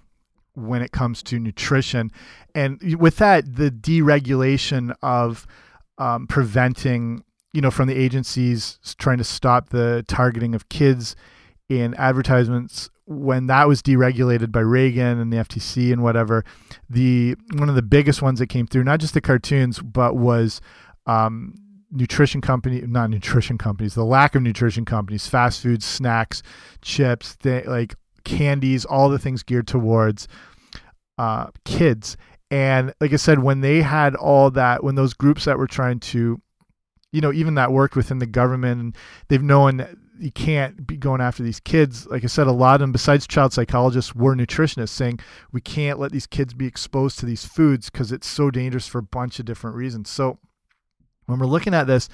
when 0.54 0.80
it 0.80 0.92
comes 0.92 1.22
to 1.24 1.38
nutrition 1.38 2.10
and 2.54 2.96
with 2.98 3.16
that, 3.16 3.56
the 3.56 3.70
deregulation 3.70 4.94
of 5.02 5.46
um, 5.98 6.26
preventing, 6.26 7.24
you 7.52 7.60
know, 7.60 7.70
from 7.70 7.88
the 7.88 7.96
agencies 7.96 8.78
trying 8.98 9.18
to 9.18 9.24
stop 9.24 9.70
the 9.70 10.04
targeting 10.08 10.54
of 10.54 10.68
kids 10.68 11.16
in 11.68 11.94
advertisements 11.94 12.90
when 13.06 13.46
that 13.46 13.68
was 13.68 13.82
deregulated 13.82 14.50
by 14.50 14.60
Reagan 14.60 15.18
and 15.18 15.32
the 15.32 15.36
FTC 15.36 15.92
and 15.92 16.02
whatever, 16.02 16.44
the 16.88 17.36
one 17.54 17.68
of 17.68 17.74
the 17.74 17.82
biggest 17.82 18.22
ones 18.22 18.38
that 18.38 18.46
came 18.46 18.66
through, 18.66 18.84
not 18.84 19.00
just 19.00 19.14
the 19.14 19.20
cartoons, 19.20 19.78
but 19.80 20.16
was 20.16 20.60
um, 21.06 21.54
nutrition 21.90 22.40
company, 22.40 22.80
not 22.80 23.10
nutrition 23.10 23.58
companies, 23.58 23.94
the 23.94 24.04
lack 24.04 24.34
of 24.34 24.42
nutrition 24.42 24.84
companies, 24.84 25.26
fast 25.26 25.62
food, 25.62 25.82
snacks, 25.82 26.42
chips, 26.80 27.36
like 27.44 27.94
candies, 28.24 28.84
all 28.84 29.10
the 29.10 29.18
things 29.18 29.42
geared 29.42 29.66
towards 29.66 30.26
uh, 31.18 31.48
kids. 31.64 32.16
And 32.50 32.94
like 33.00 33.12
I 33.12 33.16
said, 33.16 33.40
when 33.40 33.60
they 33.60 33.82
had 33.82 34.14
all 34.14 34.50
that, 34.52 34.84
when 34.84 34.94
those 34.94 35.14
groups 35.14 35.44
that 35.44 35.58
were 35.58 35.66
trying 35.66 36.00
to, 36.00 36.40
you 37.12 37.20
know, 37.20 37.32
even 37.32 37.54
that 37.54 37.72
worked 37.72 37.96
within 37.96 38.18
the 38.18 38.26
government, 38.26 38.80
and 38.80 38.96
they've 39.28 39.42
known 39.42 39.78
that 39.78 39.96
you 40.18 40.30
can't 40.30 40.86
be 40.86 40.96
going 40.96 41.20
after 41.20 41.42
these 41.42 41.60
kids. 41.60 42.06
Like 42.06 42.22
I 42.22 42.28
said, 42.28 42.46
a 42.46 42.52
lot 42.52 42.74
of 42.74 42.80
them, 42.80 42.92
besides 42.92 43.26
child 43.26 43.52
psychologists, 43.52 44.14
were 44.14 44.36
nutritionists 44.36 44.90
saying 44.90 45.20
we 45.52 45.60
can't 45.60 45.98
let 45.98 46.12
these 46.12 46.26
kids 46.26 46.54
be 46.54 46.66
exposed 46.66 47.18
to 47.18 47.26
these 47.26 47.44
foods 47.44 47.90
because 47.90 48.12
it's 48.12 48.26
so 48.26 48.50
dangerous 48.50 48.86
for 48.86 48.98
a 48.98 49.02
bunch 49.02 49.38
of 49.38 49.44
different 49.46 49.76
reasons. 49.76 50.10
So 50.10 50.38
when 51.26 51.38
we're 51.38 51.46
looking 51.46 51.74
at 51.74 51.86
this, 51.86 52.08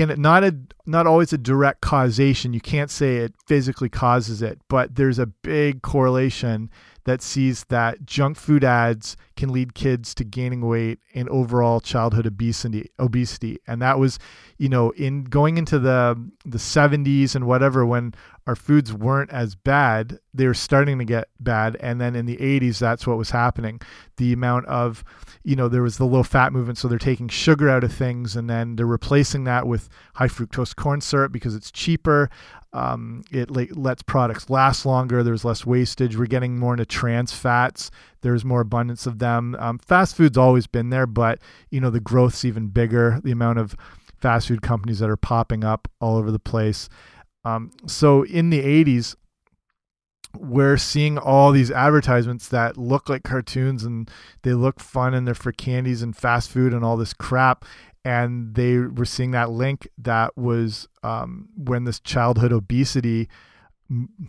again, 0.00 0.20
not 0.20 0.44
a 0.44 0.56
not 0.86 1.06
always 1.06 1.32
a 1.32 1.38
direct 1.38 1.80
causation. 1.80 2.52
You 2.52 2.60
can't 2.60 2.90
say 2.90 3.18
it 3.18 3.34
physically 3.46 3.88
causes 3.88 4.42
it, 4.42 4.60
but 4.68 4.96
there's 4.96 5.18
a 5.18 5.26
big 5.26 5.82
correlation 5.82 6.70
that 7.04 7.22
sees 7.22 7.64
that 7.64 8.04
junk 8.04 8.36
food 8.36 8.62
ads 8.62 9.16
can 9.36 9.50
lead 9.50 9.74
kids 9.74 10.14
to 10.14 10.24
gaining 10.24 10.60
weight 10.60 10.98
and 11.14 11.28
overall 11.28 11.80
childhood 11.80 12.26
obesity 12.26 12.90
obesity 12.98 13.58
and 13.66 13.80
that 13.80 13.98
was 13.98 14.18
you 14.58 14.68
know 14.68 14.90
in 14.90 15.24
going 15.24 15.56
into 15.56 15.78
the 15.78 16.14
the 16.44 16.58
70s 16.58 17.34
and 17.34 17.46
whatever 17.46 17.86
when 17.86 18.12
our 18.50 18.56
foods 18.56 18.92
weren't 18.92 19.30
as 19.30 19.54
bad 19.54 20.18
they 20.34 20.44
were 20.44 20.54
starting 20.54 20.98
to 20.98 21.04
get 21.04 21.28
bad 21.38 21.76
and 21.76 22.00
then 22.00 22.16
in 22.16 22.26
the 22.26 22.36
80s 22.38 22.80
that's 22.80 23.06
what 23.06 23.16
was 23.16 23.30
happening 23.30 23.80
the 24.16 24.32
amount 24.32 24.66
of 24.66 25.04
you 25.44 25.54
know 25.54 25.68
there 25.68 25.82
was 25.82 25.98
the 25.98 26.04
low 26.04 26.24
fat 26.24 26.52
movement 26.52 26.76
so 26.76 26.88
they're 26.88 26.98
taking 26.98 27.28
sugar 27.28 27.70
out 27.70 27.84
of 27.84 27.92
things 27.92 28.34
and 28.34 28.50
then 28.50 28.74
they're 28.74 28.86
replacing 28.86 29.44
that 29.44 29.68
with 29.68 29.88
high 30.14 30.26
fructose 30.26 30.74
corn 30.74 31.00
syrup 31.00 31.30
because 31.30 31.54
it's 31.54 31.70
cheaper 31.70 32.28
um, 32.72 33.22
it 33.32 33.50
lets 33.76 34.02
products 34.04 34.48
last 34.48 34.86
longer. 34.86 35.24
There's 35.24 35.44
less 35.44 35.66
wastage. 35.66 36.16
We're 36.16 36.26
getting 36.26 36.56
more 36.56 36.72
into 36.72 36.86
trans 36.86 37.32
fats. 37.32 37.90
There's 38.20 38.44
more 38.44 38.60
abundance 38.60 39.06
of 39.06 39.18
them. 39.18 39.56
Um, 39.58 39.80
fast 39.80 40.14
food's 40.16 40.38
always 40.38 40.68
been 40.68 40.90
there, 40.90 41.08
but 41.08 41.40
you 41.70 41.80
know 41.80 41.90
the 41.90 41.98
growth's 41.98 42.44
even 42.44 42.68
bigger. 42.68 43.20
The 43.24 43.32
amount 43.32 43.58
of 43.58 43.74
fast 44.20 44.48
food 44.48 44.62
companies 44.62 45.00
that 45.00 45.10
are 45.10 45.16
popping 45.16 45.64
up 45.64 45.88
all 46.00 46.16
over 46.16 46.30
the 46.30 46.38
place. 46.38 46.88
Um, 47.44 47.70
so 47.86 48.22
in 48.22 48.50
the 48.50 48.62
80s, 48.62 49.16
we're 50.38 50.76
seeing 50.76 51.18
all 51.18 51.50
these 51.50 51.70
advertisements 51.70 52.48
that 52.48 52.76
look 52.76 53.08
like 53.08 53.24
cartoons 53.24 53.84
and 53.84 54.08
they 54.42 54.52
look 54.52 54.78
fun 54.78 55.12
and 55.12 55.26
they're 55.26 55.34
for 55.34 55.52
candies 55.52 56.02
and 56.02 56.16
fast 56.16 56.50
food 56.50 56.72
and 56.72 56.84
all 56.84 56.96
this 56.96 57.12
crap. 57.12 57.64
And 58.04 58.54
they 58.54 58.78
were 58.78 59.04
seeing 59.04 59.32
that 59.32 59.50
link 59.50 59.88
that 59.98 60.36
was 60.36 60.88
um, 61.02 61.48
when 61.56 61.84
this 61.84 62.00
childhood 62.00 62.52
obesity 62.52 63.28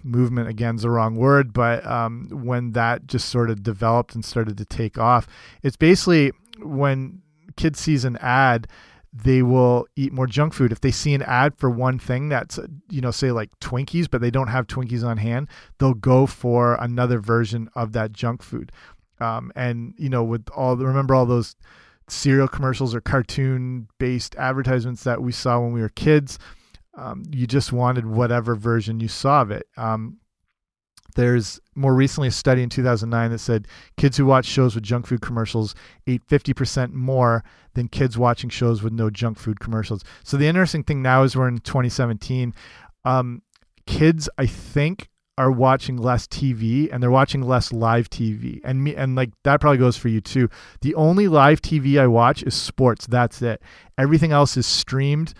movement 0.03 0.49
again 0.49 0.75
is 0.75 0.81
the 0.81 0.89
wrong 0.89 1.15
word 1.15 1.53
but 1.53 1.85
um, 1.85 2.27
when 2.31 2.71
that 2.71 3.05
just 3.05 3.29
sort 3.29 3.47
of 3.47 3.61
developed 3.61 4.15
and 4.15 4.25
started 4.25 4.57
to 4.57 4.65
take 4.65 4.97
off. 4.97 5.27
It's 5.61 5.77
basically 5.77 6.31
when 6.59 7.21
kids 7.55 7.79
sees 7.79 8.03
an 8.03 8.17
ad 8.17 8.67
they 9.13 9.41
will 9.41 9.85
eat 9.95 10.13
more 10.13 10.27
junk 10.27 10.53
food 10.53 10.71
if 10.71 10.79
they 10.79 10.91
see 10.91 11.13
an 11.13 11.21
ad 11.23 11.57
for 11.57 11.69
one 11.69 11.99
thing 11.99 12.29
that's 12.29 12.59
you 12.89 13.01
know 13.01 13.11
say 13.11 13.31
like 13.31 13.49
twinkies 13.59 14.09
but 14.09 14.21
they 14.21 14.31
don't 14.31 14.47
have 14.47 14.67
twinkies 14.67 15.03
on 15.03 15.17
hand 15.17 15.49
they'll 15.79 15.93
go 15.93 16.25
for 16.25 16.75
another 16.75 17.19
version 17.19 17.69
of 17.75 17.91
that 17.91 18.13
junk 18.13 18.41
food 18.41 18.71
um, 19.19 19.51
and 19.55 19.93
you 19.97 20.09
know 20.09 20.23
with 20.23 20.47
all 20.55 20.75
the, 20.75 20.85
remember 20.85 21.13
all 21.13 21.25
those 21.25 21.55
cereal 22.11 22.47
commercials 22.47 22.93
or 22.93 23.01
cartoon 23.01 23.87
based 23.97 24.35
advertisements 24.35 25.03
that 25.03 25.21
we 25.21 25.31
saw 25.31 25.59
when 25.59 25.73
we 25.73 25.81
were 25.81 25.89
kids. 25.89 26.37
Um, 26.97 27.23
you 27.31 27.47
just 27.47 27.71
wanted 27.71 28.05
whatever 28.05 28.53
version 28.55 28.99
you 28.99 29.07
saw 29.07 29.41
of 29.41 29.51
it. 29.51 29.65
Um, 29.77 30.17
there's 31.15 31.59
more 31.75 31.93
recently 31.93 32.27
a 32.27 32.31
study 32.31 32.63
in 32.63 32.69
2009 32.69 33.31
that 33.31 33.39
said 33.39 33.67
kids 33.97 34.17
who 34.17 34.25
watch 34.25 34.45
shows 34.45 34.75
with 34.75 34.83
junk 34.83 35.07
food 35.07 35.21
commercials 35.21 35.75
ate 36.07 36.25
50% 36.27 36.93
more 36.93 37.43
than 37.73 37.87
kids 37.87 38.17
watching 38.17 38.49
shows 38.49 38.83
with 38.83 38.93
no 38.93 39.09
junk 39.09 39.37
food 39.37 39.59
commercials. 39.59 40.03
So 40.23 40.37
the 40.37 40.47
interesting 40.47 40.83
thing 40.83 41.01
now 41.01 41.23
is 41.23 41.35
we're 41.35 41.47
in 41.47 41.59
2017. 41.59 42.53
Um, 43.05 43.41
kids, 43.85 44.29
I 44.37 44.45
think, 44.45 45.09
are 45.37 45.51
watching 45.51 45.97
less 45.97 46.27
TV 46.27 46.89
and 46.91 47.01
they're 47.01 47.09
watching 47.09 47.41
less 47.41 47.71
live 47.71 48.09
TV. 48.09 48.59
And 48.63 48.83
me 48.83 48.95
and 48.95 49.15
like 49.15 49.31
that 49.43 49.61
probably 49.61 49.77
goes 49.77 49.97
for 49.97 50.09
you 50.09 50.21
too. 50.21 50.49
The 50.81 50.93
only 50.95 51.27
live 51.27 51.61
TV 51.61 51.99
I 51.99 52.07
watch 52.07 52.43
is 52.43 52.53
sports. 52.53 53.07
That's 53.07 53.41
it. 53.41 53.61
Everything 53.97 54.31
else 54.31 54.57
is 54.57 54.67
streamed 54.67 55.33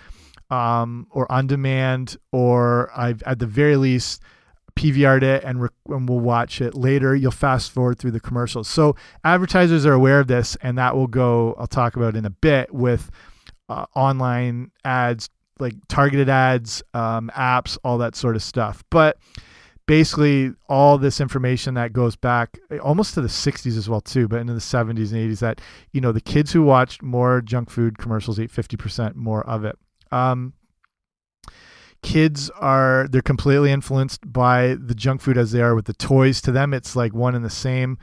um, 0.50 1.08
or 1.12 1.32
on 1.32 1.46
demand 1.46 2.18
or 2.32 2.90
I've 2.96 3.22
at 3.24 3.40
the 3.40 3.46
very 3.46 3.76
least 3.76 4.22
PVR'd 4.76 5.24
it 5.24 5.44
and, 5.44 5.70
and 5.88 6.10
we'll 6.10 6.20
watch 6.20 6.62
it 6.62 6.76
later. 6.76 7.16
You'll 7.16 7.32
fast 7.32 7.72
forward 7.72 8.00
through 8.00 8.12
the 8.12 8.20
commercials. 8.20 8.68
So 8.68 8.96
advertisers 9.24 9.86
are 9.86 9.94
aware 9.94 10.20
of 10.20 10.28
this, 10.28 10.58
and 10.62 10.78
that 10.78 10.96
will 10.96 11.08
go. 11.08 11.56
I'll 11.58 11.68
talk 11.68 11.96
about 11.96 12.16
in 12.16 12.26
a 12.26 12.30
bit 12.30 12.74
with 12.74 13.10
uh, 13.70 13.86
online 13.96 14.72
ads, 14.84 15.30
like 15.60 15.76
targeted 15.88 16.30
ads, 16.30 16.84
um, 16.94 17.32
apps, 17.36 17.78
all 17.84 17.98
that 18.00 18.16
sort 18.16 18.36
of 18.36 18.44
stuff. 18.44 18.84
But 18.90 19.18
basically, 19.86 20.54
all 20.70 20.98
this 20.98 21.20
information 21.20 21.74
that 21.76 21.94
goes 21.94 22.16
back 22.16 22.60
eh, 22.72 22.78
almost 22.78 23.14
to 23.16 23.22
the 23.22 23.28
60s 23.28 23.78
as 23.78 23.90
well 23.90 24.02
too, 24.02 24.28
but 24.28 24.40
into 24.40 24.54
the 24.54 24.60
70s 24.60 25.12
and 25.12 25.32
80s. 25.32 25.40
That 25.40 25.62
you 25.92 26.02
know 26.02 26.12
the 26.12 26.22
kids 26.22 26.52
who 26.52 26.64
watched 26.64 27.02
more 27.02 27.42
junk 27.42 27.70
food 27.70 27.98
commercials 27.98 28.40
ate 28.40 28.52
50% 28.52 29.16
more 29.16 29.48
of 29.48 29.66
it. 29.66 29.78
Um, 30.12 30.54
kids 32.04 32.50
are 32.52 33.08
they're 33.10 33.22
completely 33.22 33.72
influenced 33.72 34.32
by 34.32 34.76
the 34.76 34.96
junk 34.96 35.22
food 35.22 35.38
as 35.38 35.52
they 35.52 35.62
are 35.62 35.76
with 35.76 35.86
the 35.86 35.94
toys. 35.94 36.42
To 36.42 36.52
them 36.52 36.74
it's 36.74 36.96
like 36.96 37.14
one 37.14 37.36
and 37.36 37.46
the 37.46 37.50
same. 37.50 37.98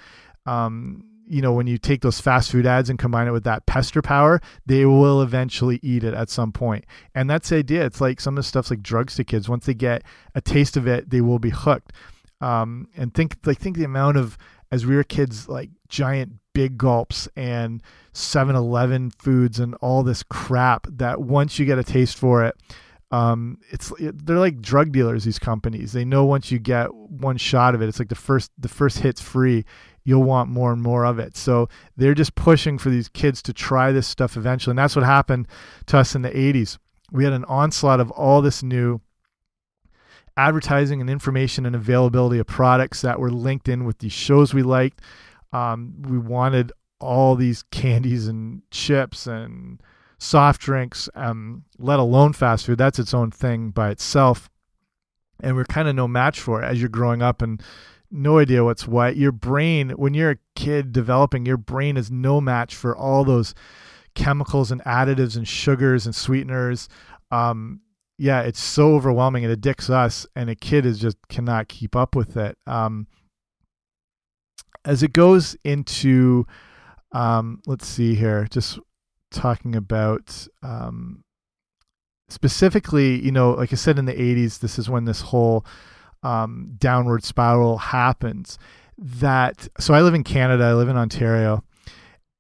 Um, 0.47 1.05
you 1.27 1.43
know 1.43 1.53
when 1.53 1.67
you 1.67 1.77
take 1.77 2.01
those 2.01 2.21
fast 2.21 2.51
food 2.51 2.65
ads 2.65 2.89
and 2.89 2.99
combine 2.99 3.29
it 3.29 3.33
with 3.33 3.45
that 3.45 3.67
pester 3.67 4.01
power 4.01 4.41
they 4.65 4.87
will 4.87 5.21
eventually 5.21 5.79
eat 5.83 6.05
it 6.05 6.15
at 6.15 6.31
some 6.31 6.53
point. 6.53 6.85
And 7.15 7.29
that's 7.29 7.51
the 7.51 7.57
idea. 7.57 7.85
It's 7.85 8.01
like 8.01 8.21
some 8.21 8.35
of 8.35 8.45
the 8.45 8.49
stuff's 8.49 8.71
like 8.71 8.83
drugs 8.83 9.17
to 9.17 9.25
kids 9.25 9.49
once 9.49 9.67
they 9.67 9.75
get 9.75 10.03
a 10.35 10.41
taste 10.41 10.77
of 10.77 10.87
it 10.87 11.11
they 11.11 11.21
will 11.21 11.39
be 11.39 11.51
hooked. 11.51 11.93
Um, 12.41 12.89
and 12.97 13.13
think 13.13 13.37
like 13.45 13.59
think 13.59 13.77
the 13.77 13.85
amount 13.85 14.17
of 14.17 14.39
as 14.71 14.87
we 14.87 14.95
were 14.95 15.05
kids 15.05 15.49
like 15.49 15.71
giant 15.89 16.35
big 16.53 16.77
gulps 16.77 17.29
and 17.37 17.83
7-eleven 18.15 19.11
foods 19.11 19.61
and 19.61 19.75
all 19.77 20.03
this 20.03 20.23
crap 20.25 20.87
that 20.91 21.21
once 21.21 21.59
you 21.59 21.65
get 21.65 21.79
a 21.79 21.85
taste 21.85 22.17
for 22.17 22.45
it 22.45 22.57
um, 23.11 23.59
it's 23.71 23.93
they're 23.99 24.39
like 24.39 24.61
drug 24.61 24.93
dealers. 24.93 25.25
These 25.25 25.39
companies 25.39 25.93
they 25.93 26.05
know 26.05 26.25
once 26.25 26.51
you 26.51 26.59
get 26.59 26.93
one 26.95 27.39
shot 27.39 27.75
of 27.75 27.83
it, 27.83 27.89
it's 27.89 27.99
like 27.99 28.09
the 28.09 28.15
first 28.15 28.51
the 28.59 28.69
first 28.69 28.99
hit's 28.99 29.21
free. 29.21 29.65
You'll 30.05 30.23
want 30.23 30.51
more 30.51 30.73
and 30.73 30.83
more 30.83 31.05
of 31.05 31.19
it. 31.19 31.37
So 31.37 31.69
they're 31.97 32.15
just 32.15 32.35
pushing 32.35 32.79
for 32.79 32.91
these 32.91 33.09
kids 33.09 33.43
to 33.43 33.53
try 33.53 33.93
this 33.93 34.07
stuff 34.07 34.37
eventually, 34.37 34.73
and 34.73 34.79
that's 34.79 34.97
what 34.97 35.05
happened 35.05 35.49
to 35.87 35.99
us 35.99 36.15
in 36.15 36.23
the 36.23 36.31
'80s. 36.31 36.79
We 37.11 37.25
had 37.25 37.33
an 37.33 37.45
onslaught 37.47 38.01
of 38.01 38.11
all 38.11 38.43
this 38.43 38.63
new 38.63 39.01
advertising 40.37 41.01
and 41.01 41.11
information 41.11 41.67
and 41.67 41.75
availability 41.75 42.39
of 42.39 42.47
products 42.47 43.01
that 43.01 43.19
were 43.19 43.31
linked 43.31 43.69
in 43.69 43.85
with 43.85 43.99
these 43.99 44.13
shows 44.13 44.53
we 44.53 44.63
liked. 44.63 45.01
Um, 45.53 46.03
we 46.03 46.19
wanted 46.19 46.73
all 47.01 47.35
these 47.35 47.65
candies 47.71 48.29
and 48.29 48.63
chips 48.71 49.27
and 49.27 49.83
soft 50.19 50.61
drinks, 50.61 51.09
um, 51.15 51.65
let 51.79 51.99
alone 51.99 52.33
fast 52.33 52.67
food. 52.67 52.79
That's 52.79 52.99
its 52.99 53.15
own 53.15 53.31
thing 53.31 53.71
by 53.71 53.91
itself. 53.91 54.51
And 55.41 55.55
we're 55.55 55.65
kind 55.65 55.89
of 55.89 55.95
no 55.95 56.09
match 56.09 56.41
for 56.41 56.63
it 56.63 56.67
as 56.67 56.81
you're 56.81 56.89
growing 56.89 57.23
up 57.23 57.43
and 57.43 57.63
no 58.11 58.39
idea 58.39 58.65
what's 58.65 58.89
what. 58.89 59.17
Your 59.17 59.33
brain, 59.33 59.91
when 59.91 60.15
you're 60.15 60.33
a 60.33 60.39
kid 60.57 60.93
developing, 60.93 61.47
your 61.47 61.57
brain 61.57 61.97
is 61.97 62.11
no 62.11 62.41
match 62.41 62.75
for 62.75 62.97
all 62.97 63.25
those 63.25 63.55
chemicals 64.15 64.73
and 64.73 64.83
additives 64.85 65.37
and 65.37 65.47
sugars 65.47 66.07
and 66.07 66.15
sweeteners. 66.15 66.89
Um, 67.31 67.81
yeah, 68.19 68.41
it's 68.41 68.63
so 68.63 68.95
overwhelming. 68.95 69.45
It 69.45 69.51
addicts 69.51 69.89
us, 69.89 70.27
and 70.35 70.51
a 70.51 70.57
kid 70.57 70.85
is 70.85 70.99
just 70.99 71.17
cannot 71.29 71.69
keep 71.69 71.95
up 71.95 72.17
with 72.17 72.37
it. 72.37 72.59
Um, 72.67 73.07
as 74.85 75.05
it 75.05 75.13
goes 75.13 75.57
into, 75.63 76.47
um, 77.13 77.61
let's 77.67 77.87
see 77.87 78.17
here, 78.17 78.49
just 78.51 78.81
talking 79.31 79.75
about 79.75 80.47
um, 80.63 81.25
specifically, 82.29 83.21
you 83.21 83.33
know, 83.33 83.53
like 83.53 83.73
I 83.73 83.77
said 83.77 83.99
in 83.99 84.05
the 84.05 84.13
80s, 84.13 84.61
this 84.61 84.79
is 84.79 84.89
when 84.89 85.05
this 85.05 85.21
whole 85.21 85.65
um, 86.23 86.75
downward 86.79 87.25
spiral 87.25 87.79
happens. 87.79 88.59
That 89.01 89.69
so 89.79 89.95
I 89.95 90.03
live 90.03 90.15
in 90.15 90.25
Canada, 90.25 90.65
I 90.65 90.73
live 90.73 90.89
in 90.89 90.97
Ontario, 90.97 91.63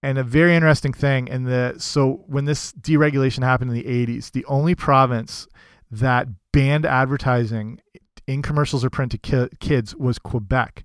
and 0.03 0.19
a 0.19 0.25
very 0.25 0.57
interesting 0.57 0.93
thing. 0.93 1.31
And 1.31 1.47
the 1.47 1.77
so 1.79 2.25
when 2.27 2.47
this 2.47 2.73
deregulation 2.73 3.45
happened 3.45 3.71
in 3.71 3.77
the 3.77 3.85
80s, 3.85 4.33
the 4.33 4.45
only 4.47 4.75
province 4.75 5.47
that 5.89 6.27
banned 6.53 6.85
advertising 6.85 7.81
in 8.27 8.43
commercials 8.43 8.85
or 8.85 8.91
print 8.91 9.13
to 9.13 9.19
ki 9.19 9.47
kids 9.61 9.95
was 9.95 10.19
Quebec, 10.19 10.83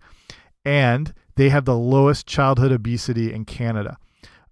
and 0.64 1.12
they 1.38 1.50
have 1.50 1.66
the 1.66 1.76
lowest 1.76 2.28
childhood 2.28 2.72
obesity 2.72 3.34
in 3.34 3.44
Canada 3.44 3.98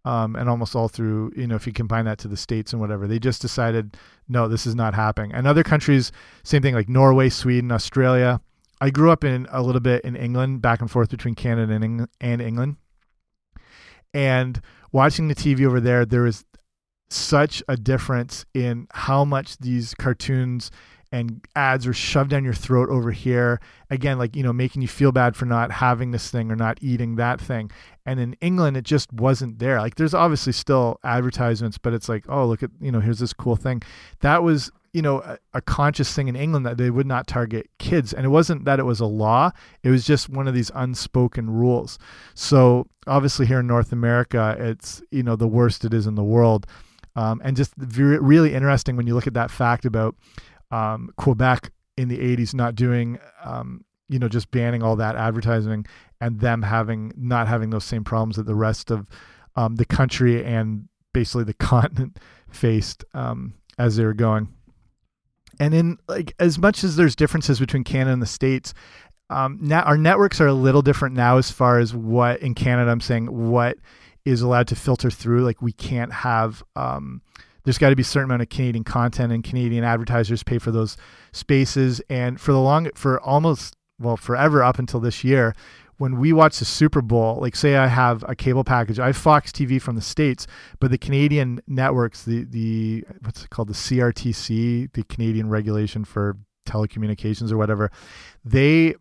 um, 0.03 0.35
and 0.35 0.49
almost 0.49 0.75
all 0.75 0.87
through, 0.87 1.31
you 1.35 1.47
know, 1.47 1.55
if 1.55 1.67
you 1.67 1.73
combine 1.73 2.05
that 2.05 2.17
to 2.19 2.27
the 2.27 2.37
states 2.37 2.73
and 2.73 2.81
whatever, 2.81 3.07
they 3.07 3.19
just 3.19 3.41
decided, 3.41 3.97
no, 4.27 4.47
this 4.47 4.65
is 4.65 4.75
not 4.75 4.93
happening. 4.93 5.31
And 5.33 5.45
other 5.45 5.63
countries, 5.63 6.11
same 6.43 6.61
thing 6.61 6.73
like 6.73 6.89
Norway, 6.89 7.29
Sweden, 7.29 7.71
Australia. 7.71 8.41
I 8.79 8.89
grew 8.89 9.11
up 9.11 9.23
in 9.23 9.47
a 9.51 9.61
little 9.61 9.81
bit 9.81 10.03
in 10.03 10.15
England, 10.15 10.61
back 10.61 10.81
and 10.81 10.89
forth 10.89 11.09
between 11.09 11.35
Canada 11.35 11.73
and, 11.73 11.83
Eng 11.83 12.07
and 12.19 12.41
England. 12.41 12.77
And 14.13 14.59
watching 14.91 15.27
the 15.27 15.35
TV 15.35 15.65
over 15.65 15.79
there, 15.79 16.05
there 16.05 16.25
is 16.25 16.43
such 17.09 17.61
a 17.67 17.77
difference 17.77 18.45
in 18.53 18.87
how 18.91 19.23
much 19.23 19.57
these 19.57 19.93
cartoons 19.93 20.71
and 21.11 21.45
ads 21.55 21.85
are 21.85 21.93
shoved 21.93 22.29
down 22.29 22.43
your 22.43 22.53
throat 22.53 22.89
over 22.89 23.11
here. 23.11 23.59
Again 23.89 24.17
like 24.17 24.35
you 24.35 24.43
know 24.43 24.53
making 24.53 24.81
you 24.81 24.87
feel 24.87 25.11
bad 25.11 25.35
for 25.35 25.45
not 25.45 25.71
having 25.71 26.11
this 26.11 26.31
thing 26.31 26.51
or 26.51 26.55
not 26.55 26.77
eating 26.81 27.15
that 27.17 27.41
thing. 27.41 27.71
And 28.05 28.19
in 28.19 28.33
england 28.41 28.77
it 28.77 28.85
just 28.85 29.11
wasn't 29.13 29.59
there. 29.59 29.79
Like 29.79 29.95
there's 29.95 30.13
obviously 30.13 30.53
still 30.53 30.99
advertisements 31.03 31.77
but 31.77 31.93
it's 31.93 32.07
like 32.07 32.25
oh 32.29 32.45
look 32.45 32.63
at 32.63 32.71
you 32.79 32.91
know 32.91 32.99
here's 32.99 33.19
this 33.19 33.33
cool 33.33 33.55
thing. 33.55 33.81
That 34.21 34.43
was 34.43 34.71
you 34.93 35.01
know 35.01 35.19
a, 35.21 35.37
a, 35.53 35.61
conscious 35.61 36.13
thing 36.13 36.27
in 36.27 36.35
england 36.35 36.65
that 36.65 36.77
they 36.77 36.89
would 36.89 37.07
not 37.07 37.27
target 37.27 37.69
kids. 37.77 38.13
And 38.13 38.25
it 38.25 38.29
wasn't 38.29 38.65
that 38.65 38.79
it 38.79 38.83
was 38.83 38.99
a 38.99 39.05
law. 39.05 39.51
It 39.83 39.89
was 39.89 40.05
just 40.05 40.29
one 40.29 40.47
of 40.47 40.53
these 40.53 40.71
unspoken 40.75 41.49
rules. 41.49 41.99
So 42.35 42.87
obviously 43.07 43.45
here 43.45 43.59
in 43.59 43.67
north 43.67 43.91
america 43.91 44.55
it's 44.59 45.01
you 45.11 45.23
know 45.23 45.35
the 45.35 45.47
worst 45.47 45.83
it 45.83 45.93
is 45.93 46.07
in 46.07 46.15
the 46.15 46.23
world. 46.23 46.67
Um, 47.15 47.41
and 47.43 47.57
just 47.57 47.73
really 47.77 48.53
interesting 48.53 48.95
when 48.95 49.05
you 49.05 49.13
look 49.15 49.27
at 49.27 49.33
that 49.33 49.51
fact 49.51 49.85
about 49.85 50.15
um, 50.71 51.11
Quebec 51.17 51.71
in 51.97 52.07
the 52.07 52.17
80s 52.17 52.53
not 52.53 52.75
doing, 52.75 53.19
um, 53.43 53.83
you 54.09 54.19
know, 54.19 54.27
just 54.27 54.51
banning 54.51 54.81
all 54.81 54.95
that 54.95 55.15
advertising 55.15 55.85
and 56.19 56.39
them 56.39 56.61
having 56.61 57.11
not 57.15 57.47
having 57.47 57.69
those 57.69 57.83
same 57.83 58.03
problems 58.03 58.35
that 58.35 58.45
the 58.45 58.55
rest 58.55 58.91
of 58.91 59.07
um, 59.55 59.75
the 59.75 59.85
country 59.85 60.43
and 60.43 60.87
basically 61.13 61.43
the 61.43 61.53
continent 61.59 62.17
faced 62.49 63.03
um, 63.13 63.53
as 63.77 63.95
they 63.95 64.05
were 64.05 64.13
going. 64.13 64.49
And 65.59 65.73
in 65.73 65.97
like 66.07 66.33
as 66.39 66.57
much 66.57 66.83
as 66.83 66.95
there's 66.95 67.15
differences 67.15 67.59
between 67.59 67.83
Canada 67.83 68.13
and 68.13 68.21
the 68.21 68.27
states, 68.27 68.73
um, 69.29 69.59
now 69.61 69.81
our 69.83 69.97
networks 69.97 70.41
are 70.41 70.47
a 70.47 70.53
little 70.53 70.81
different 70.81 71.15
now 71.15 71.37
as 71.37 71.51
far 71.51 71.79
as 71.79 71.93
what 71.93 72.41
in 72.41 72.55
Canada 72.55 72.91
I'm 72.91 73.01
saying 73.01 73.27
what 73.51 73.77
is 74.25 74.41
allowed 74.41 74.67
to 74.67 74.75
filter 74.75 75.09
through. 75.09 75.43
Like 75.43 75.61
we 75.61 75.71
can't 75.71 76.11
have 76.11 76.63
um, 76.75 77.21
there's 77.63 77.77
got 77.77 77.89
to 77.89 77.95
be 77.95 78.01
a 78.01 78.05
certain 78.05 78.29
amount 78.29 78.41
of 78.41 78.49
Canadian 78.49 78.83
content 78.83 79.31
and 79.31 79.43
Canadian 79.43 79.83
advertisers 79.83 80.43
pay 80.43 80.57
for 80.57 80.71
those 80.71 80.97
spaces. 81.31 82.01
And 82.09 82.39
for 82.39 82.51
the 82.51 82.59
long, 82.59 82.89
for 82.95 83.19
almost, 83.21 83.75
well, 83.99 84.17
forever 84.17 84.63
up 84.63 84.79
until 84.79 84.99
this 84.99 85.23
year, 85.23 85.53
when 85.97 86.17
we 86.17 86.33
watch 86.33 86.57
the 86.57 86.65
Super 86.65 87.01
Bowl, 87.01 87.37
like 87.39 87.55
say 87.55 87.75
I 87.75 87.85
have 87.85 88.25
a 88.27 88.35
cable 88.35 88.63
package, 88.63 88.99
I 88.99 89.07
have 89.07 89.17
Fox 89.17 89.51
TV 89.51 89.79
from 89.79 89.95
the 89.95 90.01
States, 90.01 90.47
but 90.79 90.89
the 90.89 90.97
Canadian 90.97 91.61
networks, 91.67 92.23
the, 92.23 92.43
the, 92.43 93.05
what's 93.21 93.43
it 93.43 93.51
called? 93.51 93.67
The 93.67 93.73
CRTC, 93.73 94.93
the 94.93 95.03
Canadian 95.03 95.49
regulation 95.49 96.03
for 96.03 96.37
telecommunications 96.67 97.51
or 97.51 97.57
whatever, 97.57 97.91
they 98.43 98.95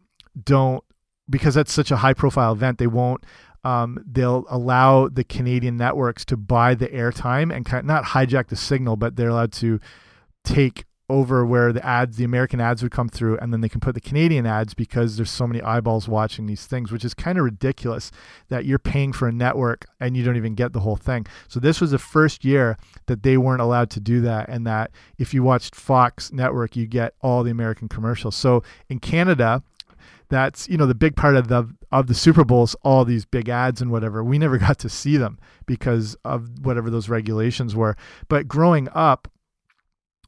don't, 0.44 0.84
because 1.30 1.54
that's 1.54 1.72
such 1.72 1.90
a 1.90 1.96
high 1.96 2.12
profile 2.12 2.52
event, 2.52 2.76
they 2.76 2.86
won't 2.86 3.24
um, 3.64 4.02
they'll 4.10 4.44
allow 4.48 5.08
the 5.08 5.24
Canadian 5.24 5.76
networks 5.76 6.24
to 6.26 6.36
buy 6.36 6.74
the 6.74 6.88
airtime 6.88 7.54
and 7.54 7.64
kind 7.64 7.80
of 7.80 7.86
not 7.86 8.04
hijack 8.04 8.48
the 8.48 8.56
signal, 8.56 8.96
but 8.96 9.16
they're 9.16 9.28
allowed 9.28 9.52
to 9.52 9.80
take 10.44 10.84
over 11.10 11.44
where 11.44 11.72
the 11.72 11.84
ads, 11.84 12.16
the 12.16 12.24
American 12.24 12.60
ads 12.60 12.84
would 12.84 12.92
come 12.92 13.08
through, 13.08 13.36
and 13.38 13.52
then 13.52 13.60
they 13.60 13.68
can 13.68 13.80
put 13.80 13.94
the 13.94 14.00
Canadian 14.00 14.46
ads 14.46 14.74
because 14.74 15.16
there's 15.16 15.30
so 15.30 15.46
many 15.46 15.60
eyeballs 15.60 16.08
watching 16.08 16.46
these 16.46 16.66
things, 16.66 16.92
which 16.92 17.04
is 17.04 17.14
kind 17.14 17.36
of 17.36 17.44
ridiculous 17.44 18.12
that 18.48 18.64
you're 18.64 18.78
paying 18.78 19.12
for 19.12 19.26
a 19.26 19.32
network 19.32 19.86
and 19.98 20.16
you 20.16 20.22
don't 20.22 20.36
even 20.36 20.54
get 20.54 20.72
the 20.72 20.80
whole 20.80 20.96
thing. 20.96 21.26
So 21.48 21.58
this 21.58 21.80
was 21.80 21.90
the 21.90 21.98
first 21.98 22.44
year 22.44 22.78
that 23.06 23.24
they 23.24 23.36
weren't 23.36 23.60
allowed 23.60 23.90
to 23.90 24.00
do 24.00 24.20
that, 24.20 24.48
and 24.48 24.64
that 24.66 24.92
if 25.18 25.34
you 25.34 25.42
watched 25.42 25.74
Fox 25.74 26.32
Network, 26.32 26.76
you 26.76 26.86
get 26.86 27.14
all 27.20 27.42
the 27.42 27.50
American 27.50 27.88
commercials. 27.88 28.36
So 28.36 28.62
in 28.88 29.00
Canada, 29.00 29.64
that's 30.28 30.68
you 30.68 30.76
know 30.78 30.86
the 30.86 30.94
big 30.94 31.16
part 31.16 31.34
of 31.34 31.48
the 31.48 31.68
of 31.92 32.06
the 32.06 32.14
Super 32.14 32.44
Bowls, 32.44 32.76
all 32.82 33.04
these 33.04 33.24
big 33.24 33.48
ads 33.48 33.80
and 33.80 33.90
whatever. 33.90 34.22
We 34.22 34.38
never 34.38 34.58
got 34.66 34.78
to 34.80 34.88
see 34.88 35.16
them 35.16 35.38
because 35.66 36.16
of 36.24 36.64
whatever 36.64 36.90
those 36.90 37.08
regulations 37.08 37.74
were. 37.74 37.96
But 38.28 38.48
growing 38.48 38.88
up, 38.94 39.28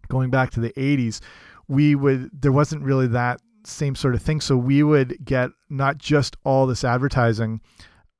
going 0.09 0.31
back 0.31 0.51
to 0.53 0.61
the 0.61 0.73
'80s, 0.73 1.21
we 1.69 1.95
would 1.95 2.31
there 2.33 2.53
wasn't 2.53 2.83
really 2.83 3.07
that 3.09 3.41
same 3.65 3.95
sort 3.95 4.15
of 4.15 4.23
thing. 4.23 4.41
So 4.41 4.57
we 4.57 4.83
would 4.83 5.25
get 5.25 5.51
not 5.71 5.99
just 5.99 6.37
all 6.45 6.67
this 6.67 6.85
advertising 6.85 7.61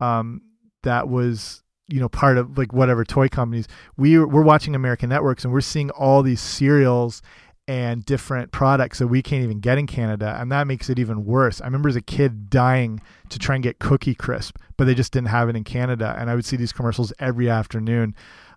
um, 0.01 0.43
that 0.83 1.09
was 1.09 1.63
you 1.89 2.01
know 2.01 2.09
part 2.09 2.39
of 2.39 2.57
like 2.57 2.73
whatever 2.73 3.05
toy 3.05 3.29
companies. 3.29 3.69
We 3.97 4.19
we're 4.19 4.43
watching 4.43 4.75
American 4.75 5.09
networks 5.09 5.45
and 5.45 5.53
we're 5.53 5.61
seeing 5.61 5.91
all 5.91 6.23
these 6.23 6.41
cereals 6.41 7.23
and 7.69 8.05
different 8.05 8.51
products 8.51 8.99
that 8.99 9.07
we 9.07 9.23
can't 9.23 9.45
even 9.45 9.61
get 9.61 9.79
in 9.79 9.87
Canada, 9.87 10.37
and 10.41 10.51
that 10.51 10.67
makes 10.67 10.91
it 10.91 10.99
even 10.99 11.25
worse. 11.25 11.61
I 11.61 11.65
remember 11.67 11.89
as 11.89 11.97
a 11.97 12.03
kid 12.03 12.51
dying 12.51 13.01
to 13.29 13.39
try 13.39 13.55
and 13.55 13.63
get 13.63 13.79
Cookie 13.79 14.15
Crisp, 14.15 14.57
but 14.77 14.85
they 14.85 14.95
just 14.95 15.13
didn't 15.13 15.29
have 15.29 15.49
it 15.49 15.57
in 15.57 15.65
Canada, 15.65 16.15
and 16.19 16.29
I 16.29 16.35
would 16.35 16.45
see 16.45 16.57
these 16.57 16.73
commercials 16.73 17.13
every 17.19 17.49
afternoon. 17.49 18.15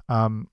Um, 0.09 0.47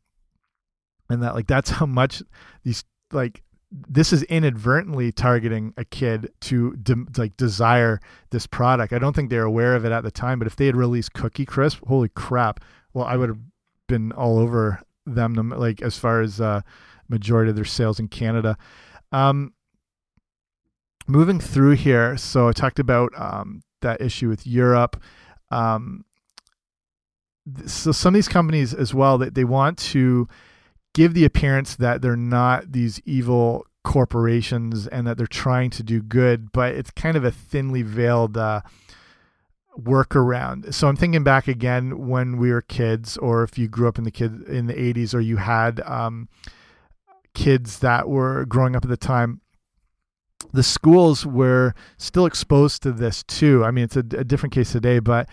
and 1.09 1.23
that 1.23 1.35
like 1.35 1.47
that's 1.47 1.71
how 1.71 1.87
much 1.87 2.23
these 2.65 2.85
like 3.11 3.43
this 3.71 4.13
is 4.13 4.23
inadvertently 4.25 5.13
targeting 5.13 5.73
a 5.77 5.85
kid 5.85 6.31
to 6.41 6.77
de 6.77 6.95
like 7.17 7.37
desire 7.37 8.01
this 8.31 8.47
product. 8.47 8.93
I 8.93 8.99
don't 8.99 9.15
think 9.15 9.31
they're 9.31 9.45
aware 9.45 9.75
of 9.75 9.85
it 9.85 9.93
at 9.93 10.05
the 10.05 10.11
time, 10.11 10.39
but 10.39 10.47
if 10.47 10.57
they 10.57 10.67
had 10.67 10.77
released 10.77 11.15
Cookie 11.15 11.47
Crisp, 11.47 11.85
holy 11.87 12.09
crap! 12.11 12.61
Well, 12.93 13.07
I 13.07 13.17
would 13.17 13.31
have 13.31 13.41
been 13.89 14.13
all 14.13 14.39
over 14.39 14.83
them. 15.07 15.35
Like 15.51 15.83
as 15.83 15.99
far 15.99 16.21
as 16.21 16.41
uh, 16.41 16.63
majority 17.09 17.51
of 17.51 17.57
their 17.57 17.65
sales 17.65 18.01
in 18.01 18.09
Canada. 18.09 18.57
Um, 19.13 19.53
moving 21.07 21.41
through 21.41 21.73
here, 21.73 22.17
so 22.17 22.49
I 22.49 22.53
talked 22.53 22.79
about 22.79 23.13
um, 23.17 23.63
that 23.83 24.01
issue 24.01 24.29
with 24.29 24.47
Europe. 24.47 25.01
Um, 25.51 26.05
so 27.67 27.93
some 27.93 28.15
of 28.15 28.19
these 28.19 28.29
companies 28.29 28.73
as 28.73 28.95
well 28.95 29.19
that 29.19 29.35
they, 29.35 29.41
they 29.41 29.45
want 29.45 29.79
to 29.79 30.29
give 30.95 31.15
the 31.15 31.25
appearance 31.25 31.77
that 31.77 32.03
they're 32.03 32.17
not 32.17 32.73
these 32.73 33.01
evil 33.05 33.67
corporations 33.85 34.87
and 34.87 35.07
that 35.07 35.17
they're 35.17 35.27
trying 35.27 35.71
to 35.71 35.83
do 35.83 36.03
good, 36.03 36.53
but 36.53 36.75
it's 36.75 36.91
kind 36.91 37.17
of 37.17 37.25
a 37.25 37.31
thinly 37.31 37.83
veiled 37.83 38.37
uh, 38.37 38.61
workaround. 39.79 40.75
So 40.75 40.89
I'm 40.89 40.97
thinking 40.97 41.25
back 41.25 41.49
again 41.49 42.07
when 42.09 42.37
we 42.37 42.53
were 42.53 42.63
kids, 42.63 43.17
or 43.17 43.43
if 43.43 43.59
you 43.59 43.69
grew 43.69 43.89
up 43.89 43.99
in 43.99 44.05
the 44.05 44.11
kid 44.11 44.43
in 44.43 44.67
the 44.67 44.75
80s, 44.75 45.15
or 45.15 45.21
you 45.21 45.39
had 45.39 45.81
um, 45.81 46.29
kids 47.35 47.79
that 47.81 48.09
were 48.09 48.45
growing 48.45 48.77
up 48.77 48.85
at 48.85 48.91
the 48.91 48.97
time. 48.97 49.41
The 50.53 50.63
schools 50.63 51.25
were 51.25 51.75
still 51.97 52.27
exposed 52.27 52.83
to 52.83 52.93
this 52.93 53.23
too. 53.23 53.65
I 53.65 53.71
mean, 53.71 53.85
it's 53.85 53.97
a, 53.97 54.01
a 54.01 54.25
different 54.25 54.53
case 54.53 54.73
today, 54.73 54.99
but 54.99 55.29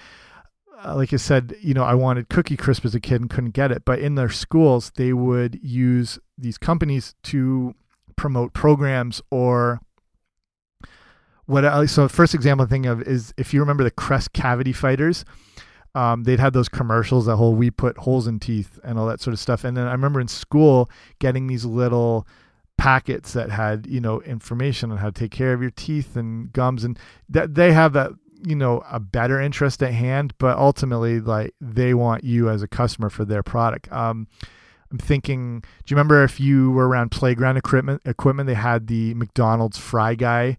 uh, 0.83 0.95
like 0.95 1.11
I 1.13 1.17
said, 1.17 1.55
you 1.61 1.73
know, 1.73 1.83
I 1.83 1.93
wanted 1.93 2.29
Cookie 2.29 2.55
Crisp 2.55 2.85
as 2.85 2.95
a 2.95 2.99
kid 2.99 3.21
and 3.21 3.29
couldn't 3.29 3.51
get 3.51 3.71
it. 3.71 3.83
But 3.83 3.99
in 3.99 4.15
their 4.15 4.29
schools, 4.29 4.91
they 4.95 5.11
would 5.11 5.59
use 5.61 6.19
these 6.37 6.57
companies 6.57 7.15
to 7.23 7.75
promote 8.15 8.53
programs 8.53 9.21
or 9.29 9.81
what. 11.49 11.65
I, 11.65 11.85
so, 11.85 12.07
first 12.07 12.33
example 12.33 12.63
I'm 12.63 12.69
thinking 12.69 12.91
of 12.91 13.01
is 13.01 13.33
if 13.37 13.53
you 13.53 13.59
remember 13.59 13.83
the 13.83 13.91
Crest 13.91 14.33
Cavity 14.33 14.73
Fighters, 14.73 15.25
um, 15.95 16.23
they'd 16.23 16.39
have 16.39 16.53
those 16.53 16.69
commercials 16.69 17.25
that 17.25 17.35
whole 17.35 17.55
we 17.55 17.71
put 17.71 17.97
holes 17.97 18.27
in 18.27 18.39
teeth 18.39 18.79
and 18.83 18.99
all 18.99 19.07
that 19.07 19.21
sort 19.21 19.33
of 19.33 19.39
stuff. 19.39 19.63
And 19.63 19.75
then 19.75 19.87
I 19.87 19.91
remember 19.91 20.21
in 20.21 20.27
school 20.27 20.89
getting 21.19 21.47
these 21.47 21.65
little 21.65 22.27
packets 22.79 23.33
that 23.33 23.49
had 23.49 23.85
you 23.87 23.99
know 23.99 24.21
information 24.21 24.89
on 24.89 24.97
how 24.97 25.07
to 25.07 25.11
take 25.11 25.31
care 25.31 25.51
of 25.51 25.61
your 25.61 25.71
teeth 25.71 26.15
and 26.15 26.53
gums 26.53 26.85
and 26.85 26.97
that 27.27 27.53
they 27.53 27.73
have 27.73 27.91
that 27.91 28.09
you 28.47 28.55
know 28.55 28.81
a 28.89 29.01
better 29.01 29.37
interest 29.41 29.83
at 29.83 29.93
hand 29.93 30.33
but 30.37 30.57
ultimately 30.57 31.19
like 31.19 31.53
they 31.59 31.93
want 31.93 32.23
you 32.23 32.49
as 32.49 32.63
a 32.63 32.69
customer 32.69 33.09
for 33.09 33.25
their 33.25 33.43
product 33.43 33.91
um, 33.91 34.27
i'm 34.91 34.97
thinking 34.97 35.59
do 35.59 35.91
you 35.91 35.95
remember 35.95 36.23
if 36.23 36.39
you 36.39 36.71
were 36.71 36.87
around 36.87 37.09
playground 37.11 37.57
equipment 37.57 38.01
equipment 38.05 38.47
they 38.47 38.53
had 38.53 38.87
the 38.87 39.13
mcdonald's 39.13 39.77
fry 39.77 40.15
guy 40.15 40.57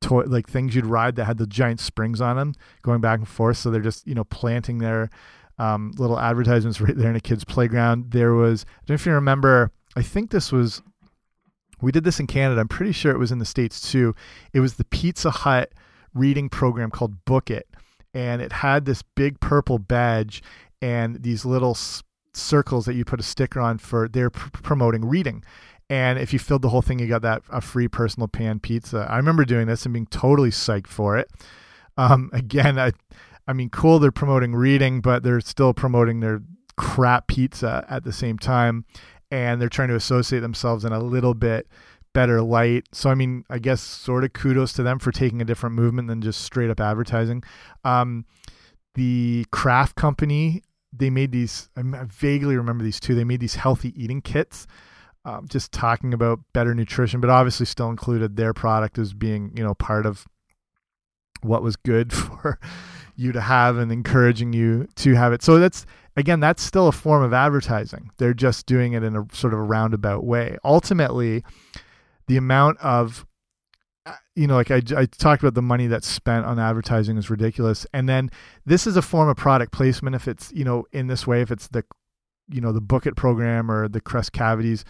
toy 0.00 0.24
like 0.26 0.48
things 0.48 0.74
you'd 0.74 0.86
ride 0.86 1.16
that 1.16 1.24
had 1.24 1.38
the 1.38 1.46
giant 1.46 1.80
springs 1.80 2.20
on 2.20 2.36
them 2.36 2.54
going 2.82 3.00
back 3.00 3.18
and 3.18 3.28
forth. 3.28 3.56
So 3.56 3.70
they're 3.70 3.80
just 3.80 4.06
you 4.06 4.14
know 4.14 4.24
planting 4.24 4.78
their 4.78 5.10
um, 5.58 5.92
little 5.96 6.18
advertisements 6.18 6.80
right 6.82 6.96
there 6.96 7.10
in 7.10 7.16
a 7.16 7.20
kid's 7.20 7.44
playground. 7.44 8.10
There 8.10 8.34
was 8.34 8.64
i 8.64 8.80
don't 8.86 8.90
know 8.90 8.94
if 8.94 9.06
you 9.06 9.12
remember 9.12 9.70
i 9.96 10.02
think 10.02 10.30
this 10.30 10.52
was 10.52 10.82
we 11.80 11.92
did 11.92 12.04
this 12.04 12.20
in 12.20 12.26
canada. 12.26 12.60
I'm 12.60 12.68
pretty 12.68 12.92
sure 12.92 13.12
it 13.12 13.18
was 13.18 13.32
in 13.32 13.38
the 13.38 13.44
states 13.44 13.90
too. 13.90 14.14
It 14.52 14.60
was 14.60 14.74
the 14.74 14.84
pizza 14.84 15.30
hut 15.30 15.72
reading 16.14 16.48
program 16.48 16.90
called 16.90 17.24
Book 17.24 17.50
It, 17.50 17.68
and 18.14 18.40
it 18.40 18.52
had 18.52 18.86
this 18.86 19.02
big 19.02 19.40
purple 19.40 19.78
badge 19.78 20.42
and 20.80 21.22
these 21.22 21.44
little 21.44 21.76
circles 22.36 22.84
that 22.84 22.94
you 22.94 23.04
put 23.04 23.20
a 23.20 23.22
sticker 23.22 23.60
on 23.60 23.78
for 23.78 24.08
they're 24.08 24.30
pr 24.30 24.48
promoting 24.62 25.04
reading. 25.04 25.42
And 25.88 26.18
if 26.18 26.32
you 26.32 26.38
filled 26.38 26.62
the 26.62 26.68
whole 26.68 26.82
thing, 26.82 26.98
you 26.98 27.06
got 27.06 27.22
that 27.22 27.42
a 27.48 27.60
free 27.60 27.88
personal 27.88 28.28
pan 28.28 28.58
pizza. 28.58 29.06
I 29.08 29.16
remember 29.16 29.44
doing 29.44 29.66
this 29.66 29.84
and 29.84 29.92
being 29.92 30.06
totally 30.06 30.50
psyched 30.50 30.88
for 30.88 31.16
it. 31.16 31.30
Um, 31.96 32.30
again, 32.34 32.78
I, 32.78 32.92
I 33.46 33.52
mean, 33.52 33.70
cool. 33.70 33.98
They're 33.98 34.10
promoting 34.10 34.54
reading, 34.54 35.00
but 35.00 35.22
they're 35.22 35.40
still 35.40 35.74
promoting 35.74 36.20
their 36.20 36.42
crap 36.76 37.28
pizza 37.28 37.86
at 37.88 38.04
the 38.04 38.12
same 38.12 38.38
time, 38.38 38.84
and 39.30 39.60
they're 39.60 39.68
trying 39.68 39.88
to 39.88 39.94
associate 39.94 40.40
themselves 40.40 40.84
in 40.84 40.92
a 40.92 41.00
little 41.00 41.34
bit 41.34 41.68
better 42.12 42.40
light. 42.40 42.86
So 42.92 43.10
I 43.10 43.14
mean, 43.14 43.44
I 43.50 43.58
guess 43.58 43.80
sort 43.80 44.24
of 44.24 44.32
kudos 44.32 44.72
to 44.74 44.82
them 44.82 44.98
for 44.98 45.12
taking 45.12 45.42
a 45.42 45.44
different 45.44 45.76
movement 45.76 46.08
than 46.08 46.22
just 46.22 46.40
straight 46.40 46.70
up 46.70 46.80
advertising. 46.80 47.44
Um, 47.84 48.24
the 48.94 49.44
Kraft 49.52 49.96
Company, 49.96 50.62
they 50.92 51.10
made 51.10 51.30
these. 51.30 51.68
I 51.76 51.82
vaguely 52.06 52.56
remember 52.56 52.82
these 52.82 52.98
two. 52.98 53.14
They 53.14 53.24
made 53.24 53.40
these 53.40 53.56
healthy 53.56 53.92
eating 54.02 54.22
kits. 54.22 54.66
Um, 55.26 55.48
just 55.48 55.72
talking 55.72 56.14
about 56.14 56.38
better 56.52 56.72
nutrition, 56.72 57.20
but 57.20 57.30
obviously 57.30 57.66
still 57.66 57.90
included 57.90 58.36
their 58.36 58.54
product 58.54 58.96
as 58.96 59.12
being, 59.12 59.50
you 59.56 59.64
know, 59.64 59.74
part 59.74 60.06
of 60.06 60.24
what 61.42 61.64
was 61.64 61.74
good 61.74 62.12
for 62.12 62.60
you 63.16 63.32
to 63.32 63.40
have 63.40 63.76
and 63.76 63.90
encouraging 63.90 64.52
you 64.52 64.86
to 64.94 65.14
have 65.14 65.32
it. 65.32 65.42
So 65.42 65.58
that's 65.58 65.84
again, 66.16 66.38
that's 66.38 66.62
still 66.62 66.86
a 66.86 66.92
form 66.92 67.24
of 67.24 67.32
advertising. 67.32 68.10
They're 68.18 68.34
just 68.34 68.66
doing 68.66 68.92
it 68.92 69.02
in 69.02 69.16
a 69.16 69.26
sort 69.32 69.52
of 69.52 69.58
a 69.58 69.64
roundabout 69.64 70.24
way. 70.24 70.58
Ultimately, 70.64 71.42
the 72.28 72.36
amount 72.36 72.78
of 72.78 73.26
uh, 74.06 74.12
you 74.36 74.46
know, 74.46 74.54
like 74.54 74.70
I, 74.70 74.80
I 74.96 75.06
talked 75.06 75.42
about 75.42 75.54
the 75.54 75.62
money 75.62 75.88
that's 75.88 76.06
spent 76.06 76.46
on 76.46 76.60
advertising 76.60 77.18
is 77.18 77.28
ridiculous. 77.28 77.84
And 77.92 78.08
then 78.08 78.30
this 78.64 78.86
is 78.86 78.96
a 78.96 79.02
form 79.02 79.28
of 79.28 79.36
product 79.36 79.72
placement. 79.72 80.14
If 80.14 80.28
it's, 80.28 80.52
you 80.52 80.62
know, 80.62 80.84
in 80.92 81.08
this 81.08 81.26
way, 81.26 81.40
if 81.40 81.50
it's 81.50 81.66
the, 81.66 81.84
you 82.48 82.60
know, 82.60 82.70
the 82.70 82.80
Book 82.80 83.06
It 83.06 83.16
program 83.16 83.68
or 83.68 83.88
the 83.88 84.00
Crest 84.00 84.32
Cavities 84.32 84.84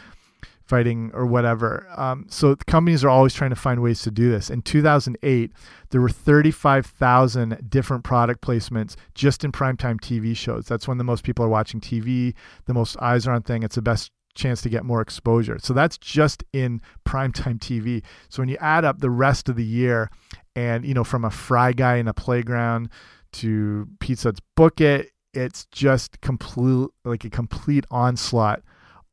fighting 0.67 1.11
or 1.15 1.27
whatever. 1.27 1.87
Um, 1.97 2.27
so 2.29 2.57
companies 2.67 3.05
are 3.05 3.09
always 3.09 3.35
trying 3.35 3.51
to 3.51 3.57
find 3.57 3.81
ways 3.81 4.03
to 4.03 4.11
do 4.11 4.31
this. 4.31 4.51
In 4.51 4.63
2008, 4.63 5.53
there 5.91 6.01
were 6.01 6.09
35,000 6.09 7.71
different 7.71 8.05
product 8.05 8.41
placements 8.41 8.97
just 9.15 9.45
in 9.45 9.53
primetime 9.53 10.01
TV 10.01 10.37
shows. 10.37 10.67
That's 10.67 10.89
when 10.89 10.99
the 10.99 11.05
most 11.05 11.23
people 11.23 11.45
are 11.45 11.49
watching 11.49 11.81
TV, 11.81 12.35
the 12.67 12.75
most 12.75 12.97
eyes 13.01 13.27
are 13.27 13.33
on 13.33 13.43
thing. 13.43 13.63
It's 13.63 13.77
the 13.77 13.83
best 13.83 14.11
chance 14.35 14.61
to 14.63 14.69
get 14.69 14.85
more 14.85 15.01
exposure. 15.01 15.59
So 15.61 15.73
that's 15.73 15.97
just 15.99 16.45
in 16.53 16.81
primetime 17.07 17.59
TV. 17.59 18.03
So 18.29 18.43
when 18.43 18.49
you 18.49 18.59
add 18.61 18.85
up 18.85 18.99
the 18.99 19.11
rest 19.11 19.49
of 19.49 19.57
the 19.57 19.65
year 19.65 20.11
and, 20.55 20.85
you 20.85 20.95
know, 20.95 21.05
from 21.05 21.25
a 21.25 21.31
fry 21.31 21.73
guy 21.73 21.97
in 21.97 22.09
a 22.09 22.15
playground 22.15 22.91
to 23.33 23.89
Pizza's 24.01 24.41
Book 24.57 24.81
It, 24.81 25.11
it's 25.33 25.67
just 25.67 26.21
complete, 26.21 26.89
like 27.05 27.25
a 27.25 27.31
complete 27.31 27.85
onslaught 27.91 28.63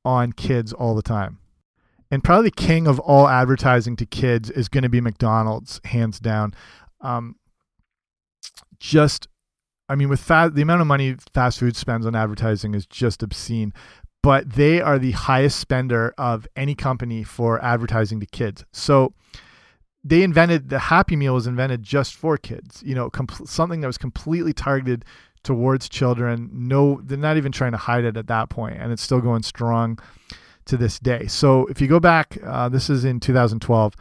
on 0.06 0.32
kids 0.34 0.74
all 0.74 0.96
the 0.96 1.02
time. 1.02 1.40
And 2.14 2.24
probably 2.24 2.50
the 2.50 2.56
king 2.56 2.86
of 2.86 3.00
all 3.00 3.28
advertising 3.28 3.96
to 3.96 4.06
kids 4.06 4.52
is 4.52 4.70
going 4.70 4.84
to 4.84 4.90
be 4.90 5.02
McDonald's, 5.02 5.82
hands 5.86 6.20
down. 6.20 6.54
Um, 7.02 7.38
just 8.80 9.28
I 9.90 9.96
mean, 9.96 10.10
with 10.10 10.28
the 10.28 10.62
amount 10.62 10.82
of 10.82 10.88
money 10.88 11.16
fast 11.34 11.60
food 11.60 11.76
spends 11.76 12.06
on 12.06 12.16
advertising 12.16 12.76
is 12.76 12.86
just 12.86 13.24
obscene 13.24 13.74
but 14.22 14.52
they 14.52 14.80
are 14.80 14.98
the 14.98 15.12
highest 15.12 15.60
spender 15.60 16.14
of 16.18 16.48
any 16.56 16.76
company 16.76 17.24
for 17.24 17.62
advertising 17.64 18.20
to 18.22 18.26
kids. 18.26 18.64
So 18.72 19.14
they 20.04 20.24
invented 20.24 20.70
the 20.70 20.80
Happy 20.80 21.16
Meal 21.16 21.34
was 21.34 21.46
invented 21.46 21.84
just 21.84 22.14
for 22.14 22.38
kids. 22.38 22.82
You 22.86 22.96
know, 22.96 23.10
something 23.46 23.82
that 23.82 23.88
was 23.88 23.98
completely 23.98 24.54
targeted 24.54 25.04
towards 25.44 25.90
children. 25.90 26.50
No, 26.54 27.02
they're 27.04 27.18
not 27.18 27.38
even 27.38 27.52
trying 27.52 27.74
to 27.74 27.78
hide 27.78 28.06
it 28.06 28.16
at 28.16 28.28
that 28.28 28.50
point, 28.50 28.78
and 28.80 28.94
it's 28.94 29.02
still 29.02 29.20
going 29.20 29.44
strong 29.44 30.00
to 30.66 30.78
this 30.78 31.00
day. 31.00 31.28
So 31.28 31.66
if 31.68 31.82
you 31.82 31.88
go 31.88 32.00
back, 32.00 32.38
uh, 32.46 32.70
this 32.70 32.90
is 32.90 33.06
in 33.06 33.20
2012. 33.20 33.94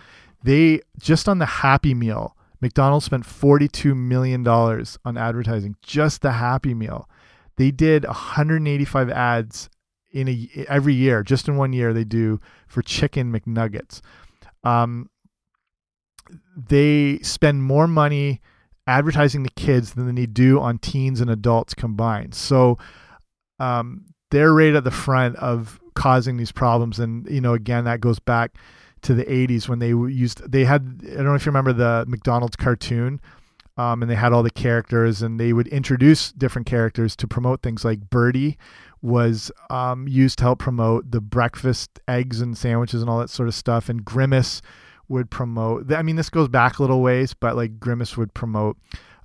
They 0.45 0.81
just 0.99 1.29
on 1.29 1.39
the 1.39 1.47
Happy 1.47 1.95
Meal, 1.95 2.37
McDonald's 2.61 3.07
spent 3.07 3.27
42 3.27 3.95
million 3.95 4.43
dollars 4.43 4.99
on 5.05 5.17
advertising, 5.17 5.77
just 5.83 6.23
the 6.23 6.33
Happy 6.33 6.75
Meal. 6.75 7.09
They 7.57 7.71
did 7.71 8.05
185 8.05 9.11
ads 9.11 9.69
in 10.13 10.29
a 10.29 10.67
every 10.69 10.95
year, 10.95 11.23
just 11.23 11.49
in 11.49 11.57
one 11.57 11.73
year, 11.73 11.93
they 11.93 12.05
do 12.05 12.41
for 12.69 12.83
chicken 12.83 13.33
McNuggets. 13.33 14.01
Um, 14.63 15.11
they 16.57 17.19
spend 17.19 17.65
more 17.65 17.87
money 17.87 18.41
advertising 18.87 19.45
to 19.45 19.51
kids 19.51 19.95
than 19.95 20.15
they 20.15 20.27
do 20.27 20.61
on 20.61 20.79
teens 20.79 21.21
and 21.21 21.31
adults 21.31 21.75
combined. 21.75 22.35
So 22.35 22.79
um, 23.59 24.07
they're 24.31 24.53
right 24.53 24.75
at 24.75 24.85
the 24.85 24.91
front 24.91 25.37
of 25.37 25.81
causing 25.95 26.37
these 26.37 26.53
problems. 26.53 26.99
And 26.99 27.29
you 27.29 27.41
know, 27.41 27.55
again, 27.55 27.85
that 27.85 28.01
goes 28.01 28.19
back 28.19 28.57
to 29.03 29.15
the 29.15 29.25
80s 29.25 29.69
when 29.69 29.81
they 29.81 29.89
used 29.89 30.51
they 30.51 30.65
had 30.65 31.01
I 31.05 31.17
don't 31.17 31.25
know 31.25 31.35
if 31.35 31.45
you 31.45 31.51
remember 31.51 31.73
the 31.73 32.05
McDonald's 32.09 32.57
cartoon 32.57 33.21
um, 33.77 34.03
and 34.03 34.11
they 34.11 34.15
had 34.15 34.33
all 34.33 34.43
the 34.43 34.51
characters 34.51 35.23
and 35.23 35.41
they 35.41 35.53
would 35.53 35.67
introduce 35.69 36.31
different 36.33 36.67
characters 36.67 37.17
to 37.17 37.27
promote 37.27 37.63
things 37.63 37.85
like 37.85 38.11
Birdie 38.11 38.59
was 39.01 39.51
um, 39.71 40.07
used 40.07 40.39
to 40.39 40.45
help 40.45 40.61
promote 40.61 41.11
the 41.11 41.21
breakfast 41.21 41.99
eggs 42.07 42.41
and 42.41 42.57
sandwiches 42.57 43.01
and 43.01 43.11
all 43.11 43.19
that 43.19 43.31
sort 43.31 43.49
of 43.49 43.55
stuff 43.55 43.89
and 43.89 44.05
Grimace 44.05 44.63
would 45.09 45.31
promote 45.31 45.93
I 45.93 46.03
mean 46.03 46.17
this 46.17 46.31
goes 46.31 46.49
back 46.49 46.79
a 46.79 46.83
little 46.83 47.03
ways 47.03 47.35
but 47.35 47.57
like 47.57 47.81
Grimace 47.81 48.17
would 48.17 48.33
promote 48.35 48.77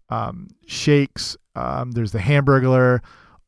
um, 0.10 0.48
shakes 0.66 1.38
um, 1.56 1.92
there's 1.92 2.14
the 2.14 2.20
Hamburglar 2.20 3.02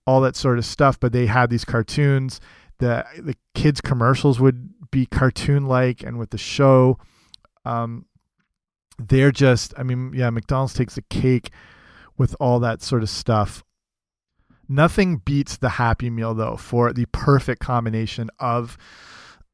all 0.05 0.21
that 0.21 0.35
sort 0.35 0.59
of 0.59 0.65
stuff 0.65 0.99
but 0.99 1.11
they 1.11 1.25
had 1.25 1.49
these 1.49 1.65
cartoons 1.65 2.39
the 2.79 3.05
the 3.17 3.35
kids 3.53 3.81
commercials 3.81 4.39
would 4.39 4.91
be 4.91 5.05
cartoon 5.05 5.67
like 5.67 6.03
and 6.03 6.17
with 6.17 6.31
the 6.31 6.37
show. 6.37 6.97
Um, 7.65 8.05
they're 9.01 9.31
just 9.31 9.73
i 9.77 9.83
mean 9.83 10.11
yeah 10.13 10.29
mcdonald's 10.29 10.73
takes 10.73 10.97
a 10.97 11.01
cake 11.03 11.51
with 12.19 12.35
all 12.39 12.59
that 12.59 12.83
sort 12.83 13.01
of 13.01 13.09
stuff. 13.09 13.63
Nothing 14.67 15.17
beats 15.17 15.57
the 15.57 15.69
happy 15.69 16.11
meal 16.11 16.35
though 16.35 16.57
for 16.57 16.93
the 16.93 17.05
perfect 17.07 17.61
combination 17.61 18.29
of 18.37 18.77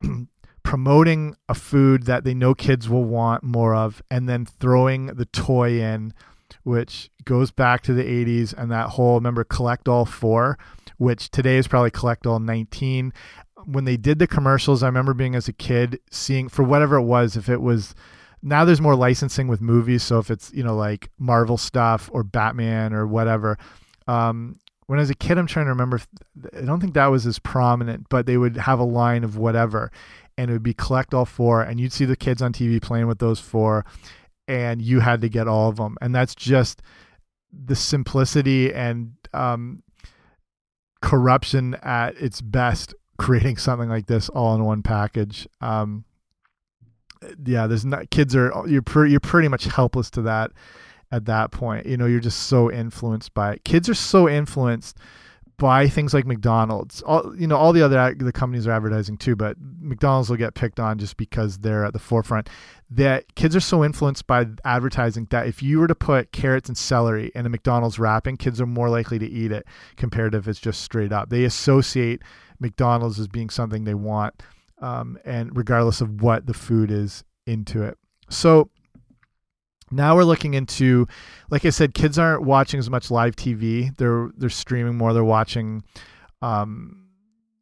promoting 0.63 1.35
a 1.47 1.53
food 1.53 2.03
that 2.03 2.25
they 2.25 2.33
know 2.33 2.53
kids 2.53 2.89
will 2.89 3.05
want 3.05 3.43
more 3.43 3.75
of 3.75 4.01
and 4.11 4.27
then 4.27 4.45
throwing 4.45 5.05
the 5.05 5.25
toy 5.27 5.79
in 5.79 6.11
which 6.65 7.09
goes 7.23 7.51
back 7.51 7.81
to 7.83 7.93
the 7.93 8.03
80s 8.03 8.53
and 8.53 8.71
that 8.71 8.89
whole 8.89 9.15
remember 9.15 9.43
collect 9.43 9.87
all 9.87 10.05
4 10.05 10.57
which 10.97 11.29
today 11.31 11.57
is 11.57 11.67
probably 11.67 11.91
collect 11.91 12.27
all 12.27 12.39
19 12.39 13.13
when 13.65 13.85
they 13.85 13.97
did 13.97 14.19
the 14.19 14.27
commercials 14.27 14.83
i 14.83 14.87
remember 14.87 15.13
being 15.13 15.35
as 15.35 15.47
a 15.47 15.53
kid 15.53 15.99
seeing 16.11 16.49
for 16.49 16.63
whatever 16.63 16.97
it 16.97 17.03
was 17.03 17.35
if 17.35 17.49
it 17.49 17.61
was 17.61 17.95
now 18.45 18.63
there's 18.63 18.79
more 18.79 18.95
licensing 18.95 19.47
with 19.47 19.59
movies. 19.59 20.03
So 20.03 20.19
if 20.19 20.31
it's 20.31 20.53
you 20.53 20.63
know 20.63 20.75
like 20.75 21.09
Marvel 21.17 21.57
stuff 21.57 22.09
or 22.13 22.23
Batman 22.23 22.93
or 22.93 23.05
whatever. 23.05 23.57
Um, 24.07 24.59
when 24.85 24.99
I 24.99 25.01
was 25.01 25.09
a 25.09 25.15
kid, 25.15 25.39
I'm 25.39 25.47
trying 25.47 25.65
to 25.65 25.71
remember. 25.71 25.99
I 26.55 26.61
don't 26.61 26.79
think 26.79 26.93
that 26.93 27.07
was 27.07 27.25
as 27.25 27.39
prominent, 27.39 28.07
but 28.07 28.27
they 28.27 28.37
would 28.37 28.55
have 28.55 28.79
a 28.79 28.83
line 28.83 29.23
of 29.23 29.35
whatever, 29.35 29.91
and 30.37 30.49
it 30.49 30.53
would 30.53 30.63
be 30.63 30.75
collect 30.75 31.15
all 31.15 31.25
four, 31.25 31.63
and 31.63 31.79
you'd 31.79 31.91
see 31.91 32.05
the 32.05 32.15
kids 32.15 32.43
on 32.43 32.53
TV 32.53 32.79
playing 32.79 33.07
with 33.07 33.17
those 33.17 33.39
four, 33.39 33.83
and 34.47 34.81
you 34.81 34.99
had 34.99 35.21
to 35.21 35.29
get 35.29 35.47
all 35.47 35.69
of 35.69 35.77
them, 35.77 35.97
and 36.01 36.13
that's 36.13 36.35
just 36.35 36.81
the 37.51 37.75
simplicity 37.75 38.73
and 38.73 39.13
um, 39.33 39.83
corruption 41.01 41.75
at 41.83 42.15
its 42.17 42.41
best, 42.41 42.93
creating 43.17 43.57
something 43.57 43.89
like 43.89 44.07
this 44.07 44.29
all 44.29 44.55
in 44.55 44.63
one 44.63 44.83
package. 44.83 45.47
Um, 45.61 46.05
yeah, 47.43 47.67
there's 47.67 47.85
not 47.85 48.09
kids 48.11 48.35
are 48.35 48.51
you're 48.67 48.81
pretty 48.81 49.11
you're 49.11 49.19
pretty 49.19 49.47
much 49.47 49.65
helpless 49.65 50.09
to 50.11 50.21
that 50.23 50.51
at 51.11 51.25
that 51.25 51.51
point. 51.51 51.85
You 51.85 51.97
know, 51.97 52.05
you're 52.05 52.19
just 52.19 52.47
so 52.47 52.71
influenced 52.71 53.33
by 53.33 53.53
it. 53.53 53.63
Kids 53.63 53.89
are 53.89 53.95
so 53.95 54.29
influenced 54.29 54.97
by 55.57 55.87
things 55.87 56.13
like 56.13 56.25
McDonald's. 56.25 57.01
All 57.03 57.33
you 57.37 57.47
know, 57.47 57.55
all 57.55 57.73
the 57.73 57.81
other 57.81 58.15
the 58.17 58.31
companies 58.31 58.67
are 58.67 58.71
advertising 58.71 59.17
too, 59.17 59.35
but 59.35 59.57
McDonald's 59.79 60.29
will 60.29 60.37
get 60.37 60.53
picked 60.53 60.79
on 60.79 60.97
just 60.97 61.17
because 61.17 61.59
they're 61.59 61.85
at 61.85 61.93
the 61.93 61.99
forefront. 61.99 62.49
That 62.89 63.33
kids 63.35 63.55
are 63.55 63.61
so 63.61 63.83
influenced 63.83 64.27
by 64.27 64.45
advertising 64.63 65.27
that 65.31 65.47
if 65.47 65.63
you 65.63 65.79
were 65.79 65.87
to 65.87 65.95
put 65.95 66.31
carrots 66.31 66.69
and 66.69 66.77
celery 66.77 67.31
in 67.33 67.45
a 67.45 67.49
McDonald's 67.49 67.97
wrapping, 67.97 68.37
kids 68.37 68.61
are 68.61 68.65
more 68.65 68.89
likely 68.89 69.17
to 69.19 69.25
eat 69.27 69.51
it 69.51 69.65
compared 69.97 70.33
to 70.33 70.37
if 70.37 70.47
it's 70.47 70.59
just 70.59 70.81
straight 70.81 71.11
up. 71.11 71.29
They 71.29 71.45
associate 71.45 72.21
McDonald's 72.59 73.19
as 73.19 73.27
being 73.27 73.49
something 73.49 73.83
they 73.83 73.95
want 73.95 74.41
um, 74.81 75.17
and 75.25 75.55
regardless 75.55 76.01
of 76.01 76.21
what 76.21 76.45
the 76.45 76.53
food 76.53 76.91
is 76.91 77.23
into 77.45 77.83
it. 77.83 77.97
So 78.29 78.69
now 79.91 80.15
we're 80.15 80.23
looking 80.23 80.53
into, 80.53 81.07
like 81.49 81.65
I 81.65 81.69
said, 81.69 81.93
kids 81.93 82.17
aren't 82.17 82.43
watching 82.43 82.79
as 82.79 82.89
much 82.89 83.11
live 83.11 83.35
TV. 83.35 83.95
They're 83.97 84.31
they're 84.35 84.49
streaming 84.49 84.95
more. 84.95 85.13
They're 85.13 85.23
watching, 85.23 85.83
um, 86.41 87.07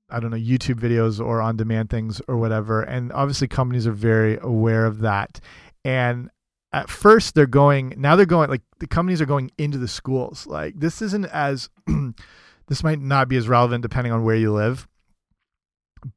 I 0.09 0.19
don't 0.19 0.31
know, 0.31 0.37
YouTube 0.37 0.79
videos 0.79 1.19
or 1.19 1.41
on 1.41 1.57
demand 1.57 1.89
things 1.89 2.21
or 2.27 2.37
whatever. 2.37 2.81
And 2.81 3.11
obviously, 3.11 3.47
companies 3.47 3.85
are 3.87 3.91
very 3.91 4.37
aware 4.41 4.85
of 4.85 4.99
that. 4.99 5.39
And 5.83 6.29
at 6.71 6.89
first, 6.89 7.35
they're 7.35 7.45
going. 7.45 7.93
Now 7.97 8.15
they're 8.15 8.25
going 8.25 8.49
like 8.49 8.63
the 8.79 8.87
companies 8.87 9.21
are 9.21 9.25
going 9.25 9.51
into 9.57 9.77
the 9.77 9.87
schools. 9.87 10.47
Like 10.47 10.79
this 10.79 11.01
isn't 11.01 11.25
as 11.25 11.69
this 12.67 12.83
might 12.83 12.99
not 12.99 13.27
be 13.27 13.35
as 13.37 13.49
relevant 13.49 13.81
depending 13.81 14.13
on 14.13 14.23
where 14.23 14.35
you 14.35 14.53
live 14.53 14.87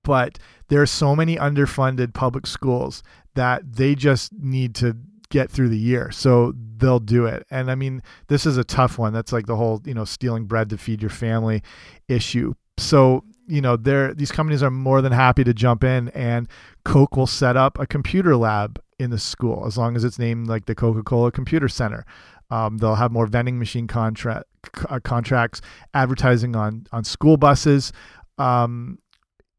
but 0.03 0.39
there 0.69 0.83
are 0.83 0.87
so 0.87 1.15
many 1.15 1.37
underfunded 1.37 2.13
public 2.13 2.47
schools 2.47 3.03
that 3.35 3.75
they 3.75 3.95
just 3.95 4.33
need 4.33 4.75
to 4.75 4.97
get 5.31 5.51
through 5.51 5.69
the 5.69 5.79
year. 5.79 6.11
So 6.11 6.55
they'll 6.77 7.01
do 7.01 7.27
it. 7.27 7.47
And 7.51 7.71
I 7.71 7.75
mean, 7.75 8.03
this 8.29 8.47
is 8.47 8.57
a 8.57 8.65
tough 8.65 8.99
one. 8.99 9.13
That's 9.13 9.33
like 9.33 9.47
the 9.47 9.57
whole, 9.57 9.83
you 9.85 9.95
know, 9.95 10.05
stealing 10.05 10.45
bread 10.45 10.71
to 10.71 10.79
feed 10.79 11.01
your 11.01 11.11
family 11.11 11.63
issue. 12.09 12.55
So, 12.79 13.25
you 13.47 13.61
know, 13.61 13.77
they 13.77 14.13
these 14.15 14.33
companies 14.33 14.63
are 14.63 14.71
more 14.71 15.01
than 15.01 15.13
happy 15.13 15.45
to 15.45 15.55
jump 15.55 15.85
in 15.85 16.09
and 16.11 16.49
Coke 16.85 17.17
will 17.17 17.27
set 17.27 17.57
up 17.57 17.79
a 17.79 17.87
computer 17.87 18.37
lab 18.37 18.81
in 18.99 19.11
the 19.11 19.19
school 19.19 19.65
as 19.67 19.77
long 19.77 19.97
as 19.97 20.05
it's 20.05 20.19
named 20.19 20.47
like 20.49 20.67
the 20.67 20.75
Coca-Cola 20.75 21.31
Computer 21.31 21.69
Center. 21.69 22.05
Um, 22.51 22.79
they'll 22.79 22.95
have 22.95 23.11
more 23.11 23.27
vending 23.27 23.59
machine 23.59 23.87
contract 23.87 24.45
uh, 24.89 25.01
contracts, 25.03 25.61
advertising 25.95 26.55
on 26.57 26.87
on 26.93 27.05
school 27.05 27.37
buses. 27.37 27.93
Um, 28.39 28.99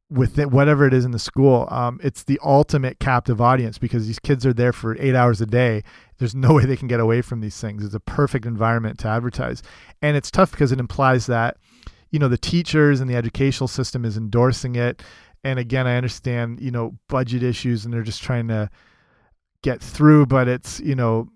with 0.10 0.40
it, 0.40 0.52
whatever 0.52 0.86
it 0.86 0.94
is 0.94 1.04
in 1.04 1.12
the 1.12 1.20
school, 1.20 1.68
um, 1.70 2.00
it's 2.02 2.24
the 2.24 2.40
ultimate 2.44 3.00
captive 3.00 3.42
audience 3.42 3.78
because 3.78 4.08
these 4.08 4.20
kids 4.20 4.46
are 4.46 4.54
there 4.54 4.72
for 4.72 4.98
eight 5.00 5.16
hours 5.16 5.42
a 5.42 5.46
day. 5.46 5.84
There's 6.18 6.36
no 6.36 6.54
way 6.56 6.66
they 6.66 6.78
can 6.78 6.88
get 6.88 7.00
away 7.00 7.22
from 7.22 7.42
these 7.42 7.60
things. 7.60 7.84
It's 7.84 7.94
a 7.94 8.00
perfect 8.00 8.46
environment 8.46 9.00
to 9.00 9.08
advertise, 9.08 9.62
and 10.02 10.16
it's 10.16 10.32
tough 10.32 10.52
because 10.52 10.72
it 10.72 10.80
implies 10.80 11.26
that, 11.26 11.58
you 12.12 12.20
know, 12.20 12.30
the 12.30 12.38
teachers 12.38 13.02
and 13.02 13.10
the 13.10 13.16
educational 13.16 13.68
system 13.68 14.06
is 14.06 14.18
endorsing 14.18 14.76
it. 14.76 15.04
And 15.44 15.60
again, 15.60 15.88
I 15.88 15.98
understand, 15.98 16.62
you 16.62 16.72
know, 16.72 16.98
budget 17.10 17.44
issues, 17.44 17.84
and 17.84 17.94
they're 17.94 18.02
just 18.02 18.24
trying 18.24 18.48
to 18.48 18.70
get 19.62 19.82
through. 19.82 20.26
But 20.28 20.48
it's, 20.48 20.80
you 20.80 20.96
know, 20.96 21.30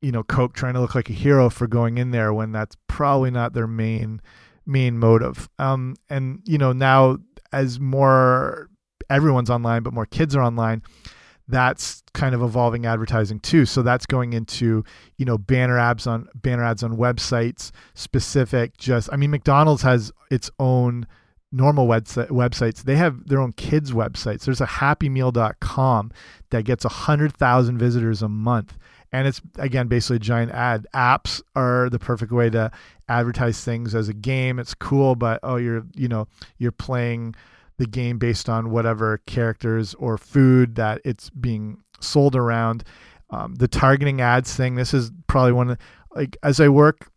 you 0.00 0.12
know, 0.12 0.22
Coke 0.22 0.54
trying 0.54 0.74
to 0.74 0.80
look 0.80 0.94
like 0.94 1.10
a 1.10 1.14
hero 1.14 1.50
for 1.50 1.66
going 1.66 1.98
in 1.98 2.10
there 2.10 2.32
when 2.32 2.52
that's 2.52 2.76
probably 2.88 3.30
not 3.30 3.54
their 3.54 3.66
main 3.66 4.20
main 4.66 4.98
motive. 4.98 5.48
Um, 5.58 5.96
and 6.08 6.40
you 6.44 6.58
know 6.58 6.72
now 6.72 7.18
as 7.52 7.80
more 7.80 8.68
everyone's 9.10 9.50
online, 9.50 9.82
but 9.82 9.92
more 9.92 10.06
kids 10.06 10.34
are 10.34 10.42
online, 10.42 10.82
that's 11.48 12.02
kind 12.14 12.34
of 12.34 12.42
evolving 12.42 12.86
advertising 12.86 13.40
too. 13.40 13.66
So 13.66 13.82
that's 13.82 14.06
going 14.06 14.32
into 14.32 14.84
you 15.18 15.24
know 15.24 15.38
banner 15.38 15.78
ads 15.78 16.06
on 16.06 16.28
banner 16.34 16.64
ads 16.64 16.82
on 16.82 16.96
websites 16.96 17.70
specific. 17.94 18.76
Just 18.76 19.08
I 19.12 19.16
mean 19.16 19.30
McDonald's 19.30 19.82
has 19.82 20.12
its 20.30 20.50
own 20.58 21.06
normal 21.52 21.86
website, 21.86 22.28
websites. 22.28 22.84
They 22.84 22.96
have 22.96 23.28
their 23.28 23.40
own 23.40 23.52
kids 23.52 23.92
websites. 23.92 24.44
There's 24.44 24.60
a 24.60 24.66
happymeal.com 24.66 26.10
that 26.50 26.64
gets 26.64 26.84
a 26.84 26.88
hundred 26.88 27.34
thousand 27.36 27.78
visitors 27.78 28.22
a 28.22 28.28
month 28.28 28.78
and 29.12 29.26
it's 29.26 29.40
again 29.56 29.88
basically 29.88 30.16
a 30.16 30.20
giant 30.20 30.52
ad. 30.52 30.86
Apps 30.94 31.42
are 31.54 31.90
the 31.90 31.98
perfect 31.98 32.32
way 32.32 32.50
to 32.50 32.70
advertise 33.08 33.64
things 33.64 33.94
as 33.94 34.08
a 34.08 34.14
game. 34.14 34.58
It's 34.58 34.74
cool 34.74 35.14
but 35.14 35.40
oh 35.42 35.56
you're 35.56 35.84
you 35.94 36.08
know 36.08 36.26
you're 36.58 36.72
playing 36.72 37.34
the 37.78 37.86
game 37.86 38.18
based 38.18 38.48
on 38.48 38.70
whatever 38.70 39.18
characters 39.26 39.94
or 39.94 40.18
food 40.18 40.76
that 40.76 41.00
it's 41.04 41.30
being 41.30 41.78
sold 42.00 42.36
around. 42.36 42.84
Um, 43.30 43.54
the 43.54 43.68
targeting 43.68 44.20
ads 44.20 44.54
thing 44.54 44.74
this 44.74 44.92
is 44.92 45.10
probably 45.26 45.52
one 45.52 45.70
of 45.70 45.78
like 46.14 46.36
as 46.42 46.60
i 46.60 46.68
work 46.68 47.10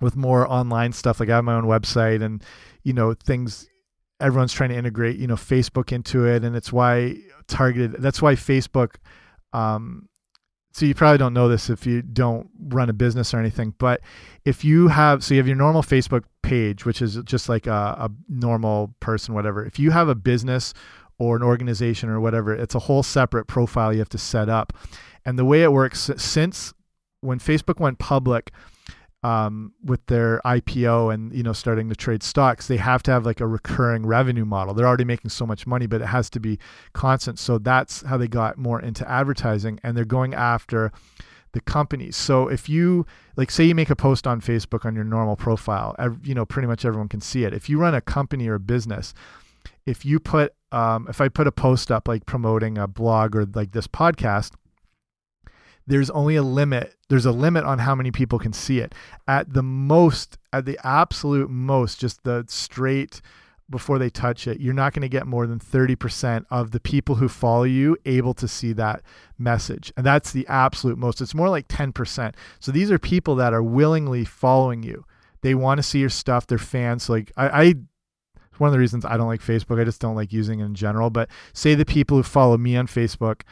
with 0.00 0.16
more 0.16 0.50
online 0.50 0.94
stuff 0.94 1.20
like 1.20 1.28
i 1.28 1.34
have 1.34 1.44
my 1.44 1.52
own 1.52 1.64
website 1.64 2.22
and 2.22 2.42
you 2.84 2.94
know 2.94 3.12
things 3.12 3.68
everyone's 4.20 4.52
trying 4.52 4.70
to 4.70 4.76
integrate 4.76 5.16
you 5.16 5.26
know 5.26 5.34
facebook 5.34 5.92
into 5.92 6.26
it. 6.26 6.44
And 6.44 6.56
it's 6.56 6.72
why 6.72 7.16
targeted 7.46 8.00
that's 8.00 8.22
why 8.22 8.34
facebook 8.34 8.96
um, 9.52 10.08
so 10.74 10.84
you 10.84 10.94
probably 10.94 11.18
don't 11.18 11.32
know 11.32 11.48
this 11.48 11.70
if 11.70 11.86
you 11.86 12.02
don't 12.02 12.50
run 12.58 12.90
a 12.90 12.92
business 12.92 13.32
or 13.32 13.38
anything 13.38 13.74
but 13.78 14.00
if 14.44 14.64
you 14.64 14.88
have 14.88 15.24
so 15.24 15.34
you 15.34 15.38
have 15.38 15.46
your 15.46 15.56
normal 15.56 15.82
facebook 15.82 16.24
page 16.44 16.84
which 16.84 17.02
is 17.02 17.16
just 17.24 17.48
like 17.48 17.66
a, 17.66 17.70
a, 17.70 18.10
normal 18.28 18.94
person 19.00 19.34
whatever. 19.34 19.64
If 19.64 19.78
you 19.78 19.90
have 19.90 20.08
a 20.08 20.14
business 20.14 20.74
or 21.18 21.36
an 21.36 21.42
organization 21.42 22.08
or 22.08 22.20
whatever 22.20 22.54
it's 22.54 22.74
a 22.74 22.80
whole 22.80 23.02
separate 23.02 23.46
profile 23.46 23.92
you 23.92 23.98
have 23.98 24.08
to 24.10 24.18
set 24.18 24.48
up. 24.48 24.72
And 25.24 25.38
the 25.38 25.44
way 25.44 25.62
it 25.62 25.72
works 25.72 26.10
since 26.18 26.74
when 27.20 27.38
facebook 27.38 27.80
went 27.80 27.98
public 27.98 28.52
um, 29.24 29.72
with 29.82 30.04
their 30.06 30.40
IPO 30.44 31.12
and 31.12 31.34
you 31.34 31.42
know 31.42 31.54
starting 31.54 31.88
to 31.88 31.96
trade 31.96 32.22
stocks, 32.22 32.68
they 32.68 32.76
have 32.76 33.02
to 33.04 33.10
have 33.10 33.24
like 33.24 33.40
a 33.40 33.46
recurring 33.46 34.04
revenue 34.04 34.44
model. 34.44 34.74
They're 34.74 34.86
already 34.86 35.04
making 35.04 35.30
so 35.30 35.46
much 35.46 35.66
money, 35.66 35.86
but 35.86 36.02
it 36.02 36.06
has 36.06 36.28
to 36.30 36.40
be 36.40 36.58
constant. 36.92 37.38
So 37.38 37.56
that's 37.58 38.02
how 38.02 38.18
they 38.18 38.28
got 38.28 38.58
more 38.58 38.80
into 38.80 39.10
advertising, 39.10 39.80
and 39.82 39.96
they're 39.96 40.04
going 40.04 40.34
after 40.34 40.92
the 41.52 41.60
companies. 41.60 42.16
So 42.16 42.48
if 42.48 42.68
you 42.68 43.06
like, 43.36 43.50
say 43.50 43.64
you 43.64 43.74
make 43.74 43.88
a 43.88 43.96
post 43.96 44.26
on 44.26 44.42
Facebook 44.42 44.84
on 44.84 44.94
your 44.94 45.04
normal 45.04 45.36
profile, 45.36 45.96
you 46.22 46.34
know 46.34 46.44
pretty 46.44 46.68
much 46.68 46.84
everyone 46.84 47.08
can 47.08 47.22
see 47.22 47.44
it. 47.44 47.54
If 47.54 47.70
you 47.70 47.78
run 47.78 47.94
a 47.94 48.02
company 48.02 48.46
or 48.46 48.56
a 48.56 48.60
business, 48.60 49.14
if 49.86 50.04
you 50.04 50.20
put 50.20 50.54
um, 50.70 51.06
if 51.08 51.22
I 51.22 51.28
put 51.28 51.46
a 51.46 51.52
post 51.52 51.90
up 51.90 52.08
like 52.08 52.26
promoting 52.26 52.76
a 52.76 52.86
blog 52.86 53.34
or 53.34 53.46
like 53.46 53.72
this 53.72 53.86
podcast, 53.86 54.50
there's 55.86 56.10
only 56.10 56.36
a 56.36 56.42
limit. 56.42 56.94
There's 57.08 57.26
a 57.26 57.32
limit 57.32 57.64
on 57.64 57.78
how 57.78 57.94
many 57.94 58.10
people 58.10 58.38
can 58.38 58.52
see 58.52 58.78
it. 58.80 58.94
At 59.28 59.52
the 59.52 59.62
most, 59.62 60.38
at 60.52 60.64
the 60.64 60.78
absolute 60.84 61.50
most, 61.50 62.00
just 62.00 62.24
the 62.24 62.44
straight 62.48 63.20
before 63.70 63.98
they 63.98 64.10
touch 64.10 64.46
it, 64.46 64.60
you're 64.60 64.74
not 64.74 64.92
going 64.92 65.02
to 65.02 65.08
get 65.08 65.26
more 65.26 65.46
than 65.46 65.58
30% 65.58 66.44
of 66.50 66.70
the 66.70 66.80
people 66.80 67.16
who 67.16 67.28
follow 67.28 67.64
you 67.64 67.96
able 68.04 68.34
to 68.34 68.46
see 68.46 68.72
that 68.74 69.02
message. 69.38 69.92
And 69.96 70.04
that's 70.04 70.32
the 70.32 70.46
absolute 70.48 70.98
most. 70.98 71.20
It's 71.20 71.34
more 71.34 71.48
like 71.48 71.68
10%. 71.68 72.34
So 72.60 72.72
these 72.72 72.90
are 72.90 72.98
people 72.98 73.36
that 73.36 73.54
are 73.54 73.62
willingly 73.62 74.24
following 74.24 74.82
you. 74.82 75.04
They 75.40 75.54
want 75.54 75.78
to 75.78 75.82
see 75.82 75.98
your 75.98 76.10
stuff. 76.10 76.46
They're 76.46 76.58
fans. 76.58 77.08
Like 77.08 77.32
I, 77.36 77.48
I 77.48 77.74
one 78.58 78.68
of 78.68 78.72
the 78.72 78.78
reasons 78.78 79.04
I 79.04 79.16
don't 79.16 79.26
like 79.26 79.42
Facebook. 79.42 79.80
I 79.80 79.84
just 79.84 80.00
don't 80.00 80.14
like 80.14 80.32
using 80.32 80.60
it 80.60 80.64
in 80.64 80.74
general. 80.74 81.10
But 81.10 81.28
say 81.52 81.74
the 81.74 81.84
people 81.84 82.16
who 82.16 82.22
follow 82.22 82.56
me 82.56 82.76
on 82.76 82.86
Facebook, 82.86 83.42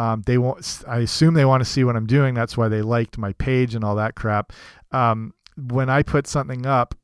um, 0.00 0.22
they 0.24 0.38
want. 0.38 0.82
I 0.88 1.00
assume 1.00 1.34
they 1.34 1.44
want 1.44 1.60
to 1.60 1.68
see 1.68 1.84
what 1.84 1.94
I'm 1.94 2.06
doing. 2.06 2.34
That's 2.34 2.56
why 2.56 2.68
they 2.68 2.80
liked 2.80 3.18
my 3.18 3.34
page 3.34 3.74
and 3.74 3.84
all 3.84 3.96
that 3.96 4.14
crap. 4.14 4.50
Um, 4.92 5.34
when 5.56 5.90
I 5.90 6.02
put 6.02 6.26
something 6.26 6.64
up, 6.64 6.94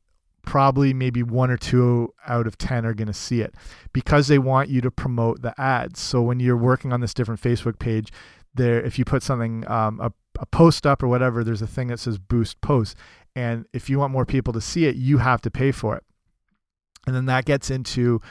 probably 0.46 0.94
maybe 0.94 1.22
one 1.22 1.50
or 1.50 1.58
two 1.58 2.14
out 2.26 2.46
of 2.46 2.56
10 2.56 2.86
are 2.86 2.94
going 2.94 3.08
to 3.08 3.12
see 3.12 3.42
it 3.42 3.54
because 3.92 4.28
they 4.28 4.38
want 4.38 4.70
you 4.70 4.80
to 4.80 4.90
promote 4.90 5.42
the 5.42 5.60
ads. 5.60 6.00
So 6.00 6.22
when 6.22 6.40
you're 6.40 6.56
working 6.56 6.90
on 6.90 7.02
this 7.02 7.12
different 7.12 7.38
Facebook 7.38 7.78
page, 7.78 8.10
there, 8.54 8.82
if 8.82 8.98
you 8.98 9.04
put 9.04 9.22
something, 9.22 9.68
um, 9.70 10.00
a, 10.00 10.10
a 10.38 10.46
post 10.46 10.86
up 10.86 11.02
or 11.02 11.08
whatever, 11.08 11.44
there's 11.44 11.60
a 11.60 11.66
thing 11.66 11.88
that 11.88 12.00
says 12.00 12.16
boost 12.16 12.58
post. 12.62 12.96
And 13.34 13.66
if 13.74 13.90
you 13.90 13.98
want 13.98 14.12
more 14.12 14.24
people 14.24 14.54
to 14.54 14.60
see 14.62 14.86
it, 14.86 14.96
you 14.96 15.18
have 15.18 15.42
to 15.42 15.50
pay 15.50 15.70
for 15.70 15.96
it. 15.96 16.04
And 17.06 17.14
then 17.14 17.26
that 17.26 17.44
gets 17.44 17.70
into, 17.70 18.22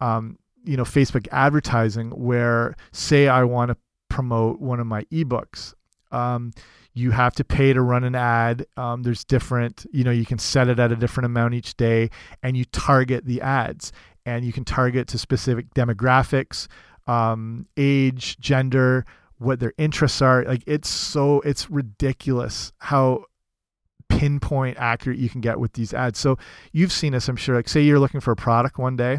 um, 0.00 0.38
you 0.64 0.78
know, 0.78 0.84
Facebook 0.84 1.28
advertising 1.30 2.08
where 2.10 2.74
say 2.92 3.28
I 3.28 3.44
want 3.44 3.70
to 3.70 3.76
promote 4.14 4.60
one 4.60 4.78
of 4.78 4.86
my 4.86 5.02
ebooks. 5.04 5.74
Um, 6.12 6.52
you 6.92 7.10
have 7.10 7.32
to 7.34 7.44
pay 7.44 7.72
to 7.72 7.82
run 7.82 8.04
an 8.04 8.14
ad. 8.14 8.64
Um, 8.76 9.02
there's 9.02 9.24
different, 9.24 9.84
you 9.92 10.04
know, 10.04 10.12
you 10.12 10.24
can 10.24 10.38
set 10.38 10.68
it 10.68 10.78
at 10.78 10.92
a 10.92 10.96
different 10.96 11.26
amount 11.26 11.54
each 11.54 11.76
day 11.76 12.10
and 12.40 12.56
you 12.56 12.64
target 12.66 13.24
the 13.24 13.40
ads 13.40 13.90
and 14.24 14.44
you 14.44 14.52
can 14.52 14.64
target 14.64 15.08
to 15.08 15.18
specific 15.18 15.74
demographics, 15.74 16.68
um, 17.08 17.66
age, 17.76 18.38
gender, 18.38 19.04
what 19.38 19.58
their 19.58 19.72
interests 19.78 20.22
are. 20.22 20.44
Like 20.44 20.62
it's 20.64 20.88
so, 20.88 21.40
it's 21.40 21.68
ridiculous 21.68 22.72
how 22.78 23.24
pinpoint 24.08 24.76
accurate 24.78 25.18
you 25.18 25.28
can 25.28 25.40
get 25.40 25.58
with 25.58 25.72
these 25.72 25.92
ads. 25.92 26.20
So 26.20 26.38
you've 26.70 26.92
seen 26.92 27.14
this, 27.14 27.28
I'm 27.28 27.34
sure. 27.34 27.56
Like, 27.56 27.68
say 27.68 27.82
you're 27.82 27.98
looking 27.98 28.20
for 28.20 28.30
a 28.30 28.36
product 28.36 28.78
one 28.78 28.94
day, 28.94 29.18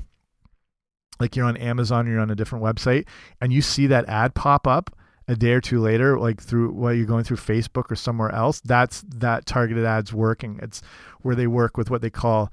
like 1.20 1.36
you're 1.36 1.46
on 1.46 1.58
Amazon, 1.58 2.08
you're 2.08 2.20
on 2.20 2.32
a 2.32 2.36
different 2.36 2.64
website, 2.64 3.06
and 3.42 3.54
you 3.54 3.62
see 3.62 3.88
that 3.88 4.08
ad 4.08 4.36
pop 4.36 4.68
up 4.68 4.96
a 5.28 5.36
day 5.36 5.54
or 5.54 5.62
two 5.62 5.80
later, 5.80 6.20
like 6.20 6.42
through 6.42 6.72
while 6.72 6.94
you're 6.94 7.06
going 7.06 7.24
through 7.24 7.38
Facebook 7.38 7.92
or 7.92 7.96
somewhere 7.96 8.34
else, 8.34 8.62
that's 8.62 9.04
that 9.08 9.46
targeted 9.46 9.86
ads 9.86 10.14
working. 10.14 10.60
It's 10.62 10.82
where 11.22 11.36
they 11.36 11.48
work 11.48 11.78
with 11.78 11.90
what 11.90 12.02
they 12.02 12.10
call 12.10 12.52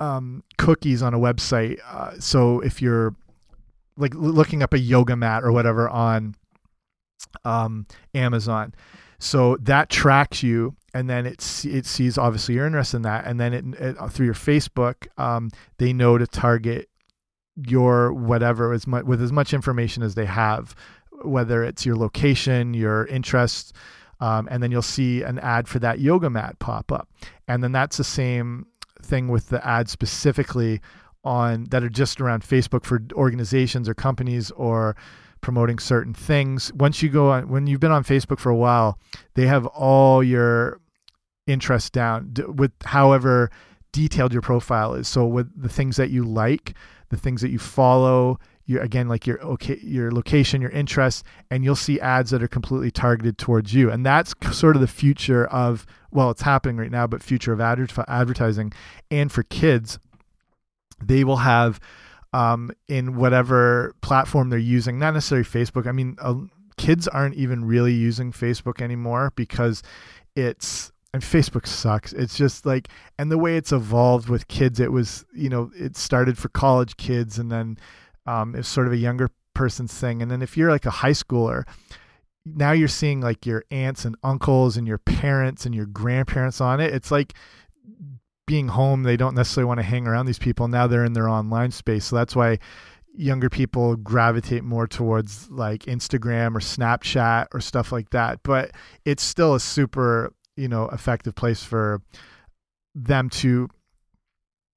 um, 0.00 0.42
cookies 0.58 1.02
on 1.02 1.14
a 1.14 1.18
website. 1.18 1.78
Uh, 1.86 2.18
so 2.18 2.60
if 2.60 2.82
you're 2.82 3.14
like 3.96 4.14
looking 4.14 4.62
up 4.62 4.74
a 4.74 4.78
yoga 4.78 5.16
mat 5.16 5.42
or 5.42 5.52
whatever 5.52 5.88
on 5.88 6.34
um, 7.44 7.86
Amazon, 8.14 8.74
so 9.18 9.56
that 9.62 9.88
tracks 9.88 10.42
you, 10.42 10.76
and 10.92 11.08
then 11.08 11.24
it 11.24 11.64
it 11.64 11.86
sees 11.86 12.18
obviously 12.18 12.56
you're 12.56 12.66
interested 12.66 12.98
in 12.98 13.02
that, 13.02 13.24
and 13.24 13.40
then 13.40 13.54
it, 13.54 13.64
it 13.80 14.10
through 14.10 14.26
your 14.26 14.34
Facebook, 14.34 15.06
um, 15.18 15.50
they 15.78 15.94
know 15.94 16.18
to 16.18 16.26
target 16.26 16.90
your 17.56 18.12
whatever 18.12 18.72
as 18.72 18.86
much 18.86 19.04
with 19.04 19.22
as 19.22 19.32
much 19.32 19.54
information 19.54 20.02
as 20.02 20.14
they 20.14 20.26
have 20.26 20.74
whether 21.22 21.64
it's 21.64 21.86
your 21.86 21.96
location, 21.96 22.74
your 22.74 23.06
interests, 23.06 23.72
um, 24.20 24.48
and 24.50 24.62
then 24.62 24.70
you'll 24.70 24.82
see 24.82 25.22
an 25.22 25.38
ad 25.40 25.68
for 25.68 25.78
that 25.78 25.98
yoga 25.98 26.30
mat 26.30 26.58
pop 26.58 26.90
up. 26.90 27.08
And 27.48 27.62
then 27.62 27.72
that's 27.72 27.96
the 27.96 28.04
same 28.04 28.66
thing 29.02 29.28
with 29.28 29.48
the 29.48 29.64
ads 29.66 29.92
specifically 29.92 30.80
on 31.24 31.64
that 31.70 31.82
are 31.82 31.88
just 31.88 32.20
around 32.20 32.42
Facebook 32.42 32.84
for 32.84 33.02
organizations 33.14 33.88
or 33.88 33.94
companies 33.94 34.50
or 34.52 34.96
promoting 35.40 35.78
certain 35.78 36.14
things. 36.14 36.72
Once 36.74 37.02
you 37.02 37.08
go 37.08 37.30
on, 37.30 37.48
when 37.48 37.66
you've 37.66 37.80
been 37.80 37.92
on 37.92 38.04
Facebook 38.04 38.38
for 38.38 38.50
a 38.50 38.56
while, 38.56 38.98
they 39.34 39.46
have 39.46 39.66
all 39.66 40.22
your 40.22 40.80
interests 41.46 41.90
down 41.90 42.34
with 42.48 42.72
however 42.84 43.50
detailed 43.92 44.32
your 44.32 44.42
profile 44.42 44.94
is. 44.94 45.08
So 45.08 45.26
with 45.26 45.50
the 45.60 45.68
things 45.68 45.96
that 45.96 46.10
you 46.10 46.24
like, 46.24 46.74
the 47.08 47.16
things 47.16 47.40
that 47.42 47.50
you 47.50 47.58
follow, 47.58 48.38
your 48.66 48.82
again 48.82 49.08
like 49.08 49.26
your 49.26 49.40
okay 49.42 49.78
your 49.80 50.10
location 50.10 50.60
your 50.60 50.70
interests 50.70 51.22
and 51.50 51.64
you'll 51.64 51.76
see 51.76 52.00
ads 52.00 52.30
that 52.30 52.42
are 52.42 52.48
completely 52.48 52.90
targeted 52.90 53.38
towards 53.38 53.72
you. 53.72 53.90
And 53.90 54.04
that's 54.04 54.34
sort 54.52 54.76
of 54.76 54.82
the 54.82 54.88
future 54.88 55.46
of 55.46 55.86
well 56.10 56.30
it's 56.30 56.42
happening 56.42 56.76
right 56.76 56.90
now 56.90 57.06
but 57.06 57.22
future 57.22 57.52
of 57.52 57.60
adver 57.60 58.04
advertising. 58.08 58.72
And 59.10 59.30
for 59.30 59.44
kids 59.44 59.98
they 61.02 61.24
will 61.24 61.38
have 61.38 61.80
um, 62.32 62.70
in 62.88 63.16
whatever 63.16 63.94
platform 64.02 64.50
they're 64.50 64.58
using 64.58 64.98
not 64.98 65.14
necessarily 65.14 65.44
facebook 65.44 65.86
i 65.86 65.92
mean 65.92 66.16
uh, 66.20 66.34
kids 66.76 67.06
aren't 67.08 67.34
even 67.34 67.64
really 67.64 67.92
using 67.92 68.32
facebook 68.32 68.82
anymore 68.82 69.32
because 69.36 69.82
it's 70.34 70.92
and 71.16 71.24
Facebook 71.24 71.66
sucks. 71.66 72.12
It's 72.12 72.36
just 72.36 72.66
like, 72.66 72.88
and 73.18 73.32
the 73.32 73.38
way 73.38 73.56
it's 73.56 73.72
evolved 73.72 74.28
with 74.28 74.48
kids, 74.48 74.78
it 74.80 74.92
was, 74.92 75.24
you 75.32 75.48
know, 75.48 75.70
it 75.74 75.96
started 75.96 76.36
for 76.36 76.50
college 76.50 76.98
kids 76.98 77.38
and 77.38 77.50
then 77.50 77.78
um, 78.26 78.54
it's 78.54 78.68
sort 78.68 78.86
of 78.86 78.92
a 78.92 78.98
younger 78.98 79.30
person's 79.54 79.94
thing. 79.94 80.20
And 80.20 80.30
then 80.30 80.42
if 80.42 80.58
you're 80.58 80.70
like 80.70 80.84
a 80.84 80.90
high 80.90 81.12
schooler, 81.12 81.64
now 82.44 82.72
you're 82.72 82.86
seeing 82.86 83.22
like 83.22 83.46
your 83.46 83.64
aunts 83.70 84.04
and 84.04 84.14
uncles 84.22 84.76
and 84.76 84.86
your 84.86 84.98
parents 84.98 85.64
and 85.64 85.74
your 85.74 85.86
grandparents 85.86 86.60
on 86.60 86.80
it. 86.80 86.92
It's 86.92 87.10
like 87.10 87.32
being 88.46 88.68
home, 88.68 89.02
they 89.02 89.16
don't 89.16 89.34
necessarily 89.34 89.68
want 89.68 89.78
to 89.78 89.84
hang 89.84 90.06
around 90.06 90.26
these 90.26 90.38
people. 90.38 90.68
Now 90.68 90.86
they're 90.86 91.06
in 91.06 91.14
their 91.14 91.30
online 91.30 91.70
space. 91.70 92.04
So 92.04 92.16
that's 92.16 92.36
why 92.36 92.58
younger 93.14 93.48
people 93.48 93.96
gravitate 93.96 94.64
more 94.64 94.86
towards 94.86 95.50
like 95.50 95.84
Instagram 95.84 96.54
or 96.54 96.60
Snapchat 96.60 97.46
or 97.54 97.60
stuff 97.62 97.90
like 97.90 98.10
that. 98.10 98.42
But 98.42 98.72
it's 99.06 99.22
still 99.22 99.54
a 99.54 99.60
super, 99.60 100.34
you 100.56 100.68
know, 100.68 100.88
effective 100.88 101.34
place 101.34 101.62
for 101.62 102.02
them 102.94 103.28
to 103.28 103.68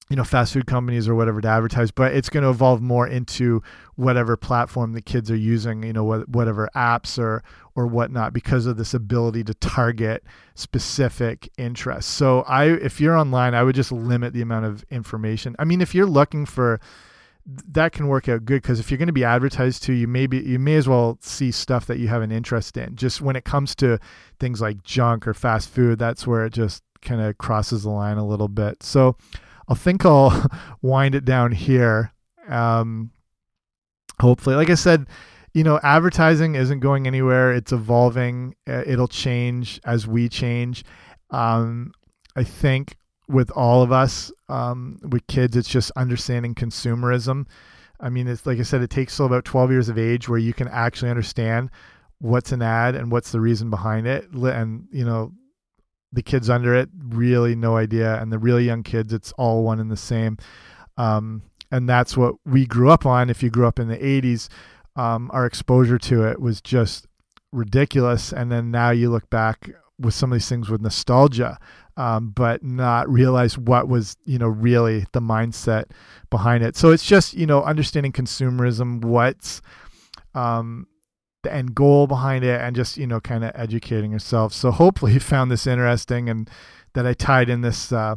you 0.09 0.15
know 0.15 0.23
fast 0.23 0.53
food 0.53 0.65
companies 0.65 1.07
or 1.07 1.15
whatever 1.15 1.39
to 1.39 1.47
advertise 1.47 1.91
but 1.91 2.13
it's 2.13 2.29
going 2.29 2.43
to 2.43 2.49
evolve 2.49 2.81
more 2.81 3.07
into 3.07 3.61
whatever 3.95 4.35
platform 4.35 4.93
the 4.93 5.01
kids 5.01 5.29
are 5.29 5.35
using 5.35 5.83
you 5.83 5.93
know 5.93 6.03
whatever 6.03 6.69
apps 6.75 7.19
or 7.19 7.43
or 7.75 7.85
whatnot 7.87 8.33
because 8.33 8.65
of 8.65 8.75
this 8.75 8.93
ability 8.93 9.43
to 9.43 9.53
target 9.53 10.23
specific 10.55 11.49
interests. 11.57 12.11
So 12.11 12.41
i 12.41 12.65
if 12.65 12.99
you're 12.99 13.15
online 13.15 13.53
i 13.53 13.63
would 13.63 13.75
just 13.75 13.91
limit 13.91 14.33
the 14.33 14.41
amount 14.41 14.65
of 14.65 14.83
information. 14.89 15.55
I 15.59 15.63
mean 15.63 15.81
if 15.81 15.93
you're 15.93 16.07
looking 16.07 16.45
for 16.45 16.79
that 17.67 17.91
can 17.91 18.07
work 18.07 18.29
out 18.29 18.45
good 18.45 18.61
because 18.61 18.79
if 18.79 18.91
you're 18.91 18.97
going 18.97 19.07
to 19.07 19.13
be 19.13 19.23
advertised 19.23 19.83
to 19.83 19.93
you 19.93 20.07
maybe 20.07 20.39
you 20.39 20.59
may 20.59 20.75
as 20.75 20.87
well 20.87 21.17
see 21.21 21.51
stuff 21.51 21.85
that 21.85 21.97
you 21.97 22.07
have 22.07 22.21
an 22.21 22.31
interest 22.31 22.77
in 22.77 22.95
just 22.95 23.21
when 23.21 23.35
it 23.35 23.45
comes 23.45 23.75
to 23.75 23.97
things 24.39 24.61
like 24.61 24.83
junk 24.83 25.27
or 25.27 25.33
fast 25.33 25.69
food 25.69 25.97
that's 25.97 26.27
where 26.27 26.45
it 26.45 26.53
just 26.53 26.83
kind 27.01 27.21
of 27.21 27.37
crosses 27.37 27.83
the 27.83 27.89
line 27.89 28.17
a 28.17 28.25
little 28.25 28.47
bit 28.47 28.83
so 28.83 29.15
I 29.69 29.75
think 29.75 30.05
I'll 30.05 30.47
wind 30.81 31.15
it 31.15 31.23
down 31.23 31.51
here. 31.51 32.11
Um, 32.47 33.11
hopefully, 34.19 34.55
like 34.55 34.69
I 34.69 34.75
said, 34.75 35.07
you 35.53 35.63
know, 35.63 35.79
advertising 35.83 36.55
isn't 36.55 36.79
going 36.79 37.07
anywhere. 37.07 37.53
It's 37.53 37.71
evolving. 37.71 38.55
It'll 38.65 39.07
change 39.07 39.79
as 39.85 40.07
we 40.07 40.27
change. 40.27 40.83
Um, 41.29 41.91
I 42.35 42.43
think 42.43 42.97
with 43.29 43.51
all 43.51 43.83
of 43.83 43.91
us, 43.91 44.31
um, 44.49 44.99
with 45.03 45.25
kids, 45.27 45.55
it's 45.55 45.69
just 45.69 45.91
understanding 45.95 46.55
consumerism. 46.55 47.45
I 47.99 48.09
mean, 48.09 48.27
it's 48.27 48.45
like 48.45 48.59
I 48.59 48.63
said, 48.63 48.81
it 48.81 48.89
takes 48.89 49.15
till 49.15 49.27
about 49.27 49.45
12 49.45 49.71
years 49.71 49.89
of 49.89 49.97
age 49.97 50.27
where 50.27 50.39
you 50.39 50.53
can 50.53 50.67
actually 50.67 51.11
understand 51.11 51.69
what's 52.17 52.51
an 52.51 52.61
ad 52.61 52.95
and 52.95 53.11
what's 53.11 53.31
the 53.31 53.39
reason 53.39 53.69
behind 53.69 54.07
it. 54.07 54.29
And, 54.31 54.87
you 54.91 55.05
know, 55.05 55.31
the 56.11 56.23
kids 56.23 56.49
under 56.49 56.73
it 56.73 56.89
really 56.97 57.55
no 57.55 57.77
idea. 57.77 58.19
And 58.19 58.31
the 58.31 58.39
really 58.39 58.65
young 58.65 58.81
kids 58.81 59.13
it's 59.13 59.31
all 59.33 59.63
one 59.63 59.79
and 59.79 59.91
the 59.91 59.97
same. 59.97 60.37
Um, 60.97 61.43
and 61.71 61.87
that's 61.87 62.17
what 62.17 62.35
we 62.45 62.65
grew 62.65 62.89
up 62.89 63.05
on. 63.05 63.29
If 63.29 63.43
you 63.43 63.51
grew 63.51 63.67
up 63.67 63.79
in 63.79 63.87
the 63.87 63.97
80s 63.97 64.49
um, 64.95 65.29
our 65.33 65.45
exposure 65.45 65.97
to 65.97 66.25
it 66.25 66.41
was 66.41 66.61
just 66.61 67.07
ridiculous. 67.51 68.33
And 68.33 68.51
then 68.51 68.71
now 68.71 68.89
you 68.89 69.11
look 69.11 69.29
back 69.29 69.69
with 69.99 70.13
some 70.13 70.31
of 70.31 70.37
these 70.37 70.49
things 70.49 70.69
with 70.69 70.81
nostalgia 70.81 71.59
um, 71.99 72.29
but 72.29 72.63
not 72.63 73.09
realize 73.09 73.57
what 73.57 73.89
was 73.89 74.15
you 74.23 74.39
know 74.39 74.47
really 74.47 75.05
the 75.11 75.19
mindset 75.19 75.83
behind 76.29 76.63
it. 76.63 76.77
So 76.77 76.91
it's 76.91 77.05
just 77.05 77.33
you 77.33 77.45
know 77.45 77.61
understanding 77.61 78.13
consumerism 78.13 79.03
what's 79.03 79.61
um, 80.33 80.87
the 81.43 81.53
end 81.53 81.75
goal 81.75 82.07
behind 82.07 82.45
it 82.45 82.61
and 82.61 82.73
just 82.73 82.95
you 82.95 83.05
know 83.05 83.19
kind 83.19 83.43
of 83.43 83.51
educating 83.53 84.13
yourself. 84.13 84.53
So 84.53 84.71
hopefully 84.71 85.13
you 85.15 85.19
found 85.19 85.51
this 85.51 85.67
interesting 85.67 86.29
and 86.29 86.49
that 86.93 87.05
i 87.05 87.13
tied 87.13 87.49
in 87.49 87.61
this 87.61 87.91
uh, 87.91 88.15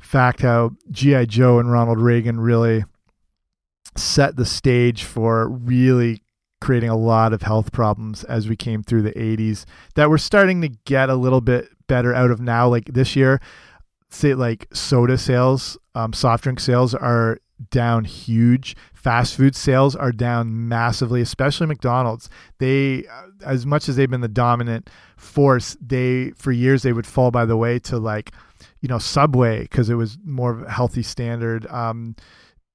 fact 0.00 0.40
how 0.40 0.72
G.I. 0.90 1.26
Joe 1.26 1.60
and 1.60 1.70
ronald 1.70 2.00
reagan 2.00 2.40
really 2.40 2.84
set 3.96 4.34
the 4.36 4.46
stage 4.46 5.04
for 5.04 5.46
really 5.48 6.22
creating 6.60 6.88
a 6.90 6.96
lot 6.96 7.32
of 7.32 7.42
health 7.42 7.70
problems 7.70 8.24
as 8.24 8.48
we 8.48 8.56
came 8.56 8.82
through 8.82 9.02
the 9.02 9.12
80s 9.12 9.64
that 9.94 10.10
we're 10.10 10.18
starting 10.18 10.60
to 10.62 10.68
get 10.68 11.08
a 11.08 11.14
little 11.14 11.40
bit 11.40 11.68
better 11.90 12.14
out 12.14 12.30
of 12.30 12.40
now. 12.40 12.68
Like 12.68 12.86
this 12.86 13.16
year, 13.16 13.40
say 14.08 14.34
like 14.34 14.68
soda 14.72 15.18
sales, 15.18 15.76
um, 15.94 16.12
soft 16.12 16.44
drink 16.44 16.60
sales 16.60 16.94
are 16.94 17.40
down 17.70 18.04
huge. 18.04 18.76
Fast 18.94 19.34
food 19.34 19.56
sales 19.56 19.96
are 19.96 20.12
down 20.12 20.68
massively, 20.68 21.20
especially 21.20 21.66
McDonald's. 21.66 22.30
They, 22.58 23.06
uh, 23.06 23.26
as 23.44 23.66
much 23.66 23.88
as 23.88 23.96
they've 23.96 24.08
been 24.08 24.20
the 24.20 24.28
dominant 24.28 24.88
force, 25.16 25.76
they 25.80 26.30
for 26.36 26.52
years 26.52 26.82
they 26.82 26.92
would 26.92 27.06
fall 27.06 27.30
by 27.30 27.44
the 27.44 27.56
way 27.56 27.78
to 27.80 27.98
like, 27.98 28.32
you 28.80 28.88
know, 28.88 28.98
Subway 28.98 29.62
because 29.62 29.90
it 29.90 29.96
was 29.96 30.16
more 30.24 30.52
of 30.52 30.62
a 30.62 30.70
healthy 30.70 31.02
standard. 31.02 31.66
Um, 31.66 32.14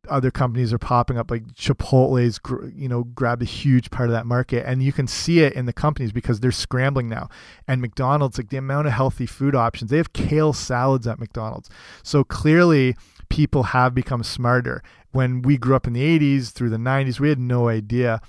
other 0.08 0.32
companies 0.32 0.74
are 0.74 0.78
popping 0.78 1.18
up 1.18 1.32
like 1.32 1.48
Chipotle's 1.54 2.40
you 2.76 2.88
know 2.88 3.04
grabbed 3.04 3.42
a 3.42 3.46
huge 3.46 3.90
part 3.92 4.10
of 4.10 4.14
that 4.14 4.26
market. 4.26 4.66
And 4.68 4.82
you 4.84 4.94
can 4.94 5.08
see 5.08 5.40
it 5.40 5.54
in 5.54 5.66
the 5.66 5.74
companies 5.74 6.12
because 6.12 6.40
they're 6.40 6.52
scrambling 6.52 7.08
now. 7.08 7.30
And 7.68 7.82
McDonald's 7.82 8.38
like 8.38 8.50
the 8.50 8.58
amount 8.58 8.88
of 8.88 8.94
healthy 8.94 9.26
food 9.26 9.56
options 9.56 9.92
they 9.92 9.98
have 9.98 10.14
kale 10.14 10.54
salads 10.54 11.08
at 11.08 11.20
McDonald's. 11.20 11.70
So 12.04 12.24
clearly 12.24 12.96
people 13.30 13.64
have 13.64 13.94
become 13.94 14.24
smarter. 14.24 14.84
When 15.12 15.42
we 15.44 15.58
grew 15.58 15.76
up 15.76 15.88
in 15.88 15.94
the 15.94 16.20
80s 16.20 16.52
through 16.52 16.70
the 16.70 16.78
90s 16.78 17.20
we 17.20 17.30
had 17.30 17.40
no 17.40 17.70
idea. 17.70 18.22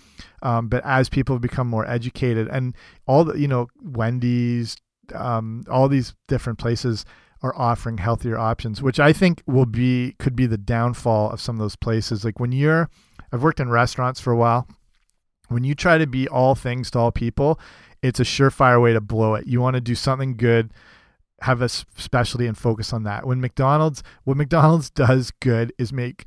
Um, 0.43 0.68
but 0.68 0.85
as 0.85 1.09
people 1.09 1.35
have 1.35 1.43
become 1.43 1.66
more 1.66 1.89
educated 1.89 2.49
and 2.49 2.74
all 3.07 3.24
the 3.24 3.39
you 3.39 3.49
know 3.49 3.68
Wendy's 3.83 4.77
um, 5.14 5.64
all 5.70 5.89
these 5.89 6.14
different 6.29 6.59
places 6.59 7.05
are 7.47 7.59
offering 7.59 7.99
healthier 7.99 8.38
options, 8.38 8.82
which 8.82 9.01
I 9.01 9.12
think 9.12 9.42
will 9.47 9.66
be 9.66 10.14
could 10.18 10.36
be 10.36 10.47
the 10.47 10.59
downfall 10.59 11.30
of 11.30 11.40
some 11.40 11.57
of 11.57 11.61
those 11.61 11.76
places. 11.76 12.24
Like 12.24 12.40
when 12.40 12.53
you're, 12.53 12.90
I've 13.32 13.42
worked 13.42 13.61
in 13.61 13.70
restaurants 13.70 14.20
for 14.20 14.32
a 14.32 14.36
while. 14.36 14.68
When 15.49 15.62
you 15.62 15.74
try 15.74 15.97
to 15.99 16.07
be 16.07 16.26
all 16.26 16.57
things 16.57 16.90
to 16.90 16.99
all 16.99 17.12
people, 17.12 17.61
it's 18.03 18.18
a 18.18 18.24
surefire 18.24 18.82
way 18.82 18.92
to 18.92 19.01
blow 19.01 19.34
it. 19.34 19.47
You 19.47 19.61
want 19.61 19.74
to 19.74 19.80
do 19.80 19.94
something 19.94 20.36
good, 20.36 20.72
have 21.42 21.62
a 21.62 21.68
specialty, 21.68 22.47
and 22.47 22.59
focus 22.59 22.92
on 22.92 23.05
that. 23.05 23.26
When 23.26 23.40
McDonald's, 23.40 24.03
what 24.24 24.36
McDonald's 24.36 24.90
does 25.05 25.30
good 25.40 25.72
is 25.78 25.92
make 25.92 26.24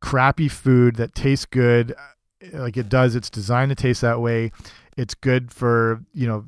crappy 0.00 0.48
food 0.48 0.96
that 0.96 1.14
tastes 1.14 1.46
good, 1.46 1.92
uh, 1.92 2.58
like 2.58 2.76
it 2.76 2.88
does. 2.88 3.16
It's 3.16 3.30
designed 3.30 3.70
to 3.70 3.74
taste 3.74 4.00
that 4.02 4.20
way. 4.20 4.52
It's 4.96 5.14
good 5.14 5.50
for 5.50 6.02
you 6.12 6.26
know 6.26 6.46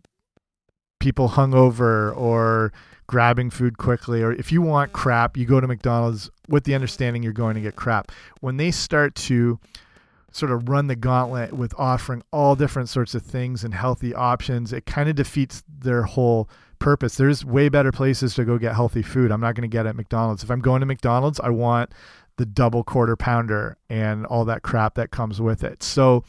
people 1.00 1.30
hungover 1.30 2.16
or 2.16 2.72
grabbing 3.06 3.50
food 3.50 3.78
quickly, 3.78 4.22
or 4.22 4.32
if 4.32 4.50
you 4.50 4.62
want 4.62 4.92
crap, 4.92 5.36
you 5.36 5.44
go 5.44 5.60
to 5.60 5.66
McDonald's 5.66 6.30
with 6.48 6.64
the 6.64 6.74
understanding 6.74 7.22
you're 7.22 7.32
going 7.32 7.54
to 7.54 7.60
get 7.60 7.76
crap. 7.76 8.10
When 8.40 8.56
they 8.56 8.70
start 8.70 9.14
to 9.16 9.58
sort 10.32 10.50
of 10.50 10.68
run 10.68 10.88
the 10.88 10.96
gauntlet 10.96 11.52
with 11.52 11.72
offering 11.78 12.22
all 12.32 12.56
different 12.56 12.88
sorts 12.88 13.14
of 13.14 13.22
things 13.22 13.62
and 13.62 13.72
healthy 13.72 14.14
options, 14.14 14.72
it 14.72 14.84
kind 14.84 15.08
of 15.08 15.14
defeats 15.14 15.62
their 15.68 16.02
whole 16.02 16.48
purpose. 16.80 17.14
There's 17.14 17.44
way 17.44 17.68
better 17.68 17.92
places 17.92 18.34
to 18.34 18.44
go 18.44 18.58
get 18.58 18.74
healthy 18.74 19.02
food. 19.02 19.30
I'm 19.30 19.40
not 19.40 19.54
going 19.54 19.68
to 19.68 19.72
get 19.72 19.86
at 19.86 19.96
McDonald's. 19.96 20.42
If 20.42 20.50
I'm 20.50 20.60
going 20.60 20.80
to 20.80 20.86
McDonald's, 20.86 21.40
I 21.40 21.50
want 21.50 21.90
the 22.36 22.46
double 22.46 22.82
quarter 22.82 23.16
pounder 23.16 23.76
and 23.88 24.26
all 24.26 24.44
that 24.46 24.62
crap 24.62 24.94
that 24.96 25.10
comes 25.10 25.40
with 25.40 25.62
it. 25.62 25.82
So 25.82 26.24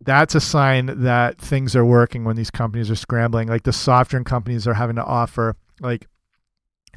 that's 0.00 0.34
a 0.34 0.40
sign 0.40 1.02
that 1.02 1.38
things 1.38 1.74
are 1.74 1.84
working 1.84 2.24
when 2.24 2.36
these 2.36 2.50
companies 2.50 2.90
are 2.90 2.96
scrambling. 2.96 3.48
Like 3.48 3.64
the 3.64 3.72
soft 3.72 4.12
drink 4.12 4.26
companies 4.26 4.66
are 4.66 4.74
having 4.74 4.96
to 4.96 5.04
offer 5.04 5.56
like 5.82 6.08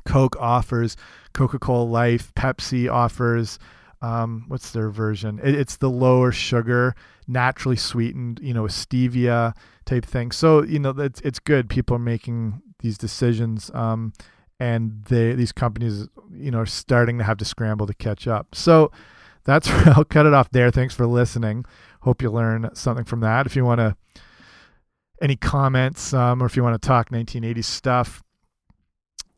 Coke 0.06 0.36
offers, 0.40 0.96
Coca 1.34 1.60
Cola 1.60 1.84
Life, 1.84 2.34
Pepsi 2.36 2.92
offers. 2.92 3.60
Um, 4.02 4.46
what's 4.48 4.72
their 4.72 4.90
version? 4.90 5.40
It, 5.44 5.56
it's 5.56 5.78
the 5.78 5.90
lower 5.90 6.32
sugar, 6.32 6.96
naturally 7.28 7.76
sweetened, 7.76 8.40
you 8.42 8.54
know, 8.54 8.64
stevia 8.64 9.54
type 9.86 10.06
thing. 10.06 10.32
So 10.32 10.64
you 10.64 10.80
know, 10.80 10.92
it's 10.92 11.22
it's 11.22 11.40
good. 11.40 11.70
People 11.70 11.96
are 11.96 12.00
making 12.00 12.62
these 12.80 12.98
decisions, 12.98 13.72
um, 13.74 14.14
and 14.60 15.04
they 15.06 15.34
these 15.34 15.52
companies, 15.52 16.08
you 16.32 16.52
know, 16.52 16.60
are 16.60 16.66
starting 16.66 17.18
to 17.18 17.24
have 17.24 17.38
to 17.38 17.46
scramble 17.46 17.88
to 17.88 17.94
catch 17.94 18.28
up. 18.28 18.54
So 18.54 18.92
that's 19.44 19.70
I'll 19.88 20.06
cut 20.06 20.26
it 20.26 20.34
off 20.34 20.52
there. 20.52 20.70
Thanks 20.70 20.94
for 20.94 21.08
listening. 21.08 21.66
Hope 22.02 22.22
you 22.22 22.30
learn 22.30 22.70
something 22.74 23.06
from 23.06 23.22
that. 23.22 23.48
If 23.48 23.56
you 23.56 23.66
want 23.66 23.80
to 23.80 23.96
any 25.22 25.36
comments 25.36 26.14
um, 26.14 26.44
or 26.44 26.46
if 26.46 26.58
you 26.58 26.64
want 26.64 26.80
to 26.80 26.88
talk 26.88 27.10
1980s 27.10 27.64
stuff 27.64 28.22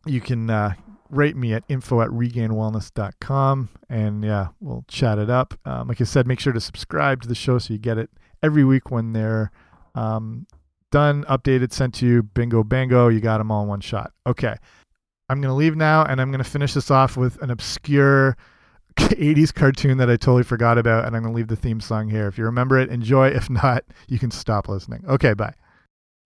you 0.09 0.21
can 0.21 0.49
uh, 0.49 0.73
rate 1.09 1.35
me 1.35 1.53
at 1.53 1.63
info 1.69 2.01
at 2.01 2.09
regainedwellness.com 2.09 3.69
and 3.89 4.23
yeah, 4.23 4.47
we'll 4.59 4.85
chat 4.87 5.17
it 5.17 5.29
up. 5.29 5.53
Um, 5.65 5.87
like 5.87 6.01
I 6.01 6.03
said, 6.03 6.27
make 6.27 6.39
sure 6.39 6.53
to 6.53 6.61
subscribe 6.61 7.21
to 7.21 7.27
the 7.27 7.35
show 7.35 7.57
so 7.57 7.73
you 7.73 7.79
get 7.79 7.97
it 7.97 8.09
every 8.43 8.63
week 8.63 8.91
when 8.91 9.13
they're 9.13 9.51
um, 9.95 10.47
done, 10.91 11.23
updated, 11.25 11.73
sent 11.73 11.93
to 11.95 12.05
you. 12.05 12.23
Bingo, 12.23 12.63
bango, 12.63 13.07
you 13.07 13.19
got 13.19 13.37
them 13.37 13.51
all 13.51 13.63
in 13.63 13.69
one 13.69 13.81
shot. 13.81 14.11
Okay. 14.25 14.55
I'm 15.29 15.41
going 15.41 15.51
to 15.51 15.55
leave 15.55 15.75
now 15.75 16.05
and 16.05 16.21
I'm 16.21 16.31
going 16.31 16.43
to 16.43 16.49
finish 16.49 16.73
this 16.73 16.89
off 16.89 17.17
with 17.17 17.41
an 17.41 17.51
obscure 17.51 18.37
80s 18.97 19.53
cartoon 19.53 19.97
that 19.97 20.09
I 20.09 20.15
totally 20.15 20.43
forgot 20.43 20.77
about. 20.77 21.05
And 21.05 21.15
I'm 21.15 21.21
going 21.21 21.33
to 21.33 21.37
leave 21.37 21.47
the 21.47 21.55
theme 21.55 21.81
song 21.81 22.09
here. 22.09 22.27
If 22.27 22.37
you 22.37 22.45
remember 22.45 22.77
it, 22.77 22.89
enjoy. 22.89 23.29
If 23.29 23.49
not, 23.49 23.83
you 24.07 24.19
can 24.19 24.31
stop 24.31 24.69
listening. 24.69 25.03
Okay, 25.07 25.33
bye. 25.33 25.53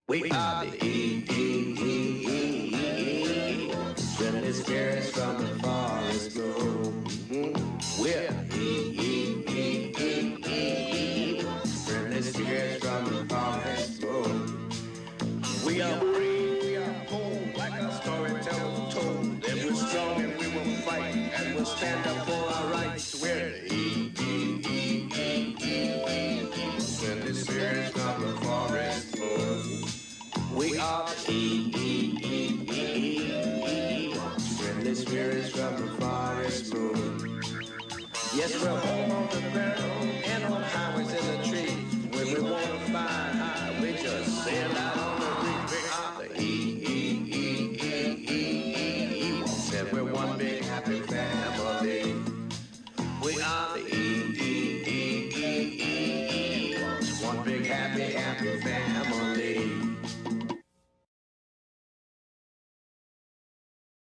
We 0.08 0.30
are 0.32 0.66
the 0.66 2.01
his 4.52 4.64
carrots 4.64 5.10
from 5.12 5.38
the 5.38 5.51
Yes, 38.42 38.60
we're 38.60 38.74
the 38.74 39.50
ground 39.52 39.91